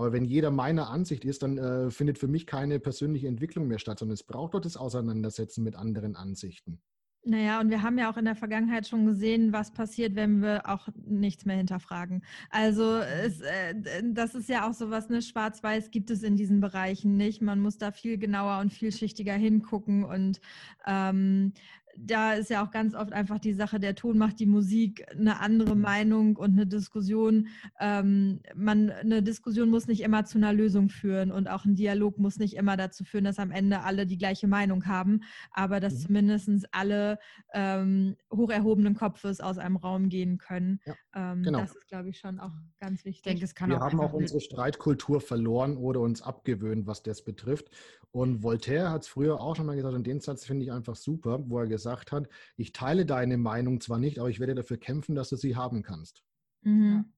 Aber 0.00 0.14
wenn 0.14 0.24
jeder 0.24 0.50
meiner 0.50 0.88
Ansicht 0.88 1.26
ist, 1.26 1.42
dann 1.42 1.58
äh, 1.58 1.90
findet 1.90 2.16
für 2.16 2.26
mich 2.26 2.46
keine 2.46 2.80
persönliche 2.80 3.28
Entwicklung 3.28 3.68
mehr 3.68 3.78
statt, 3.78 3.98
sondern 3.98 4.14
es 4.14 4.22
braucht 4.22 4.54
dort 4.54 4.64
das 4.64 4.78
Auseinandersetzen 4.78 5.62
mit 5.62 5.76
anderen 5.76 6.16
Ansichten. 6.16 6.80
Naja, 7.22 7.60
und 7.60 7.68
wir 7.68 7.82
haben 7.82 7.98
ja 7.98 8.10
auch 8.10 8.16
in 8.16 8.24
der 8.24 8.34
Vergangenheit 8.34 8.88
schon 8.88 9.04
gesehen, 9.04 9.52
was 9.52 9.74
passiert, 9.74 10.14
wenn 10.14 10.40
wir 10.40 10.66
auch 10.66 10.88
nichts 11.04 11.44
mehr 11.44 11.58
hinterfragen. 11.58 12.24
Also 12.48 12.96
es, 12.96 13.42
äh, 13.42 13.74
das 14.04 14.34
ist 14.34 14.48
ja 14.48 14.66
auch 14.66 14.72
so 14.72 14.88
was, 14.88 15.10
ne, 15.10 15.20
Schwarz-Weiß 15.20 15.90
gibt 15.90 16.10
es 16.10 16.22
in 16.22 16.36
diesen 16.36 16.62
Bereichen 16.62 17.18
nicht. 17.18 17.42
Man 17.42 17.60
muss 17.60 17.76
da 17.76 17.92
viel 17.92 18.16
genauer 18.16 18.60
und 18.60 18.72
vielschichtiger 18.72 19.34
hingucken 19.34 20.04
und 20.04 20.40
ähm, 20.86 21.52
da 21.96 22.34
ist 22.34 22.50
ja 22.50 22.64
auch 22.64 22.70
ganz 22.70 22.94
oft 22.94 23.12
einfach 23.12 23.38
die 23.38 23.52
Sache, 23.52 23.80
der 23.80 23.94
Ton 23.94 24.18
macht 24.18 24.40
die 24.40 24.46
Musik, 24.46 25.04
eine 25.10 25.40
andere 25.40 25.76
Meinung 25.76 26.36
und 26.36 26.52
eine 26.52 26.66
Diskussion. 26.66 27.48
Ähm, 27.78 28.40
man, 28.54 28.90
eine 28.90 29.22
Diskussion 29.22 29.70
muss 29.70 29.86
nicht 29.86 30.02
immer 30.02 30.24
zu 30.24 30.38
einer 30.38 30.52
Lösung 30.52 30.88
führen 30.88 31.30
und 31.30 31.48
auch 31.48 31.64
ein 31.64 31.74
Dialog 31.74 32.18
muss 32.18 32.38
nicht 32.38 32.54
immer 32.54 32.76
dazu 32.76 33.04
führen, 33.04 33.24
dass 33.24 33.38
am 33.38 33.50
Ende 33.50 33.82
alle 33.82 34.06
die 34.06 34.18
gleiche 34.18 34.46
Meinung 34.46 34.86
haben, 34.86 35.20
aber 35.52 35.80
dass 35.80 35.94
mhm. 35.94 35.98
zumindest 35.98 36.50
alle 36.72 37.18
ähm, 37.52 38.16
hoch 38.32 38.50
erhobenen 38.50 38.94
Kopfes 38.94 39.40
aus 39.40 39.58
einem 39.58 39.76
Raum 39.76 40.08
gehen 40.08 40.38
können. 40.38 40.80
Ja, 40.84 40.94
ähm, 41.14 41.42
genau. 41.42 41.60
Das 41.60 41.74
ist, 41.74 41.88
glaube 41.88 42.08
ich, 42.08 42.18
schon 42.18 42.38
auch 42.40 42.52
ganz 42.78 43.04
wichtig. 43.04 43.34
Ich 43.34 43.40
denke, 43.40 43.70
Wir 43.70 43.78
auch 43.78 43.86
haben 43.86 44.00
auch 44.00 44.12
unsere 44.12 44.40
Streitkultur 44.40 45.20
verloren 45.20 45.76
oder 45.76 46.00
uns 46.00 46.22
abgewöhnt, 46.22 46.86
was 46.86 47.02
das 47.02 47.22
betrifft. 47.22 47.70
Und 48.12 48.42
Voltaire 48.42 48.90
hat 48.90 49.02
es 49.02 49.08
früher 49.08 49.40
auch 49.40 49.54
schon 49.54 49.66
mal 49.66 49.76
gesagt, 49.76 49.94
und 49.94 50.06
den 50.06 50.20
Satz 50.20 50.44
finde 50.44 50.64
ich 50.64 50.72
einfach 50.72 50.96
super, 50.96 51.40
wo 51.46 51.58
er 51.58 51.66
gesagt 51.66 51.79
hat, 51.86 52.28
ich 52.56 52.72
teile 52.72 53.06
deine 53.06 53.38
Meinung 53.38 53.80
zwar 53.80 53.98
nicht, 53.98 54.18
aber 54.18 54.30
ich 54.30 54.40
werde 54.40 54.54
dafür 54.54 54.78
kämpfen, 54.78 55.14
dass 55.14 55.28
du 55.28 55.36
sie 55.36 55.56
haben 55.56 55.82
kannst. 55.82 56.22
Mhm. 56.62 57.12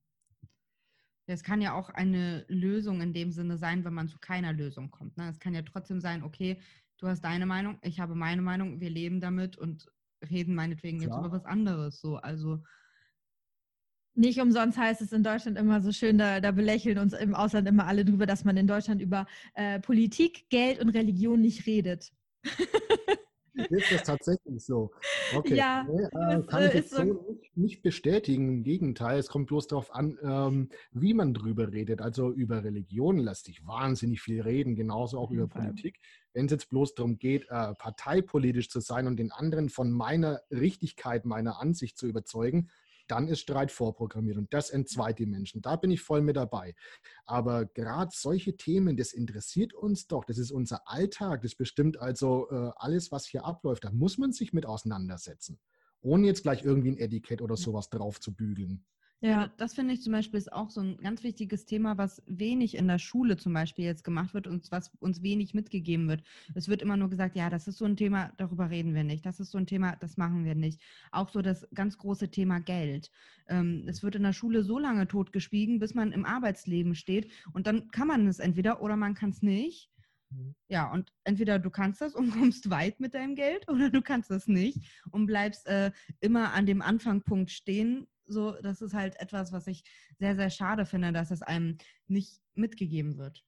Es 1.26 1.42
kann 1.42 1.60
ja 1.60 1.74
auch 1.74 1.88
eine 1.90 2.44
Lösung 2.48 3.00
in 3.00 3.12
dem 3.12 3.30
Sinne 3.30 3.56
sein, 3.56 3.84
wenn 3.84 3.94
man 3.94 4.08
zu 4.08 4.18
keiner 4.18 4.52
Lösung 4.52 4.90
kommt. 4.90 5.16
Ne? 5.16 5.28
Es 5.28 5.38
kann 5.38 5.54
ja 5.54 5.62
trotzdem 5.62 6.00
sein, 6.00 6.22
okay, 6.22 6.60
du 6.98 7.06
hast 7.06 7.22
deine 7.22 7.46
Meinung, 7.46 7.78
ich 7.82 8.00
habe 8.00 8.14
meine 8.14 8.42
Meinung, 8.42 8.80
wir 8.80 8.90
leben 8.90 9.20
damit 9.20 9.56
und 9.56 9.86
reden 10.30 10.54
meinetwegen 10.54 10.98
Klar. 10.98 11.10
jetzt 11.10 11.26
über 11.26 11.36
was 11.36 11.44
anderes. 11.44 12.00
So, 12.00 12.16
also 12.16 12.62
nicht 14.14 14.40
umsonst 14.40 14.76
heißt 14.76 15.00
es 15.00 15.12
in 15.12 15.22
Deutschland 15.22 15.56
immer 15.56 15.80
so 15.80 15.90
schön, 15.90 16.18
da, 16.18 16.40
da 16.40 16.50
belächeln 16.50 16.98
uns 16.98 17.14
im 17.14 17.34
Ausland 17.34 17.66
immer 17.66 17.86
alle 17.86 18.04
drüber, 18.04 18.26
dass 18.26 18.44
man 18.44 18.56
in 18.56 18.66
Deutschland 18.66 19.00
über 19.00 19.26
äh, 19.54 19.80
Politik, 19.80 20.48
Geld 20.50 20.80
und 20.80 20.90
Religion 20.90 21.40
nicht 21.40 21.66
redet. 21.66 22.12
Ist 23.54 23.92
das 23.92 24.02
tatsächlich 24.04 24.64
so? 24.64 24.92
Okay. 25.34 25.56
Ja, 25.56 25.84
nee, 25.84 26.02
äh, 26.02 26.42
kann 26.42 26.64
ich 26.64 26.74
jetzt 26.74 26.90
so 26.90 27.02
nicht, 27.02 27.56
nicht, 27.56 27.82
bestätigen. 27.82 28.48
Im 28.48 28.62
Gegenteil, 28.62 29.18
es 29.18 29.28
kommt 29.28 29.48
bloß 29.48 29.66
darauf 29.66 29.94
an, 29.94 30.18
ähm, 30.22 30.68
wie 30.92 31.14
man 31.14 31.34
drüber 31.34 31.72
redet. 31.72 32.00
Also 32.00 32.30
über 32.30 32.64
Religion 32.64 33.18
lässt 33.18 33.44
sich 33.44 33.66
wahnsinnig 33.66 34.22
viel 34.22 34.40
reden, 34.40 34.74
genauso 34.74 35.18
auch 35.18 35.30
über 35.30 35.48
Fall. 35.48 35.62
Politik. 35.62 36.00
Wenn 36.32 36.46
es 36.46 36.52
jetzt 36.52 36.70
bloß 36.70 36.94
darum 36.94 37.18
geht, 37.18 37.44
äh, 37.50 37.74
parteipolitisch 37.74 38.70
zu 38.70 38.80
sein 38.80 39.06
und 39.06 39.18
den 39.18 39.32
anderen 39.32 39.68
von 39.68 39.90
meiner 39.90 40.40
Richtigkeit, 40.50 41.26
meiner 41.26 41.60
Ansicht 41.60 41.98
zu 41.98 42.06
überzeugen, 42.06 42.70
dann 43.08 43.28
ist 43.28 43.40
Streit 43.40 43.70
vorprogrammiert 43.70 44.36
und 44.36 44.52
das 44.52 44.70
entzweit 44.70 45.18
die 45.18 45.26
Menschen. 45.26 45.62
Da 45.62 45.76
bin 45.76 45.90
ich 45.90 46.00
voll 46.00 46.22
mit 46.22 46.36
dabei. 46.36 46.74
Aber 47.26 47.66
gerade 47.66 48.10
solche 48.14 48.56
Themen, 48.56 48.96
das 48.96 49.12
interessiert 49.12 49.74
uns 49.74 50.06
doch. 50.06 50.24
Das 50.24 50.38
ist 50.38 50.50
unser 50.50 50.88
Alltag. 50.88 51.42
Das 51.42 51.54
bestimmt 51.54 51.98
also 51.98 52.50
äh, 52.50 52.70
alles, 52.76 53.12
was 53.12 53.26
hier 53.26 53.44
abläuft. 53.44 53.84
Da 53.84 53.90
muss 53.90 54.18
man 54.18 54.32
sich 54.32 54.52
mit 54.52 54.66
auseinandersetzen, 54.66 55.60
ohne 56.00 56.26
jetzt 56.26 56.42
gleich 56.42 56.64
irgendwie 56.64 56.90
ein 56.90 56.98
Etikett 56.98 57.42
oder 57.42 57.56
sowas 57.56 57.90
drauf 57.90 58.20
zu 58.20 58.34
bügeln. 58.34 58.84
Ja, 59.24 59.52
das 59.56 59.74
finde 59.74 59.94
ich 59.94 60.02
zum 60.02 60.12
Beispiel 60.12 60.36
ist 60.38 60.52
auch 60.52 60.68
so 60.70 60.80
ein 60.80 60.96
ganz 60.96 61.22
wichtiges 61.22 61.64
Thema, 61.64 61.96
was 61.96 62.24
wenig 62.26 62.76
in 62.76 62.88
der 62.88 62.98
Schule 62.98 63.36
zum 63.36 63.52
Beispiel 63.52 63.84
jetzt 63.84 64.02
gemacht 64.02 64.34
wird 64.34 64.48
und 64.48 64.68
was 64.72 64.90
uns 64.98 65.22
wenig 65.22 65.54
mitgegeben 65.54 66.08
wird. 66.08 66.24
Es 66.56 66.66
wird 66.66 66.82
immer 66.82 66.96
nur 66.96 67.08
gesagt, 67.08 67.36
ja, 67.36 67.48
das 67.48 67.68
ist 67.68 67.78
so 67.78 67.84
ein 67.84 67.96
Thema, 67.96 68.32
darüber 68.36 68.68
reden 68.68 68.96
wir 68.96 69.04
nicht. 69.04 69.24
Das 69.24 69.38
ist 69.38 69.52
so 69.52 69.58
ein 69.58 69.68
Thema, 69.68 69.94
das 69.94 70.16
machen 70.16 70.44
wir 70.44 70.56
nicht. 70.56 70.82
Auch 71.12 71.28
so 71.28 71.40
das 71.40 71.68
ganz 71.72 71.98
große 71.98 72.32
Thema 72.32 72.58
Geld. 72.58 73.12
Ähm, 73.46 73.84
es 73.86 74.02
wird 74.02 74.16
in 74.16 74.24
der 74.24 74.32
Schule 74.32 74.64
so 74.64 74.80
lange 74.80 75.06
totgeschwiegen, 75.06 75.78
bis 75.78 75.94
man 75.94 76.10
im 76.10 76.24
Arbeitsleben 76.24 76.96
steht 76.96 77.30
und 77.52 77.68
dann 77.68 77.92
kann 77.92 78.08
man 78.08 78.26
es 78.26 78.40
entweder 78.40 78.82
oder 78.82 78.96
man 78.96 79.14
kann 79.14 79.30
es 79.30 79.40
nicht. 79.40 79.88
Mhm. 80.30 80.54
Ja, 80.68 80.90
und 80.90 81.12
entweder 81.22 81.60
du 81.60 81.70
kannst 81.70 82.00
das 82.00 82.16
und 82.16 82.30
kommst 82.36 82.70
weit 82.70 82.98
mit 82.98 83.14
deinem 83.14 83.36
Geld 83.36 83.68
oder 83.68 83.88
du 83.88 84.02
kannst 84.02 84.30
das 84.30 84.48
nicht 84.48 84.80
und 85.12 85.26
bleibst 85.26 85.66
äh, 85.68 85.92
immer 86.18 86.52
an 86.54 86.66
dem 86.66 86.82
Anfangpunkt 86.82 87.52
stehen, 87.52 88.08
so, 88.32 88.52
das 88.62 88.80
ist 88.80 88.94
halt 88.94 89.18
etwas, 89.20 89.52
was 89.52 89.66
ich 89.66 89.84
sehr, 90.18 90.36
sehr 90.36 90.50
schade 90.50 90.86
finde, 90.86 91.12
dass 91.12 91.30
es 91.30 91.42
einem 91.42 91.78
nicht 92.08 92.40
mitgegeben 92.54 93.18
wird. 93.18 93.44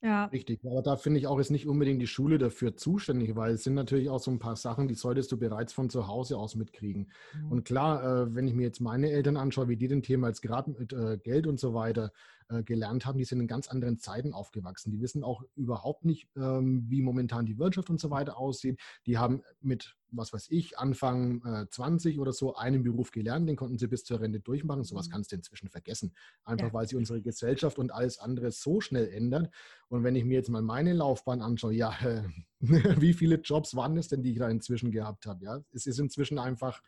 Ja. 0.00 0.26
Richtig, 0.26 0.60
aber 0.64 0.80
da 0.80 0.96
finde 0.96 1.18
ich 1.18 1.26
auch, 1.26 1.40
ist 1.40 1.50
nicht 1.50 1.66
unbedingt 1.66 2.00
die 2.00 2.06
Schule 2.06 2.38
dafür 2.38 2.76
zuständig, 2.76 3.34
weil 3.34 3.54
es 3.54 3.64
sind 3.64 3.74
natürlich 3.74 4.08
auch 4.10 4.20
so 4.20 4.30
ein 4.30 4.38
paar 4.38 4.54
Sachen, 4.54 4.86
die 4.86 4.94
solltest 4.94 5.32
du 5.32 5.38
bereits 5.38 5.72
von 5.72 5.90
zu 5.90 6.06
Hause 6.06 6.38
aus 6.38 6.54
mitkriegen. 6.54 7.10
Mhm. 7.34 7.50
Und 7.50 7.64
klar, 7.64 8.04
äh, 8.04 8.34
wenn 8.34 8.46
ich 8.46 8.54
mir 8.54 8.62
jetzt 8.62 8.80
meine 8.80 9.10
Eltern 9.10 9.36
anschaue, 9.36 9.68
wie 9.68 9.76
die 9.76 9.88
den 9.88 10.02
Thema 10.02 10.28
jetzt 10.28 10.42
gerade 10.42 10.70
mit 10.70 10.92
äh, 10.92 11.18
Geld 11.18 11.48
und 11.48 11.58
so 11.58 11.74
weiter 11.74 12.12
äh, 12.48 12.62
gelernt 12.62 13.04
haben, 13.04 13.18
die 13.18 13.24
sind 13.24 13.40
in 13.40 13.46
ganz 13.46 13.68
anderen 13.68 13.98
Zeiten 13.98 14.32
aufgewachsen. 14.32 14.90
Die 14.90 15.00
wissen 15.00 15.22
auch 15.22 15.42
überhaupt 15.54 16.04
nicht, 16.04 16.28
ähm, 16.36 16.86
wie 16.88 17.02
momentan 17.02 17.46
die 17.46 17.58
Wirtschaft 17.58 17.90
und 17.90 18.00
so 18.00 18.10
weiter 18.10 18.38
aussieht. 18.38 18.80
Die 19.06 19.18
haben 19.18 19.42
mit, 19.60 19.96
was 20.10 20.32
weiß 20.32 20.46
ich, 20.50 20.78
Anfang 20.78 21.44
äh, 21.44 21.66
20 21.68 22.18
oder 22.18 22.32
so 22.32 22.54
einen 22.54 22.82
Beruf 22.82 23.10
gelernt, 23.10 23.48
den 23.48 23.56
konnten 23.56 23.78
sie 23.78 23.86
bis 23.86 24.04
zur 24.04 24.20
Rente 24.20 24.40
durchmachen. 24.40 24.84
Sowas 24.84 25.08
mhm. 25.08 25.12
kannst 25.12 25.32
du 25.32 25.36
inzwischen 25.36 25.68
vergessen. 25.68 26.14
Einfach 26.44 26.68
ja. 26.68 26.72
weil 26.72 26.88
sich 26.88 26.96
unsere 26.96 27.20
Gesellschaft 27.20 27.78
und 27.78 27.92
alles 27.92 28.18
andere 28.18 28.50
so 28.50 28.80
schnell 28.80 29.08
ändert. 29.08 29.50
Und 29.88 30.02
wenn 30.02 30.16
ich 30.16 30.24
mir 30.24 30.34
jetzt 30.34 30.48
mal 30.48 30.62
meine 30.62 30.94
Laufbahn 30.94 31.42
anschaue, 31.42 31.74
ja, 31.74 31.92
äh, 32.00 32.22
wie 32.60 33.12
viele 33.12 33.36
Jobs 33.36 33.74
waren 33.76 33.96
es 33.96 34.08
denn, 34.08 34.22
die 34.22 34.32
ich 34.32 34.38
da 34.38 34.48
inzwischen 34.48 34.90
gehabt 34.90 35.26
habe? 35.26 35.44
Ja, 35.44 35.60
es 35.72 35.86
ist 35.86 35.98
inzwischen 35.98 36.38
einfach, 36.38 36.82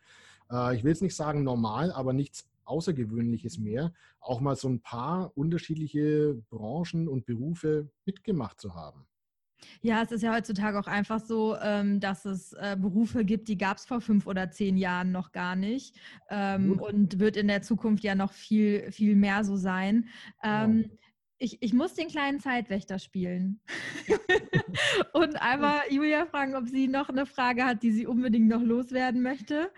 äh, 0.50 0.74
ich 0.74 0.84
will 0.84 0.92
es 0.92 1.00
nicht 1.00 1.14
sagen 1.14 1.44
normal, 1.44 1.92
aber 1.92 2.12
nichts 2.12 2.49
Außergewöhnliches 2.70 3.58
mehr, 3.58 3.92
auch 4.20 4.40
mal 4.40 4.56
so 4.56 4.68
ein 4.68 4.80
paar 4.80 5.36
unterschiedliche 5.36 6.40
Branchen 6.48 7.08
und 7.08 7.26
Berufe 7.26 7.90
mitgemacht 8.06 8.60
zu 8.60 8.74
haben. 8.74 9.06
Ja, 9.82 10.02
es 10.02 10.12
ist 10.12 10.22
ja 10.22 10.34
heutzutage 10.34 10.78
auch 10.78 10.86
einfach 10.86 11.20
so, 11.20 11.56
ähm, 11.62 12.00
dass 12.00 12.24
es 12.24 12.52
äh, 12.54 12.76
Berufe 12.78 13.24
gibt, 13.24 13.48
die 13.48 13.58
gab 13.58 13.76
es 13.76 13.86
vor 13.86 14.00
fünf 14.00 14.26
oder 14.26 14.50
zehn 14.50 14.76
Jahren 14.76 15.12
noch 15.12 15.32
gar 15.32 15.56
nicht 15.56 15.98
ähm, 16.28 16.80
und 16.80 17.18
wird 17.18 17.36
in 17.36 17.48
der 17.48 17.62
Zukunft 17.62 18.04
ja 18.04 18.14
noch 18.14 18.32
viel, 18.32 18.90
viel 18.92 19.16
mehr 19.16 19.44
so 19.44 19.56
sein. 19.56 20.08
Ähm, 20.42 20.82
ja. 20.82 20.88
ich, 21.38 21.62
ich 21.62 21.72
muss 21.72 21.94
den 21.94 22.08
kleinen 22.08 22.40
Zeitwächter 22.40 22.98
spielen 22.98 23.60
und 25.12 25.40
einmal 25.40 25.80
Julia 25.90 26.26
fragen, 26.26 26.54
ob 26.54 26.68
sie 26.68 26.88
noch 26.88 27.08
eine 27.08 27.26
Frage 27.26 27.64
hat, 27.64 27.82
die 27.82 27.92
sie 27.92 28.06
unbedingt 28.06 28.48
noch 28.48 28.62
loswerden 28.62 29.22
möchte 29.22 29.70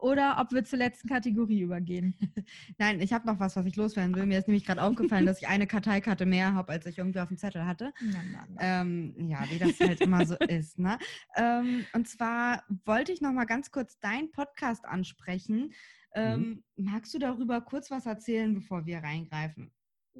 oder 0.00 0.36
ob 0.40 0.52
wir 0.52 0.64
zur 0.64 0.78
letzten 0.78 1.08
Kategorie 1.08 1.60
übergehen. 1.60 2.14
Nein, 2.78 3.00
ich 3.00 3.12
habe 3.12 3.26
noch 3.26 3.40
was, 3.40 3.56
was 3.56 3.66
ich 3.66 3.76
loswerden 3.76 4.14
will. 4.14 4.26
Mir 4.26 4.38
ist 4.38 4.48
nämlich 4.48 4.64
gerade 4.64 4.82
aufgefallen, 4.82 5.26
dass 5.26 5.40
ich 5.40 5.48
eine 5.48 5.66
Karteikarte 5.66 6.26
mehr 6.26 6.54
habe, 6.54 6.72
als 6.72 6.86
ich 6.86 6.98
irgendwie 6.98 7.20
auf 7.20 7.28
dem 7.28 7.36
Zettel 7.36 7.66
hatte. 7.66 7.92
Na, 8.00 8.18
na, 8.32 8.46
na. 8.48 8.60
Ähm, 8.60 9.14
ja, 9.28 9.44
wie 9.50 9.58
das 9.58 9.78
halt 9.80 10.00
immer 10.00 10.24
so 10.26 10.36
ist. 10.48 10.78
Ne? 10.78 10.98
Ähm, 11.36 11.84
und 11.92 12.08
zwar 12.08 12.64
wollte 12.84 13.12
ich 13.12 13.20
noch 13.20 13.32
mal 13.32 13.46
ganz 13.46 13.70
kurz 13.70 13.98
deinen 13.98 14.30
Podcast 14.30 14.84
ansprechen. 14.84 15.72
Ähm, 16.14 16.62
mhm. 16.76 16.84
Magst 16.84 17.12
du 17.14 17.18
darüber 17.18 17.60
kurz 17.60 17.90
was 17.90 18.06
erzählen, 18.06 18.54
bevor 18.54 18.86
wir 18.86 18.98
reingreifen? 18.98 19.70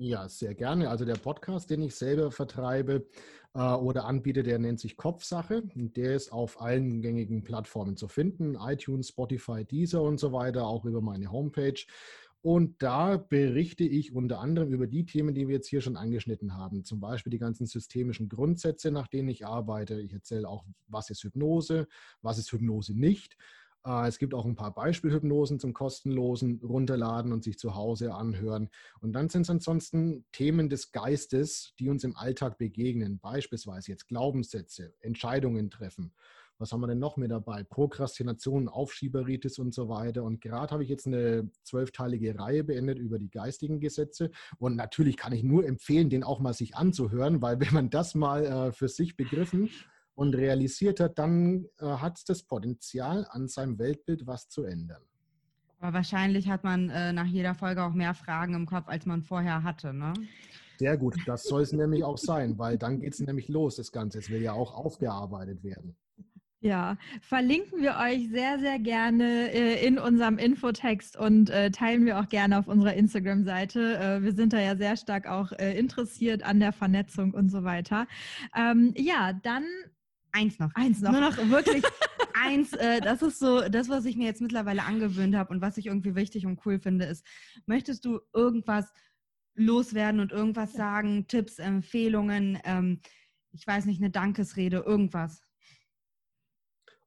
Ja, 0.01 0.29
sehr 0.29 0.55
gerne. 0.55 0.91
Also 0.91 1.05
der 1.05 1.17
Podcast, 1.17 1.71
den 1.71 1.83
ich 1.83 1.97
selber 1.97 2.31
vertreibe 2.31 3.09
äh, 3.55 3.59
oder 3.61 4.05
anbiete, 4.05 4.45
der 4.45 4.61
nennt 4.61 4.79
sich 4.79 4.97
Kopfsache. 4.97 5.63
Der 5.75 6.15
ist 6.15 6.33
auf 6.33 6.61
allen 6.61 7.03
gängigen 7.03 7.43
Plattformen 7.43 7.97
zu 7.97 8.07
finden, 8.07 8.55
iTunes, 8.55 9.09
Spotify, 9.09 9.65
Deezer 9.65 10.03
und 10.03 10.21
so 10.21 10.33
weiter, 10.33 10.67
auch 10.69 10.85
über 10.85 11.01
meine 11.01 11.33
Homepage. 11.33 11.85
Und 12.43 12.81
da 12.81 13.17
berichte 13.17 13.83
ich 13.83 14.13
unter 14.15 14.39
anderem 14.39 14.73
über 14.73 14.87
die 14.87 15.05
Themen, 15.05 15.35
die 15.35 15.49
wir 15.49 15.57
jetzt 15.57 15.69
hier 15.69 15.81
schon 15.81 15.97
angeschnitten 15.97 16.55
haben. 16.55 16.85
Zum 16.85 17.01
Beispiel 17.01 17.33
die 17.33 17.39
ganzen 17.39 17.67
systemischen 17.67 18.29
Grundsätze, 18.29 18.93
nach 18.93 19.09
denen 19.09 19.29
ich 19.29 19.45
arbeite. 19.45 20.01
Ich 20.01 20.13
erzähle 20.13 20.49
auch, 20.49 20.65
was 20.87 21.11
ist 21.11 21.25
Hypnose, 21.25 21.89
was 22.23 22.39
ist 22.39 22.53
Hypnose 22.53 22.97
nicht 22.97 23.37
es 24.07 24.19
gibt 24.19 24.35
auch 24.35 24.45
ein 24.45 24.57
paar 24.57 24.75
Beispielhypnosen 24.75 25.59
zum 25.59 25.73
kostenlosen 25.73 26.61
Runterladen 26.63 27.33
und 27.33 27.45
sich 27.45 27.59
zu 27.59 27.75
Hause 27.75 28.15
anhören. 28.15 28.69
Und 29.01 29.13
dann 29.13 29.29
sind 29.29 29.43
es 29.43 29.51
ansonsten 29.51 30.25
Themen 30.33 30.69
des 30.69 30.93
Geistes, 30.93 31.75
die 31.79 31.89
uns 31.89 32.05
im 32.05 32.17
Alltag 32.17 32.59
begegnen. 32.59 33.19
Beispielsweise 33.19 33.91
jetzt 33.91 34.07
Glaubenssätze, 34.09 34.95
Entscheidungen 35.01 35.71
treffen, 35.71 36.13
was 36.59 36.73
haben 36.73 36.81
wir 36.81 36.89
denn 36.89 36.99
noch 36.99 37.17
mit 37.17 37.31
dabei? 37.31 37.63
Prokrastination, 37.63 38.69
Aufschieberitis 38.69 39.61
und 39.61 39.73
so 39.73 39.89
weiter. 39.89 40.25
Und 40.25 40.41
gerade 40.41 40.73
habe 40.73 40.83
ich 40.83 40.89
jetzt 40.89 41.07
eine 41.07 41.49
zwölfteilige 41.63 42.37
Reihe 42.37 42.65
beendet 42.65 42.99
über 42.99 43.19
die 43.19 43.31
geistigen 43.31 43.79
Gesetze. 43.79 44.33
Und 44.59 44.75
natürlich 44.75 45.17
kann 45.17 45.33
ich 45.33 45.45
nur 45.45 45.65
empfehlen, 45.65 46.11
den 46.11 46.25
auch 46.25 46.41
mal 46.41 46.55
sich 46.55 46.75
anzuhören, 46.75 47.41
weil 47.43 47.61
wenn 47.61 47.73
man 47.73 47.91
das 47.91 48.17
mal 48.17 48.45
äh, 48.45 48.73
für 48.73 48.89
sich 48.89 49.17
begriffen 49.17 49.71
und 50.19 50.35
realisiert 50.35 50.99
hat, 50.99 51.17
dann 51.17 51.67
äh, 51.79 51.87
hat 51.87 52.19
es 52.19 52.25
das 52.25 52.43
Potenzial, 52.43 53.25
an 53.31 53.47
seinem 53.47 53.79
Weltbild 53.79 54.27
was 54.27 54.49
zu 54.49 54.65
ändern. 54.65 55.01
Aber 55.79 55.93
wahrscheinlich 55.93 56.49
hat 56.49 56.65
man 56.65 56.91
äh, 56.91 57.13
nach 57.13 57.27
jeder 57.27 57.55
Folge 57.55 57.85
auch 57.85 57.93
mehr 57.93 58.15
Fragen 58.15 58.55
im 58.55 58.67
Kopf, 58.67 58.89
als 58.89 59.07
man 59.07 59.23
vorher 59.23 59.63
hatte, 59.63 59.95
ne? 59.95 60.13
Sehr 60.79 60.97
gut, 60.97 61.15
das 61.27 61.45
soll 61.45 61.63
es 61.63 61.73
nämlich 61.73 62.03
auch 62.03 62.19
sein, 62.19 62.59
weil 62.59 62.79
dann 62.79 62.99
geht 62.99 63.13
es 63.13 63.21
nämlich 63.21 63.47
los, 63.49 63.77
das 63.77 63.93
Ganze. 63.93 64.19
Es 64.19 64.29
will 64.29 64.43
ja 64.43 64.55
auch 64.55 64.75
aufgearbeitet 64.75 65.63
werden. 65.63 65.97
Ja, 66.61 66.97
verlinken 67.21 67.83
wir 67.83 67.97
euch 68.03 68.29
sehr, 68.31 68.59
sehr 68.59 68.81
gerne 68.81 69.53
äh, 69.53 69.87
in 69.87 70.01
unserem 70.01 70.39
Infotext 70.39 71.17
und 71.17 71.51
äh, 71.51 71.71
teilen 71.71 72.05
wir 72.05 72.19
auch 72.19 72.29
gerne 72.29 72.59
auf 72.59 72.67
unserer 72.67 72.95
Instagram-Seite. 72.95 73.99
Äh, 73.99 74.23
wir 74.25 74.33
sind 74.33 74.53
da 74.53 74.59
ja 74.59 74.77
sehr 74.77 74.97
stark 74.97 75.29
auch 75.29 75.53
äh, 75.53 75.79
interessiert 75.79 76.43
an 76.43 76.59
der 76.59 76.73
Vernetzung 76.73 77.35
und 77.35 77.51
so 77.51 77.63
weiter. 77.63 78.09
Ähm, 78.57 78.93
ja, 78.97 79.33
dann 79.45 79.65
Eins 80.33 80.59
noch. 80.59 80.75
Eins 80.75 81.01
noch. 81.01 81.13
Nur 81.13 81.21
noch 81.21 81.37
wirklich 81.37 81.83
eins. 82.35 82.73
Äh, 82.73 83.01
das 83.01 83.23
ist 83.23 83.39
so 83.39 83.69
das, 83.69 83.89
was 83.89 84.05
ich 84.05 84.17
mir 84.17 84.27
jetzt 84.27 84.41
mittlerweile 84.41 84.85
angewöhnt 84.85 85.35
habe 85.35 85.53
und 85.53 85.61
was 85.61 85.77
ich 85.79 85.87
irgendwie 85.87 86.15
wichtig 86.15 86.47
und 86.47 86.65
cool 86.67 86.79
finde, 86.79 87.07
ist, 87.07 87.27
möchtest 87.67 88.05
du 88.05 88.21
irgendwas 88.33 88.93
loswerden 89.55 90.21
und 90.21 90.33
irgendwas 90.33 90.73
sagen, 90.73 91.27
Tipps, 91.27 91.59
Empfehlungen, 91.59 92.59
ähm, 92.65 93.01
ich 93.53 93.67
weiß 93.67 93.87
nicht, 93.87 94.01
eine 94.01 94.11
Dankesrede, 94.11 94.79
irgendwas? 94.79 95.43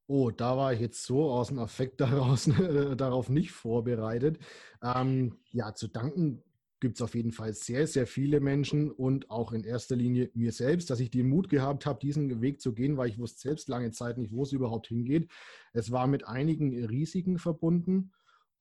Oh, 0.07 0.30
da 0.30 0.57
war 0.57 0.74
ich 0.74 0.82
jetzt 0.82 1.05
so 1.05 1.32
aus 1.32 1.47
dem 1.47 1.59
Affekt 1.59 2.01
daraus, 2.01 2.47
äh, 2.47 2.95
darauf 2.95 3.30
nicht 3.30 3.51
vorbereitet. 3.51 4.39
Ähm, 4.82 5.39
ja, 5.51 5.74
zu 5.74 5.88
danken 5.88 6.43
gibt 6.82 6.97
es 6.97 7.01
auf 7.01 7.15
jeden 7.15 7.32
Fall 7.32 7.53
sehr, 7.53 7.88
sehr 7.88 8.07
viele 8.07 8.41
Menschen 8.41 8.91
und 8.91 9.29
auch 9.29 9.53
in 9.53 9.63
erster 9.63 9.95
Linie 9.95 10.32
mir 10.34 10.51
selbst, 10.51 10.89
dass 10.89 10.99
ich 10.99 11.11
den 11.11 11.29
Mut 11.29 11.47
gehabt 11.47 11.86
habe, 11.86 11.99
diesen 11.99 12.41
Weg 12.41 12.59
zu 12.59 12.73
gehen, 12.73 12.97
weil 12.97 13.07
ich 13.07 13.19
wusste 13.19 13.39
selbst 13.39 13.69
lange 13.69 13.91
Zeit 13.91 14.17
nicht, 14.17 14.34
wo 14.34 14.43
es 14.43 14.51
überhaupt 14.51 14.88
hingeht. 14.88 15.32
Es 15.73 15.91
war 15.91 16.07
mit 16.07 16.27
einigen 16.27 16.86
Risiken 16.86 17.38
verbunden 17.38 18.11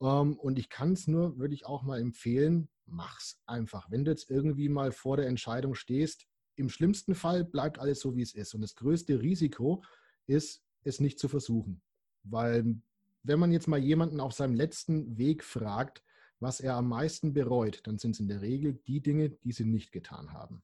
ähm, 0.00 0.38
und 0.38 0.58
ich 0.58 0.68
kann 0.68 0.92
es 0.92 1.08
nur, 1.08 1.38
würde 1.38 1.54
ich 1.54 1.66
auch 1.66 1.82
mal 1.82 1.98
empfehlen, 1.98 2.68
mach's 2.86 3.40
einfach. 3.46 3.90
Wenn 3.90 4.04
du 4.04 4.10
jetzt 4.10 4.30
irgendwie 4.30 4.68
mal 4.68 4.92
vor 4.92 5.16
der 5.16 5.26
Entscheidung 5.26 5.74
stehst, 5.74 6.26
im 6.56 6.68
schlimmsten 6.68 7.14
Fall 7.14 7.44
bleibt 7.44 7.78
alles 7.78 8.00
so, 8.00 8.16
wie 8.16 8.22
es 8.22 8.34
ist. 8.34 8.54
Und 8.54 8.60
das 8.60 8.76
größte 8.76 9.22
Risiko 9.22 9.82
ist, 10.26 10.62
es 10.84 11.00
nicht 11.00 11.18
zu 11.18 11.28
versuchen. 11.28 11.80
Weil 12.22 12.76
wenn 13.22 13.38
man 13.38 13.50
jetzt 13.50 13.66
mal 13.66 13.82
jemanden 13.82 14.20
auf 14.20 14.32
seinem 14.32 14.54
letzten 14.54 15.16
Weg 15.16 15.42
fragt, 15.42 16.02
was 16.41 16.61
er 16.61 16.74
am 16.74 16.88
meisten 16.88 17.32
bereut, 17.32 17.86
dann 17.86 17.99
sind 17.99 18.12
es 18.12 18.20
in 18.20 18.28
der 18.28 18.41
Regel 18.41 18.74
die 18.86 19.01
Dinge, 19.01 19.30
die 19.30 19.53
sie 19.53 19.64
nicht 19.64 19.93
getan 19.93 20.32
haben. 20.32 20.62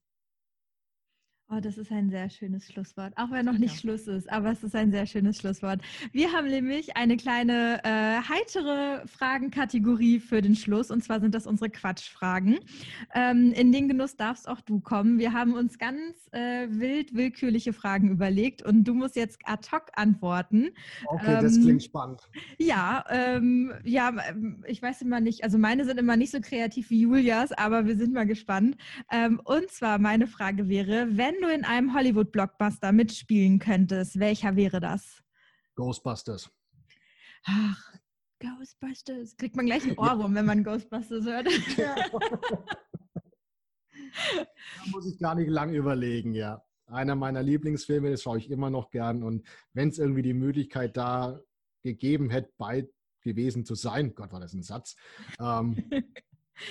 Oh, 1.49 1.61
das 1.61 1.79
ist 1.79 1.93
ein 1.93 2.11
sehr 2.11 2.29
schönes 2.29 2.67
Schlusswort, 2.67 3.13
auch 3.15 3.31
wenn 3.31 3.47
noch 3.47 3.57
nicht 3.57 3.75
ja. 3.75 3.81
Schluss 3.81 4.09
ist, 4.09 4.29
aber 4.33 4.51
es 4.51 4.65
ist 4.65 4.75
ein 4.75 4.91
sehr 4.91 5.07
schönes 5.07 5.39
Schlusswort. 5.39 5.81
Wir 6.11 6.33
haben 6.33 6.49
nämlich 6.49 6.97
eine 6.97 7.17
kleine 7.17 7.81
äh, 7.85 8.21
heitere 8.29 9.07
Fragenkategorie 9.07 10.19
für 10.19 10.43
den 10.43 10.57
Schluss 10.57 10.91
und 10.91 11.05
zwar 11.05 11.21
sind 11.21 11.37
das 11.37 11.47
unsere 11.47 11.71
Quatschfragen. 11.71 12.59
Ähm, 13.15 13.53
in 13.53 13.71
den 13.71 13.87
Genuss 13.87 14.17
darfst 14.17 14.49
auch 14.49 14.61
du 14.61 14.81
kommen. 14.81 15.21
Wir 15.21 15.35
haben 15.35 15.55
uns 15.55 15.79
ganz 15.79 16.29
äh, 16.33 16.67
wild 16.69 17.15
willkürliche 17.15 17.73
Fragen 17.73 18.11
überlegt 18.11 18.63
und 18.63 18.83
du 18.83 18.95
musst 18.95 19.15
jetzt 19.15 19.39
ad 19.45 19.69
hoc 19.71 19.93
antworten. 19.95 20.71
Okay, 21.07 21.37
ähm, 21.37 21.43
das 21.45 21.61
klingt 21.61 21.85
spannend. 21.85 22.23
Ja, 22.59 23.05
ähm, 23.09 23.73
ja, 23.85 24.13
ähm, 24.31 24.65
ich 24.67 24.83
weiß 24.83 25.01
immer 25.03 25.21
nicht, 25.21 25.45
also 25.45 25.59
meine 25.59 25.85
sind 25.85 26.01
immer 26.01 26.17
nicht 26.17 26.33
so 26.33 26.41
kreativ 26.41 26.91
wie 26.91 27.03
Julias, 27.03 27.53
aber 27.53 27.87
wir 27.87 27.97
sind 27.97 28.13
mal 28.13 28.27
gespannt. 28.27 28.77
Ähm, 29.13 29.41
und 29.45 29.71
zwar 29.71 30.01
meine 30.01 30.27
Frage 30.27 30.69
wäre, 30.69 31.17
wenn 31.17 31.36
wenn 31.37 31.49
du 31.49 31.55
in 31.55 31.65
einem 31.65 31.95
Hollywood-Blockbuster 31.95 32.93
mitspielen 32.93 33.59
könntest, 33.59 34.19
welcher 34.19 34.57
wäre 34.57 34.81
das? 34.81 35.23
Ghostbusters. 35.75 36.51
Ach, 37.45 37.95
Ghostbusters. 38.41 39.37
Kriegt 39.37 39.57
man 39.57 39.67
gleich 39.67 39.83
einen 39.85 39.99
Ohrwurm, 39.99 40.35
wenn 40.35 40.47
man 40.47 40.65
Ghostbusters 40.65 41.25
hört. 41.27 41.49
Da 41.77 41.95
muss 44.91 45.07
ich 45.07 45.19
gar 45.19 45.35
nicht 45.35 45.51
lang 45.51 45.75
überlegen, 45.75 46.33
ja. 46.35 46.63
Einer 46.87 47.17
meiner 47.17 47.43
Lieblingsfilme, 47.43 48.11
das 48.11 48.23
schaue 48.23 48.39
ich 48.39 48.51
immer 48.51 48.71
noch 48.71 48.91
gern. 48.91 49.23
Und 49.23 49.47
wenn 49.73 49.89
es 49.89 49.99
irgendwie 49.99 50.23
die 50.23 50.35
Möglichkeit 50.35 50.97
da 50.97 51.41
gegeben 51.83 52.31
hätte, 52.31 52.53
bei 52.57 52.89
gewesen 53.21 53.65
zu 53.65 53.75
sein, 53.75 54.15
Gott, 54.15 54.33
war 54.33 54.41
das 54.41 54.55
ein 54.55 54.63
Satz, 54.63 54.97
ähm, 55.41 55.91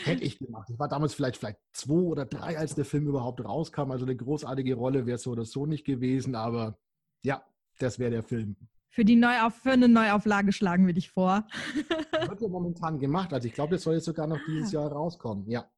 Hätte 0.04 0.24
ich 0.24 0.40
gemacht. 0.40 0.70
Ich 0.70 0.80
war 0.80 0.88
damals 0.88 1.14
vielleicht, 1.14 1.38
vielleicht 1.38 1.60
zwei 1.72 1.94
oder 1.94 2.26
drei, 2.26 2.58
als 2.58 2.76
der 2.76 2.86
Film 2.86 3.08
überhaupt 3.08 3.44
rauskam. 3.44 3.92
Also 3.92 4.06
eine 4.06 4.16
großartige 4.16 4.76
Rolle 4.76 5.06
wäre 5.06 5.18
so 5.18 5.32
oder 5.32 5.46
so 5.46 5.66
nicht 5.66 5.86
gewesen. 5.86 6.36
Aber 6.36 6.78
ja, 7.24 7.44
das 7.78 8.00
wäre 8.00 8.12
der 8.12 8.24
Film. 8.24 8.56
Für, 8.90 9.06
die 9.06 9.16
Neuauf 9.16 9.56
für 9.56 9.72
eine 9.72 9.88
Neuauflage 9.88 10.52
schlagen 10.54 10.88
wir 10.88 10.94
dich 10.94 11.12
vor. 11.12 11.48
Wird 12.28 12.42
ja 12.42 12.48
momentan 12.48 12.98
gemacht. 13.00 13.34
Also 13.34 13.48
ich 13.48 13.54
glaube, 13.54 13.76
das 13.76 13.84
soll 13.84 13.96
jetzt 13.96 14.06
sogar 14.06 14.26
noch 14.26 14.40
dieses 14.48 14.70
ah. 14.70 14.82
Jahr 14.82 14.92
rauskommen. 14.92 15.48
Ja. 15.50 15.70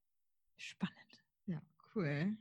Spannend. 0.56 0.96
Ja, 1.46 1.62
cool. 1.96 2.38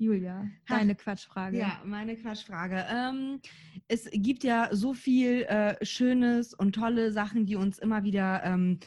Julia, 0.00 0.48
deine 0.66 0.94
Quatschfrage. 0.94 1.58
Ja, 1.58 1.82
meine 1.84 2.16
Quatschfrage. 2.16 2.86
Ähm, 2.90 3.38
es 3.86 4.08
gibt 4.10 4.44
ja 4.44 4.70
so 4.72 4.94
viel 4.94 5.42
äh, 5.42 5.84
Schönes 5.84 6.54
und 6.54 6.74
tolle 6.74 7.12
Sachen, 7.12 7.44
die 7.44 7.54
uns 7.54 7.78
immer 7.78 8.02
wieder 8.02 8.42
ähm, 8.42 8.78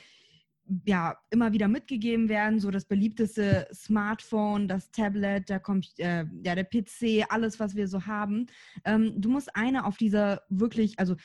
ja 0.85 1.17
immer 1.29 1.51
wieder 1.53 1.67
mitgegeben 1.67 2.29
werden, 2.29 2.59
so 2.59 2.71
das 2.71 2.85
beliebteste 2.85 3.67
Smartphone, 3.73 4.67
das 4.67 4.91
Tablet, 4.91 5.49
der, 5.49 5.61
äh, 5.97 6.25
ja, 6.43 6.55
der 6.55 6.63
PC, 6.63 7.25
alles, 7.29 7.59
was 7.59 7.75
wir 7.75 7.87
so 7.87 8.05
haben. 8.05 8.47
Ähm, 8.85 9.19
du 9.19 9.29
musst 9.29 9.55
eine 9.55 9.85
auf 9.85 9.97
dieser 9.97 10.41
wirklich, 10.49 10.99
also 10.99 11.15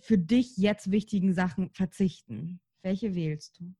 für 0.00 0.18
dich 0.18 0.56
jetzt 0.56 0.90
wichtigen 0.90 1.32
Sachen 1.32 1.70
verzichten. 1.70 2.60
Welche 2.82 3.14
wählst 3.14 3.58
du? 3.58 3.74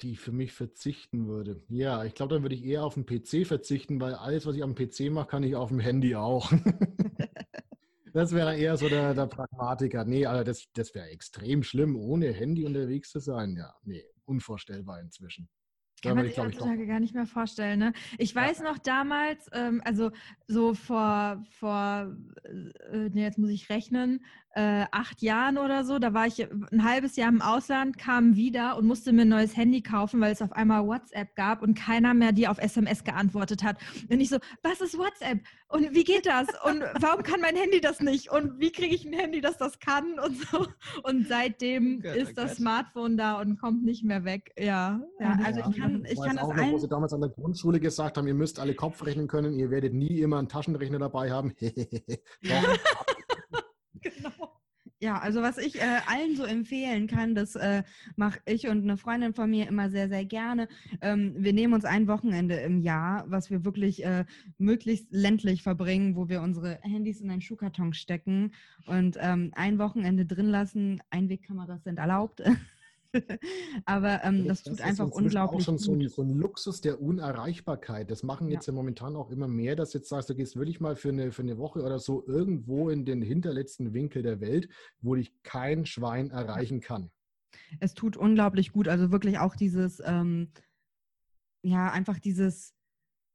Die 0.00 0.12
ich 0.12 0.20
für 0.20 0.32
mich 0.32 0.52
verzichten 0.52 1.28
würde. 1.28 1.62
Ja, 1.68 2.04
ich 2.04 2.14
glaube, 2.14 2.34
dann 2.34 2.42
würde 2.42 2.56
ich 2.56 2.64
eher 2.64 2.84
auf 2.84 2.94
den 2.94 3.06
PC 3.06 3.46
verzichten, 3.46 4.00
weil 4.00 4.14
alles, 4.14 4.46
was 4.46 4.56
ich 4.56 4.64
am 4.64 4.74
PC 4.74 5.10
mache, 5.10 5.28
kann 5.28 5.44
ich 5.44 5.54
auf 5.54 5.68
dem 5.68 5.78
Handy 5.78 6.16
auch. 6.16 6.50
Das 8.12 8.32
wäre 8.32 8.56
eher 8.56 8.76
so 8.76 8.88
der, 8.88 9.14
der 9.14 9.26
Pragmatiker. 9.26 10.04
Nee, 10.04 10.26
also 10.26 10.44
das, 10.44 10.66
das 10.74 10.94
wäre 10.94 11.08
extrem 11.08 11.62
schlimm, 11.62 11.96
ohne 11.96 12.32
Handy 12.32 12.64
unterwegs 12.64 13.10
zu 13.10 13.20
sein. 13.20 13.56
Ja, 13.56 13.74
nee, 13.82 14.04
unvorstellbar 14.24 15.00
inzwischen. 15.00 15.48
Kann 16.02 16.16
man 16.16 16.26
sich 16.26 16.38
heutzutage 16.38 16.86
gar 16.86 16.98
nicht 16.98 17.14
mehr 17.14 17.26
vorstellen. 17.26 17.78
Ne? 17.78 17.92
Ich 18.18 18.34
weiß 18.34 18.58
ja. 18.58 18.64
noch 18.64 18.78
damals, 18.78 19.48
ähm, 19.52 19.80
also 19.84 20.10
so 20.48 20.74
vor, 20.74 21.44
vor 21.50 22.16
äh, 22.44 23.08
nee, 23.10 23.22
jetzt 23.22 23.38
muss 23.38 23.50
ich 23.50 23.70
rechnen, 23.70 24.24
äh, 24.54 24.84
acht 24.90 25.22
Jahren 25.22 25.58
oder 25.58 25.84
so, 25.84 25.98
da 25.98 26.12
war 26.12 26.26
ich 26.26 26.40
ein 26.40 26.84
halbes 26.84 27.16
Jahr 27.16 27.28
im 27.28 27.40
Ausland, 27.40 27.98
kam 27.98 28.36
wieder 28.36 28.76
und 28.76 28.86
musste 28.86 29.12
mir 29.12 29.22
ein 29.22 29.28
neues 29.28 29.56
Handy 29.56 29.82
kaufen, 29.82 30.20
weil 30.20 30.32
es 30.32 30.42
auf 30.42 30.52
einmal 30.52 30.86
WhatsApp 30.86 31.34
gab 31.36 31.62
und 31.62 31.74
keiner 31.74 32.14
mehr 32.14 32.32
die 32.32 32.48
auf 32.48 32.58
SMS 32.58 33.04
geantwortet 33.04 33.62
hat. 33.62 33.76
Und 34.10 34.20
ich 34.20 34.28
so, 34.28 34.38
was 34.62 34.80
ist 34.80 34.98
WhatsApp? 34.98 35.40
Und 35.68 35.94
wie 35.94 36.04
geht 36.04 36.26
das? 36.26 36.48
Und 36.64 36.82
warum 37.00 37.22
kann 37.22 37.40
mein 37.40 37.56
Handy 37.56 37.80
das 37.80 38.00
nicht? 38.00 38.30
Und 38.30 38.60
wie 38.60 38.70
kriege 38.70 38.94
ich 38.94 39.06
ein 39.06 39.14
Handy, 39.14 39.40
das 39.40 39.56
das 39.56 39.78
kann? 39.78 40.18
Und 40.24 40.36
so. 40.36 40.66
Und 41.02 41.26
seitdem 41.26 41.98
oh 41.98 42.02
Gott, 42.02 42.16
ist 42.16 42.36
das 42.36 42.56
Smartphone 42.56 43.16
da 43.16 43.40
und 43.40 43.58
kommt 43.58 43.84
nicht 43.84 44.04
mehr 44.04 44.24
weg. 44.24 44.52
Ja, 44.58 45.00
ja 45.18 45.38
also 45.44 45.60
ich 45.60 45.76
kann, 45.76 46.04
ich 46.04 46.20
kann 46.20 46.36
das 46.36 46.44
auch 46.44 46.54
noch, 46.54 46.70
wo 46.70 46.78
sie 46.78 46.88
damals 46.88 47.12
an 47.12 47.20
der 47.20 47.30
Grundschule 47.30 47.80
gesagt 47.80 48.18
haben, 48.18 48.26
ihr 48.26 48.34
müsst 48.34 48.60
alle 48.60 48.74
Kopf 48.74 49.04
rechnen 49.04 49.28
können, 49.28 49.54
ihr 49.54 49.70
werdet 49.70 49.94
nie 49.94 50.20
immer 50.20 50.38
einen 50.38 50.48
Taschenrechner 50.48 50.98
dabei 50.98 51.30
haben. 51.30 51.54
genau. 54.00 54.41
Ja, 55.02 55.18
also 55.18 55.42
was 55.42 55.58
ich 55.58 55.80
äh, 55.80 55.98
allen 56.06 56.36
so 56.36 56.44
empfehlen 56.44 57.08
kann, 57.08 57.34
das 57.34 57.56
äh, 57.56 57.82
mache 58.14 58.38
ich 58.46 58.68
und 58.68 58.84
eine 58.84 58.96
Freundin 58.96 59.34
von 59.34 59.50
mir 59.50 59.66
immer 59.66 59.90
sehr, 59.90 60.08
sehr 60.08 60.24
gerne. 60.24 60.68
Ähm, 61.00 61.34
wir 61.36 61.52
nehmen 61.52 61.74
uns 61.74 61.84
ein 61.84 62.06
Wochenende 62.06 62.54
im 62.60 62.78
Jahr, 62.78 63.24
was 63.26 63.50
wir 63.50 63.64
wirklich 63.64 64.04
äh, 64.04 64.24
möglichst 64.58 65.08
ländlich 65.10 65.64
verbringen, 65.64 66.14
wo 66.14 66.28
wir 66.28 66.40
unsere 66.40 66.78
Handys 66.82 67.20
in 67.20 67.30
einen 67.32 67.40
Schuhkarton 67.40 67.94
stecken 67.94 68.52
und 68.86 69.18
ähm, 69.20 69.50
ein 69.56 69.80
Wochenende 69.80 70.24
drin 70.24 70.46
lassen. 70.46 71.02
Einwegkameras 71.10 71.82
sind 71.82 71.98
erlaubt. 71.98 72.40
Aber 73.84 74.24
ähm, 74.24 74.46
das, 74.46 74.62
das, 74.62 74.76
tut 74.76 74.86
einfach 74.86 75.08
unglaublich. 75.10 75.64
Das 75.64 75.74
ist 75.74 75.82
auch 75.82 75.84
schon 75.84 76.08
so 76.08 76.22
ein, 76.22 76.30
Luxus 76.30 76.80
der 76.80 77.00
Unerreichbarkeit. 77.00 78.10
Das 78.10 78.22
machen 78.22 78.50
jetzt 78.50 78.66
ja. 78.66 78.72
ja. 78.72 78.76
momentan 78.76 79.16
auch 79.16 79.30
immer 79.30 79.48
mehr, 79.48 79.76
dass 79.76 79.92
jetzt 79.92 80.08
sagst, 80.08 80.30
du 80.30 80.34
gehst 80.34 80.56
wirklich 80.56 80.80
mal 80.80 80.96
für 80.96 81.10
eine, 81.10 81.32
für 81.32 81.42
eine 81.42 81.58
Woche 81.58 81.82
oder 81.82 81.98
so 81.98 82.26
irgendwo 82.26 82.90
in 82.90 83.04
den 83.04 83.22
hinterletzten 83.22 83.94
Winkel 83.94 84.22
der 84.22 84.40
Welt, 84.40 84.68
wo 85.00 85.14
dich 85.14 85.32
kein 85.42 85.86
Schwein 85.86 86.30
erreichen 86.30 86.80
kann. 86.80 87.10
Es 87.80 87.94
tut 87.94 88.16
unglaublich 88.16 88.72
gut. 88.72 88.88
Also 88.88 89.12
wirklich 89.12 89.38
auch 89.38 89.56
dieses, 89.56 90.02
ähm, 90.04 90.48
ja, 91.62 91.90
einfach 91.90 92.18
dieses 92.18 92.74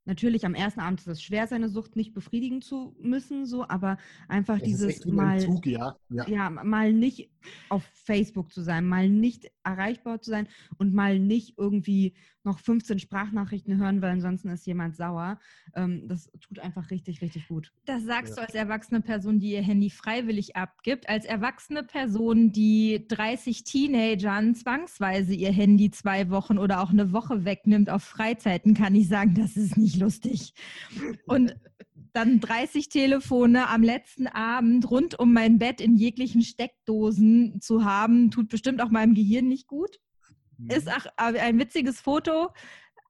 natürlich 0.07 0.45
am 0.45 0.55
ersten 0.55 0.79
Abend 0.79 1.01
ist 1.01 1.07
es 1.07 1.21
schwer, 1.21 1.47
seine 1.47 1.69
Sucht 1.69 1.95
nicht 1.95 2.13
befriedigen 2.13 2.61
zu 2.61 2.95
müssen, 2.99 3.45
so, 3.45 3.67
aber 3.67 3.97
einfach 4.27 4.57
Es 4.57 4.63
dieses 4.63 5.05
mal, 5.05 5.35
Entzug, 5.35 5.65
ja. 5.67 5.97
ja. 6.09 6.27
ja, 6.27 6.49
mal 6.49 6.93
nicht 6.93 7.29
auf 7.69 7.83
Facebook 7.93 8.51
zu 8.51 8.61
sein, 8.61 8.85
mal 8.85 9.09
nicht 9.09 9.51
erreichbar 9.63 10.21
zu 10.21 10.31
sein 10.31 10.47
und 10.77 10.93
mal 10.93 11.19
nicht 11.19 11.57
irgendwie 11.57 12.13
noch 12.43 12.59
15 12.59 12.99
Sprachnachrichten 12.99 13.77
hören, 13.77 14.01
weil 14.01 14.11
ansonsten 14.11 14.47
ist 14.49 14.65
jemand 14.65 14.95
sauer. 14.95 15.37
Ähm, 15.75 16.07
das 16.07 16.31
tut 16.39 16.59
einfach 16.59 16.89
richtig, 16.91 17.21
richtig 17.21 17.47
gut. 17.49 17.73
Das 17.85 18.03
sagst 18.03 18.29
Ja. 18.31 18.35
du 18.35 18.41
als 18.47 18.55
erwachsene 18.55 19.01
Person, 19.01 19.39
die 19.39 19.51
ihr 19.51 19.61
Handy 19.61 19.89
freiwillig 19.89 20.55
abgibt. 20.55 21.09
Als 21.09 21.25
erwachsene 21.25 21.83
Person, 21.83 22.53
die 22.53 23.05
30 23.09 23.65
Teenagern 23.65 24.55
zwangsweise 24.55 25.33
ihr 25.33 25.51
Handy 25.51 25.91
zwei 25.91 26.29
Wochen 26.29 26.57
oder 26.57 26.81
auch 26.81 26.91
eine 26.91 27.11
Woche 27.11 27.43
wegnimmt 27.43 27.89
auf 27.89 28.03
Freizeiten, 28.03 28.73
kann 28.73 28.95
ich 28.95 29.09
sagen, 29.09 29.35
das 29.35 29.57
ist 29.57 29.75
nicht 29.77 29.97
lustig. 29.97 30.53
Und 31.25 31.55
dann 32.17 32.39
30 32.39 32.89
Telefone 32.89 33.69
am 33.69 33.83
letzten 33.83 34.25
Abend 34.25 34.89
rund 34.89 35.19
um 35.19 35.33
mein 35.33 35.59
Bett 35.59 35.79
in 35.79 35.95
jeglichen 35.95 36.41
Steckdosen 36.41 37.61
zu 37.61 37.85
haben, 37.85 38.31
tut 38.31 38.49
bestimmt 38.49 38.81
auch 38.81 38.89
meinem 38.89 39.13
Gehirn 39.13 39.47
nicht 39.47 39.67
gut. 39.67 39.99
Mhm. 40.57 40.71
Ist 40.71 40.89
auch 40.89 41.05
ein 41.15 41.59
witziges 41.59 42.01
Foto, 42.01 42.49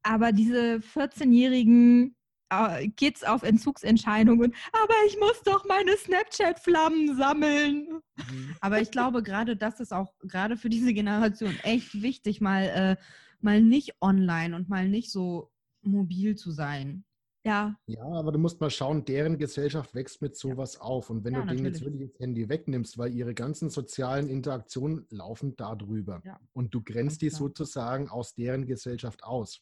aber 0.03 0.33
diese 0.33 0.81
14-jährigen 0.93 2.17
äh, 2.49 2.89
Kids 2.89 3.23
auf 3.23 3.43
Entzugsentscheidungen, 3.43 4.53
aber 4.73 4.93
ich 5.07 5.17
muss 5.17 5.41
doch 5.45 5.63
meine 5.65 5.95
Snapchat-Flammen 5.95 7.15
sammeln. 7.15 8.01
Mhm. 8.17 8.55
Aber 8.59 8.81
ich 8.81 8.91
glaube, 8.91 9.23
gerade 9.23 9.55
das 9.55 9.79
ist 9.79 9.93
auch 9.93 10.11
gerade 10.19 10.57
für 10.57 10.69
diese 10.69 10.93
Generation 10.93 11.55
echt 11.63 12.01
wichtig, 12.01 12.41
mal, 12.41 12.63
äh, 12.63 12.95
mal 13.39 13.61
nicht 13.61 13.93
online 14.01 14.53
und 14.53 14.67
mal 14.67 14.89
nicht 14.89 15.13
so 15.13 15.49
mobil 15.81 16.35
zu 16.35 16.51
sein. 16.51 17.05
Ja, 17.47 17.79
Ja, 17.89 18.03
aber 18.03 18.33
du 18.33 18.39
musst 18.39 18.59
mal 18.59 18.69
schauen, 18.69 19.05
deren 19.05 19.37
Gesellschaft 19.37 19.95
wächst 19.95 20.21
mit 20.21 20.35
sowas 20.35 20.77
auf. 20.77 21.09
Und 21.09 21.23
wenn 21.23 21.33
Ja, 21.33 21.41
du 21.41 21.43
denen 21.45 21.63
jetzt 21.65 21.81
wirklich 21.81 22.11
das 22.11 22.19
Handy 22.19 22.49
wegnimmst, 22.49 22.97
weil 22.97 23.13
ihre 23.13 23.33
ganzen 23.33 23.69
sozialen 23.69 24.27
Interaktionen 24.29 25.07
laufen 25.09 25.55
darüber. 25.55 26.23
Ja. 26.23 26.39
Und 26.53 26.73
du 26.73 26.81
grenzt 26.83 27.21
die 27.21 27.29
sozusagen 27.29 28.09
aus 28.09 28.35
deren 28.35 28.65
Gesellschaft 28.65 29.23
aus. 29.23 29.61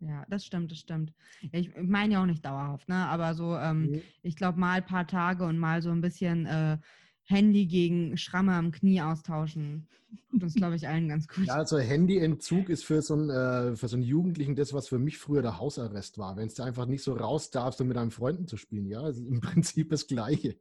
Ja, 0.00 0.24
das 0.28 0.44
stimmt, 0.44 0.72
das 0.72 0.78
stimmt. 0.80 1.14
Ja, 1.52 1.60
ich 1.60 1.74
meine 1.76 2.14
ja 2.14 2.22
auch 2.22 2.26
nicht 2.26 2.44
dauerhaft, 2.44 2.88
ne? 2.88 3.06
Aber 3.06 3.34
so, 3.34 3.56
ähm, 3.56 3.92
Mhm. 3.92 4.02
ich 4.22 4.34
glaube, 4.34 4.58
mal 4.58 4.78
ein 4.78 4.84
paar 4.86 5.06
Tage 5.06 5.44
und 5.44 5.58
mal 5.58 5.80
so 5.80 5.90
ein 5.90 6.00
bisschen 6.00 6.44
äh, 6.46 6.78
Handy 7.24 7.66
gegen 7.66 8.16
Schramme 8.16 8.54
am 8.54 8.72
Knie 8.72 9.00
austauschen. 9.00 9.86
Tut 10.30 10.42
uns, 10.42 10.54
glaube 10.54 10.76
ich, 10.76 10.88
allen 10.88 11.08
ganz 11.08 11.28
gut. 11.28 11.46
Ja, 11.46 11.54
also 11.54 11.78
Handyentzug 11.78 12.68
ist 12.68 12.84
für 12.84 13.00
so, 13.02 13.14
einen, 13.14 13.30
äh, 13.30 13.76
für 13.76 13.88
so 13.88 13.96
einen 13.96 14.04
Jugendlichen 14.04 14.56
das, 14.56 14.72
was 14.72 14.88
für 14.88 14.98
mich 14.98 15.18
früher 15.18 15.42
der 15.42 15.58
Hausarrest 15.58 16.18
war. 16.18 16.36
Wenn 16.36 16.48
du 16.48 16.62
einfach 16.62 16.86
nicht 16.86 17.02
so 17.02 17.14
raus 17.14 17.50
darfst, 17.50 17.80
um 17.80 17.88
mit 17.88 17.96
deinen 17.96 18.10
Freunden 18.10 18.46
zu 18.46 18.56
spielen. 18.56 18.86
Ja, 18.86 19.08
es 19.08 19.18
ist 19.18 19.26
im 19.26 19.40
Prinzip 19.40 19.90
das 19.90 20.06
Gleiche. 20.06 20.56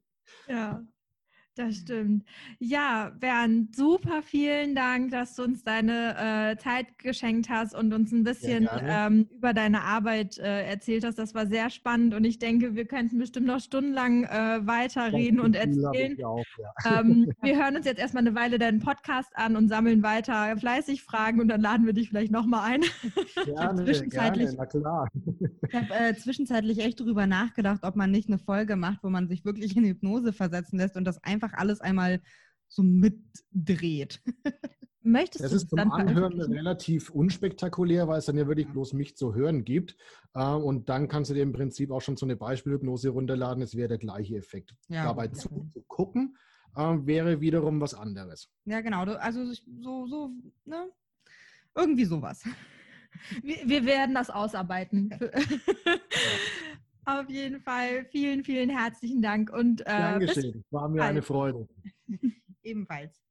ja, 0.48 0.84
das 1.56 1.76
stimmt. 1.78 2.24
Ja, 2.60 3.12
Bernd, 3.20 3.76
super 3.76 4.22
vielen 4.22 4.74
Dank, 4.74 5.12
dass 5.12 5.36
du 5.36 5.44
uns 5.44 5.64
deine 5.64 6.52
äh, 6.54 6.58
Zeit 6.58 6.98
geschenkt 6.98 7.50
hast 7.50 7.76
und 7.76 7.94
uns 7.94 8.12
ein 8.12 8.24
bisschen 8.24 8.70
ähm, 8.82 9.28
über 9.36 9.54
deine 9.54 9.82
Arbeit 9.82 10.38
äh, 10.38 10.66
erzählt 10.66 11.04
hast. 11.04 11.20
Das 11.20 11.36
war 11.36 11.48
sehr 11.48 11.70
spannend 11.70 12.14
und 12.14 12.24
ich 12.24 12.40
denke, 12.40 12.76
wir 12.76 12.86
könnten 12.86 13.18
bestimmt 13.18 13.48
noch 13.48 13.60
stundenlang 13.60 14.24
äh, 14.24 14.66
weiterreden 14.66 15.40
und 15.40 15.56
erzählen. 15.56 16.24
auch, 16.24 16.44
ja. 16.58 17.00
ähm, 17.00 17.32
wir 17.42 17.58
hören 17.58 17.76
uns 17.76 17.86
jetzt 17.86 18.00
erstmal 18.00 18.26
eine 18.26 18.36
Weile 18.36 18.58
deinen 18.58 18.80
Podcast 18.80 19.36
an 19.36 19.56
und 19.56 19.68
sammeln 19.68 20.04
weiter 20.04 20.56
fleißig 20.58 21.04
Fragen 21.04 21.42
und 21.42 21.50
dann 21.50 21.62
laden 21.62 21.86
wir 21.86 21.94
dich 21.94 22.10
vielleicht 22.10 22.32
nochmal 22.32 22.72
ein. 22.72 22.82
Gerne, 23.46 23.84
zwischenzeitlich- 23.84 24.56
gerne, 24.56 24.58
na 24.58 24.66
klar. 24.66 25.08
Ich 25.68 25.76
habe 25.76 25.94
äh, 25.94 26.16
zwischenzeitlich 26.16 26.80
echt 26.80 27.00
drüber 27.00 27.28
nachgedacht, 27.28 27.84
ob 27.84 27.96
man 27.96 28.12
nicht 28.12 28.28
eine 28.28 28.38
Folge 28.38 28.76
macht, 28.76 29.04
wo 29.04 29.10
man 29.10 29.28
sich 29.28 29.46
wirklich 29.46 29.76
in 29.78 29.86
Hypnose 29.86 30.34
versetzen 30.34 30.78
lässt 30.78 30.98
und 30.98 31.06
das 31.06 31.24
einfach 31.24 31.41
alles 31.54 31.82
einmal 31.82 32.22
so 32.68 32.84
mitdreht. 32.84 34.22
Möchtest 35.04 35.44
Das 35.44 35.50
du 35.52 35.58
ist 35.58 35.70
zum 35.70 35.80
Anhören 35.80 36.40
relativ 36.40 37.10
unspektakulär, 37.10 38.08
weil 38.08 38.20
es 38.20 38.26
dann 38.26 38.38
ja 38.38 38.48
wirklich 38.48 38.68
bloß 38.68 38.94
mich 38.94 39.18
zu 39.18 39.34
hören 39.34 39.64
gibt. 39.64 39.96
Äh, 40.36 40.44
Und 40.44 40.90
dann 40.90 41.08
kannst 41.08 41.32
du 41.32 41.34
dir 41.34 41.42
im 41.42 41.54
Prinzip 41.54 41.90
auch 41.90 42.02
schon 42.02 42.18
so 42.18 42.26
eine 42.26 42.36
Beispielhypnose 42.36 43.10
runterladen. 43.10 43.64
Es 43.64 43.76
wäre 43.76 43.88
der 43.90 43.98
gleiche 43.98 44.36
Effekt. 44.38 44.76
Ja, 44.90 45.06
Dabei 45.06 45.28
gut, 45.28 45.38
zu, 45.38 45.50
natürlich. 45.50 45.74
zu 45.74 45.82
gucken, 45.88 46.38
äh, 46.76 46.98
wäre 47.02 47.42
wiederum 47.42 47.82
was 47.82 47.96
anderes. 47.96 48.52
Ja, 48.66 48.82
genau. 48.82 49.04
Also 49.04 49.44
so, 49.82 50.06
so, 50.06 50.30
ne? 50.66 50.88
Irgendwie 51.76 52.06
sowas. 52.06 52.44
Wir, 53.44 53.58
wir 53.68 53.86
werden 53.86 54.16
das 54.16 54.30
ausarbeiten. 54.30 55.10
Auf 57.06 57.30
jeden 57.30 57.62
Fall 57.62 58.06
vielen, 58.06 58.44
vielen 58.44 58.70
herzlichen 58.70 59.22
Dank 59.22 59.52
und 59.52 59.82
äh, 59.86 60.20
geschehen. 60.20 60.64
War 60.70 60.88
mir 60.88 61.00
bald. 61.00 61.10
eine 61.10 61.22
Freude. 61.22 61.68
Ebenfalls. 62.64 63.22